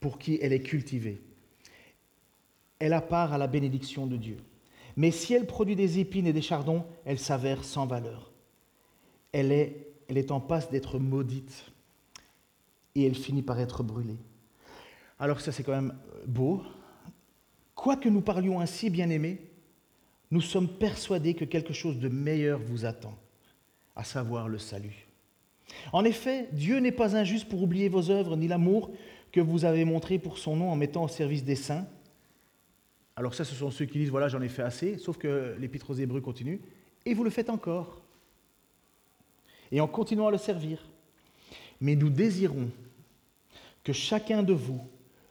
pour 0.00 0.18
qui 0.18 0.38
elle 0.42 0.52
est 0.52 0.62
cultivée. 0.62 1.20
Elle 2.78 2.94
a 2.94 3.00
part 3.00 3.32
à 3.32 3.38
la 3.38 3.46
bénédiction 3.46 4.06
de 4.06 4.16
Dieu. 4.16 4.38
Mais 4.96 5.10
si 5.10 5.34
elle 5.34 5.46
produit 5.46 5.76
des 5.76 5.98
épines 5.98 6.26
et 6.26 6.32
des 6.32 6.42
chardons, 6.42 6.84
elle 7.04 7.18
s'avère 7.18 7.64
sans 7.64 7.86
valeur. 7.86 8.32
Elle 9.32 9.52
est, 9.52 9.86
elle 10.08 10.18
est 10.18 10.30
en 10.30 10.40
passe 10.40 10.70
d'être 10.70 10.98
maudite 10.98 11.70
et 12.94 13.06
elle 13.06 13.14
finit 13.14 13.42
par 13.42 13.60
être 13.60 13.82
brûlée. 13.82 14.18
Alors 15.18 15.40
ça 15.40 15.52
c'est 15.52 15.62
quand 15.62 15.72
même 15.72 15.94
beau. 16.26 16.62
Quoique 17.74 18.08
nous 18.08 18.20
parlions 18.20 18.60
ainsi, 18.60 18.90
bien-aimés, 18.90 19.38
nous 20.30 20.40
sommes 20.40 20.68
persuadés 20.68 21.34
que 21.34 21.44
quelque 21.44 21.72
chose 21.72 21.98
de 21.98 22.08
meilleur 22.08 22.60
vous 22.60 22.84
attend, 22.84 23.16
à 23.96 24.04
savoir 24.04 24.48
le 24.48 24.58
salut. 24.58 25.06
En 25.92 26.04
effet, 26.04 26.48
Dieu 26.52 26.78
n'est 26.78 26.92
pas 26.92 27.16
injuste 27.16 27.48
pour 27.48 27.62
oublier 27.62 27.88
vos 27.88 28.10
œuvres 28.10 28.36
ni 28.36 28.48
l'amour 28.48 28.90
que 29.32 29.40
vous 29.40 29.64
avez 29.64 29.84
montré 29.84 30.18
pour 30.18 30.38
son 30.38 30.56
nom 30.56 30.70
en 30.70 30.76
mettant 30.76 31.04
au 31.04 31.08
service 31.08 31.44
des 31.44 31.56
saints. 31.56 31.86
Alors 33.16 33.34
ça, 33.34 33.44
ce 33.44 33.54
sont 33.54 33.70
ceux 33.70 33.84
qui 33.84 33.98
disent, 33.98 34.10
voilà, 34.10 34.28
j'en 34.28 34.40
ai 34.40 34.48
fait 34.48 34.62
assez, 34.62 34.98
sauf 34.98 35.18
que 35.18 35.56
l'épître 35.58 35.90
aux 35.90 35.94
Hébreux 35.94 36.20
continue, 36.20 36.60
et 37.04 37.14
vous 37.14 37.24
le 37.24 37.30
faites 37.30 37.50
encore. 37.50 38.00
Et 39.72 39.80
en 39.80 39.86
continuant 39.86 40.28
à 40.28 40.30
le 40.30 40.38
servir. 40.38 40.84
Mais 41.80 41.96
nous 41.96 42.10
désirons 42.10 42.70
que 43.84 43.92
chacun 43.92 44.42
de 44.42 44.52
vous 44.52 44.80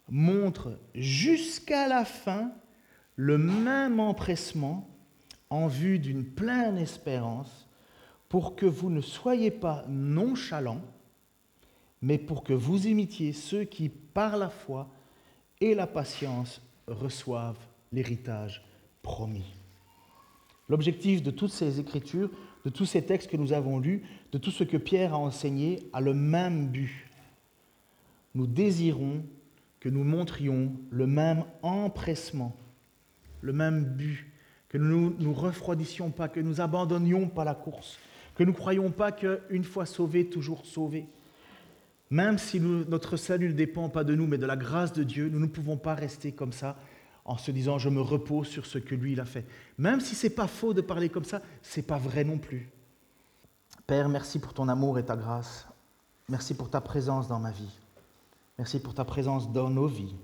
montre 0.09 0.77
jusqu'à 0.95 1.87
la 1.87 2.05
fin 2.05 2.51
le 3.15 3.37
même 3.37 3.99
empressement 3.99 4.89
en 5.49 5.67
vue 5.67 5.99
d'une 5.99 6.23
pleine 6.23 6.77
espérance 6.77 7.67
pour 8.27 8.55
que 8.55 8.65
vous 8.65 8.89
ne 8.89 9.01
soyez 9.01 9.51
pas 9.51 9.83
nonchalants, 9.87 10.81
mais 12.01 12.17
pour 12.17 12.43
que 12.43 12.53
vous 12.53 12.87
imitiez 12.87 13.33
ceux 13.33 13.63
qui, 13.63 13.89
par 13.89 14.37
la 14.37 14.49
foi 14.49 14.89
et 15.59 15.75
la 15.75 15.87
patience, 15.87 16.61
reçoivent 16.87 17.59
l'héritage 17.91 18.63
promis. 19.01 19.55
L'objectif 20.69 21.23
de 21.23 21.31
toutes 21.31 21.51
ces 21.51 21.79
écritures, 21.79 22.29
de 22.63 22.69
tous 22.69 22.85
ces 22.85 23.03
textes 23.03 23.29
que 23.29 23.37
nous 23.37 23.53
avons 23.53 23.79
lus, 23.79 24.03
de 24.31 24.37
tout 24.37 24.51
ce 24.51 24.63
que 24.63 24.77
Pierre 24.77 25.13
a 25.13 25.17
enseigné, 25.17 25.79
a 25.93 26.01
le 26.01 26.13
même 26.13 26.67
but. 26.67 27.07
Nous 28.35 28.47
désirons 28.47 29.23
que 29.79 29.89
nous 29.89 30.03
montrions 30.03 30.71
le 30.91 31.07
même 31.07 31.43
empressement, 31.63 32.55
le 33.41 33.53
même 33.53 33.83
but, 33.83 34.27
que 34.67 34.77
nous 34.77 35.09
ne 35.09 35.23
nous 35.23 35.33
refroidissions 35.33 36.11
pas, 36.11 36.27
que 36.27 36.39
nous 36.39 36.61
abandonnions 36.61 37.27
pas 37.27 37.43
la 37.43 37.55
course, 37.55 37.97
que 38.35 38.43
nous 38.43 38.51
ne 38.51 38.57
croyons 38.57 38.91
pas 38.91 39.11
qu'une 39.11 39.63
fois 39.63 39.85
sauvé, 39.85 40.29
toujours 40.29 40.65
sauvé. 40.65 41.07
Même 42.11 42.39
si 42.39 42.59
notre 42.59 43.17
salut 43.17 43.49
ne 43.49 43.53
dépend 43.53 43.89
pas 43.89 44.03
de 44.03 44.15
nous, 44.15 44.25
mais 44.25 44.39
de 44.39 44.45
la 44.45 44.57
grâce 44.57 44.93
de 44.93 45.03
Dieu, 45.03 45.29
nous 45.29 45.39
ne 45.39 45.45
pouvons 45.45 45.77
pas 45.77 45.93
rester 45.93 46.31
comme 46.31 46.53
ça 46.53 46.75
en 47.23 47.37
se 47.37 47.51
disant 47.51 47.77
je 47.77 47.89
me 47.89 48.01
repose 48.01 48.47
sur 48.47 48.65
ce 48.65 48.79
que 48.79 48.95
lui 48.95 49.11
il 49.11 49.19
a 49.19 49.25
fait. 49.25 49.45
Même 49.77 49.99
si 49.99 50.15
c'est 50.15 50.31
pas 50.31 50.47
faux 50.47 50.73
de 50.73 50.81
parler 50.81 51.09
comme 51.09 51.23
ça, 51.23 51.41
c'est 51.61 51.83
pas 51.83 51.99
vrai 51.99 52.23
non 52.23 52.39
plus. 52.39 52.71
Père, 53.85 54.09
merci 54.09 54.39
pour 54.39 54.53
ton 54.53 54.67
amour 54.67 54.97
et 54.97 55.05
ta 55.05 55.15
grâce. 55.15 55.67
Merci 56.27 56.55
pour 56.55 56.69
ta 56.69 56.81
présence 56.81 57.27
dans 57.27 57.39
ma 57.39 57.51
vie. 57.51 57.77
Merci 58.57 58.79
pour 58.79 58.95
ta 58.95 59.05
présence 59.05 59.51
dans 59.51 59.69
nos 59.69 59.87
vies. 59.87 60.15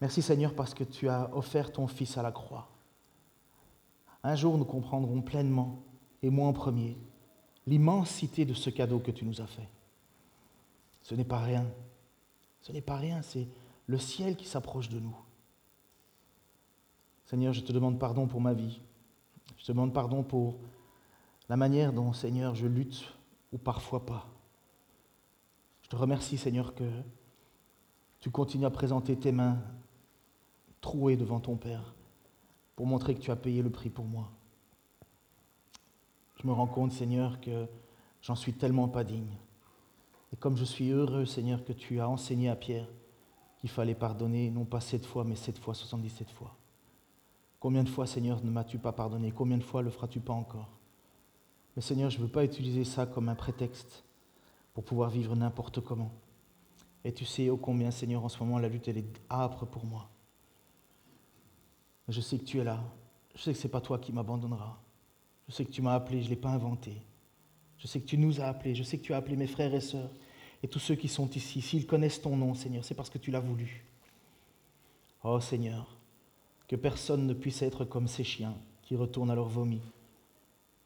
Merci 0.00 0.22
Seigneur 0.22 0.54
parce 0.54 0.72
que 0.74 0.84
tu 0.84 1.08
as 1.08 1.30
offert 1.34 1.70
ton 1.70 1.86
Fils 1.86 2.16
à 2.16 2.22
la 2.22 2.32
croix. 2.32 2.68
Un 4.24 4.34
jour 4.34 4.56
nous 4.56 4.64
comprendrons 4.64 5.20
pleinement 5.20 5.82
et 6.22 6.30
moi 6.30 6.48
en 6.48 6.52
premier, 6.52 6.96
l'immensité 7.66 8.44
de 8.44 8.54
ce 8.54 8.70
cadeau 8.70 8.98
que 8.98 9.10
tu 9.10 9.24
nous 9.24 9.40
as 9.40 9.46
fait. 9.46 9.68
Ce 11.02 11.14
n'est 11.14 11.24
pas 11.24 11.38
rien. 11.38 11.66
Ce 12.60 12.72
n'est 12.72 12.80
pas 12.80 12.96
rien, 12.96 13.22
c'est 13.22 13.48
le 13.86 13.98
ciel 13.98 14.36
qui 14.36 14.46
s'approche 14.46 14.88
de 14.88 15.00
nous. 15.00 15.16
Seigneur, 17.26 17.52
je 17.52 17.62
te 17.62 17.72
demande 17.72 17.98
pardon 17.98 18.26
pour 18.26 18.40
ma 18.40 18.54
vie. 18.54 18.80
Je 19.56 19.64
te 19.64 19.72
demande 19.72 19.92
pardon 19.92 20.22
pour 20.22 20.58
la 21.48 21.56
manière 21.56 21.92
dont, 21.92 22.12
Seigneur, 22.12 22.54
je 22.54 22.66
lutte 22.66 23.12
ou 23.52 23.58
parfois 23.58 24.06
pas. 24.06 24.28
Je 25.82 25.88
te 25.88 25.96
remercie, 25.96 26.38
Seigneur, 26.38 26.74
que 26.74 26.88
tu 28.20 28.30
continues 28.30 28.66
à 28.66 28.70
présenter 28.70 29.16
tes 29.16 29.32
mains 29.32 29.58
trouées 30.80 31.16
devant 31.16 31.40
ton 31.40 31.56
Père 31.56 31.94
pour 32.76 32.86
montrer 32.86 33.14
que 33.14 33.20
tu 33.20 33.30
as 33.30 33.36
payé 33.36 33.62
le 33.62 33.70
prix 33.70 33.90
pour 33.90 34.04
moi. 34.04 34.30
Je 36.40 36.46
me 36.46 36.52
rends 36.52 36.66
compte, 36.66 36.92
Seigneur, 36.92 37.40
que 37.40 37.66
j'en 38.20 38.34
suis 38.34 38.52
tellement 38.52 38.88
pas 38.88 39.04
digne. 39.04 39.36
Et 40.32 40.36
comme 40.36 40.56
je 40.56 40.64
suis 40.64 40.90
heureux, 40.90 41.26
Seigneur, 41.26 41.64
que 41.64 41.72
tu 41.72 42.00
as 42.00 42.08
enseigné 42.08 42.48
à 42.48 42.56
Pierre 42.56 42.88
qu'il 43.58 43.70
fallait 43.70 43.94
pardonner, 43.94 44.50
non 44.50 44.64
pas 44.64 44.80
sept 44.80 45.06
fois, 45.06 45.24
mais 45.24 45.36
sept 45.36 45.58
fois, 45.58 45.74
soixante-dix-sept 45.74 46.30
fois. 46.30 46.56
Combien 47.60 47.84
de 47.84 47.88
fois, 47.88 48.06
Seigneur, 48.06 48.42
ne 48.42 48.50
m'as-tu 48.50 48.78
pas 48.78 48.90
pardonné? 48.92 49.30
Combien 49.30 49.56
de 49.56 49.62
fois 49.62 49.82
le 49.82 49.90
feras-tu 49.90 50.18
pas 50.18 50.32
encore? 50.32 50.68
Mais 51.76 51.82
Seigneur, 51.82 52.10
je 52.10 52.18
ne 52.18 52.24
veux 52.24 52.28
pas 52.28 52.44
utiliser 52.44 52.82
ça 52.82 53.06
comme 53.06 53.28
un 53.28 53.36
prétexte 53.36 54.04
pour 54.74 54.82
pouvoir 54.84 55.10
vivre 55.10 55.36
n'importe 55.36 55.80
comment. 55.80 56.10
Et 57.04 57.12
tu 57.12 57.24
sais 57.24 57.50
ô 57.50 57.56
combien, 57.56 57.90
Seigneur, 57.90 58.24
en 58.24 58.28
ce 58.28 58.42
moment, 58.42 58.58
la 58.58 58.68
lutte, 58.68 58.88
elle 58.88 58.98
est 58.98 59.20
âpre 59.30 59.64
pour 59.64 59.84
moi. 59.84 60.08
Je 62.08 62.20
sais 62.20 62.38
que 62.38 62.44
tu 62.44 62.58
es 62.58 62.64
là. 62.64 62.82
Je 63.34 63.42
sais 63.42 63.52
que 63.52 63.58
ce 63.58 63.66
n'est 63.66 63.70
pas 63.70 63.80
toi 63.80 63.98
qui 63.98 64.12
m'abandonneras. 64.12 64.76
Je 65.46 65.52
sais 65.52 65.64
que 65.64 65.70
tu 65.70 65.82
m'as 65.82 65.94
appelé, 65.94 66.20
je 66.20 66.26
ne 66.26 66.30
l'ai 66.30 66.40
pas 66.40 66.50
inventé. 66.50 67.00
Je 67.82 67.88
sais 67.88 68.00
que 68.00 68.06
tu 68.06 68.16
nous 68.16 68.40
as 68.40 68.44
appelés. 68.44 68.76
Je 68.76 68.84
sais 68.84 68.96
que 68.96 69.02
tu 69.02 69.12
as 69.12 69.16
appelé 69.16 69.34
mes 69.34 69.48
frères 69.48 69.74
et 69.74 69.80
sœurs. 69.80 70.10
Et 70.62 70.68
tous 70.68 70.78
ceux 70.78 70.94
qui 70.94 71.08
sont 71.08 71.28
ici, 71.30 71.60
s'ils 71.60 71.84
connaissent 71.84 72.22
ton 72.22 72.36
nom, 72.36 72.54
Seigneur, 72.54 72.84
c'est 72.84 72.94
parce 72.94 73.10
que 73.10 73.18
tu 73.18 73.32
l'as 73.32 73.40
voulu. 73.40 73.84
Oh 75.24 75.40
Seigneur, 75.40 75.96
que 76.68 76.76
personne 76.76 77.26
ne 77.26 77.34
puisse 77.34 77.60
être 77.60 77.84
comme 77.84 78.06
ces 78.06 78.22
chiens 78.22 78.54
qui 78.82 78.94
retournent 78.94 79.32
à 79.32 79.34
leur 79.34 79.48
vomi, 79.48 79.80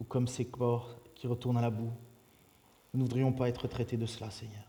ou 0.00 0.04
comme 0.04 0.26
ces 0.26 0.46
corps 0.46 0.96
qui 1.14 1.26
retournent 1.26 1.58
à 1.58 1.62
la 1.62 1.68
boue. 1.68 1.92
Nous 2.94 3.00
ne 3.00 3.04
voudrions 3.04 3.32
pas 3.32 3.50
être 3.50 3.68
traités 3.68 3.98
de 3.98 4.06
cela, 4.06 4.30
Seigneur. 4.30 4.64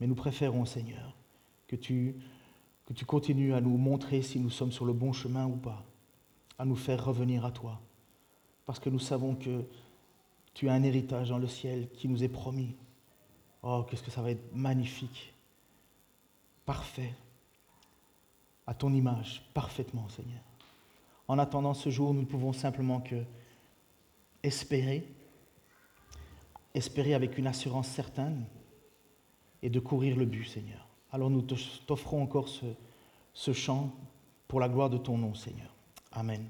Mais 0.00 0.06
nous 0.06 0.14
préférons, 0.14 0.64
Seigneur, 0.64 1.14
que 1.66 1.76
tu, 1.76 2.16
que 2.86 2.94
tu 2.94 3.04
continues 3.04 3.52
à 3.52 3.60
nous 3.60 3.76
montrer 3.76 4.22
si 4.22 4.40
nous 4.40 4.50
sommes 4.50 4.72
sur 4.72 4.86
le 4.86 4.94
bon 4.94 5.12
chemin 5.12 5.46
ou 5.46 5.56
pas, 5.56 5.84
à 6.58 6.64
nous 6.64 6.76
faire 6.76 7.04
revenir 7.04 7.44
à 7.44 7.50
toi, 7.50 7.82
parce 8.64 8.78
que 8.78 8.88
nous 8.88 8.98
savons 8.98 9.34
que 9.34 9.66
tu 10.54 10.68
as 10.68 10.72
un 10.72 10.82
héritage 10.82 11.28
dans 11.28 11.38
le 11.38 11.48
ciel 11.48 11.88
qui 11.92 12.08
nous 12.08 12.22
est 12.22 12.28
promis. 12.28 12.74
Oh, 13.62 13.84
qu'est-ce 13.88 14.02
que 14.02 14.10
ça 14.10 14.22
va 14.22 14.30
être 14.30 14.54
magnifique, 14.54 15.34
parfait, 16.64 17.12
à 18.66 18.74
ton 18.74 18.92
image, 18.92 19.42
parfaitement, 19.52 20.08
Seigneur. 20.08 20.40
En 21.28 21.38
attendant 21.38 21.74
ce 21.74 21.90
jour, 21.90 22.14
nous 22.14 22.20
ne 22.20 22.26
pouvons 22.26 22.52
simplement 22.52 23.00
que 23.00 23.22
espérer, 24.42 25.06
espérer 26.74 27.14
avec 27.14 27.38
une 27.38 27.46
assurance 27.46 27.88
certaine 27.88 28.44
et 29.62 29.70
de 29.70 29.80
courir 29.80 30.16
le 30.16 30.26
but, 30.26 30.44
Seigneur. 30.44 30.86
Alors 31.10 31.30
nous 31.30 31.42
t'offrons 31.42 32.22
encore 32.22 32.48
ce, 32.48 32.66
ce 33.32 33.52
chant 33.52 33.94
pour 34.48 34.60
la 34.60 34.68
gloire 34.68 34.90
de 34.90 34.98
ton 34.98 35.16
nom, 35.16 35.34
Seigneur. 35.34 35.74
Amen. 36.12 36.44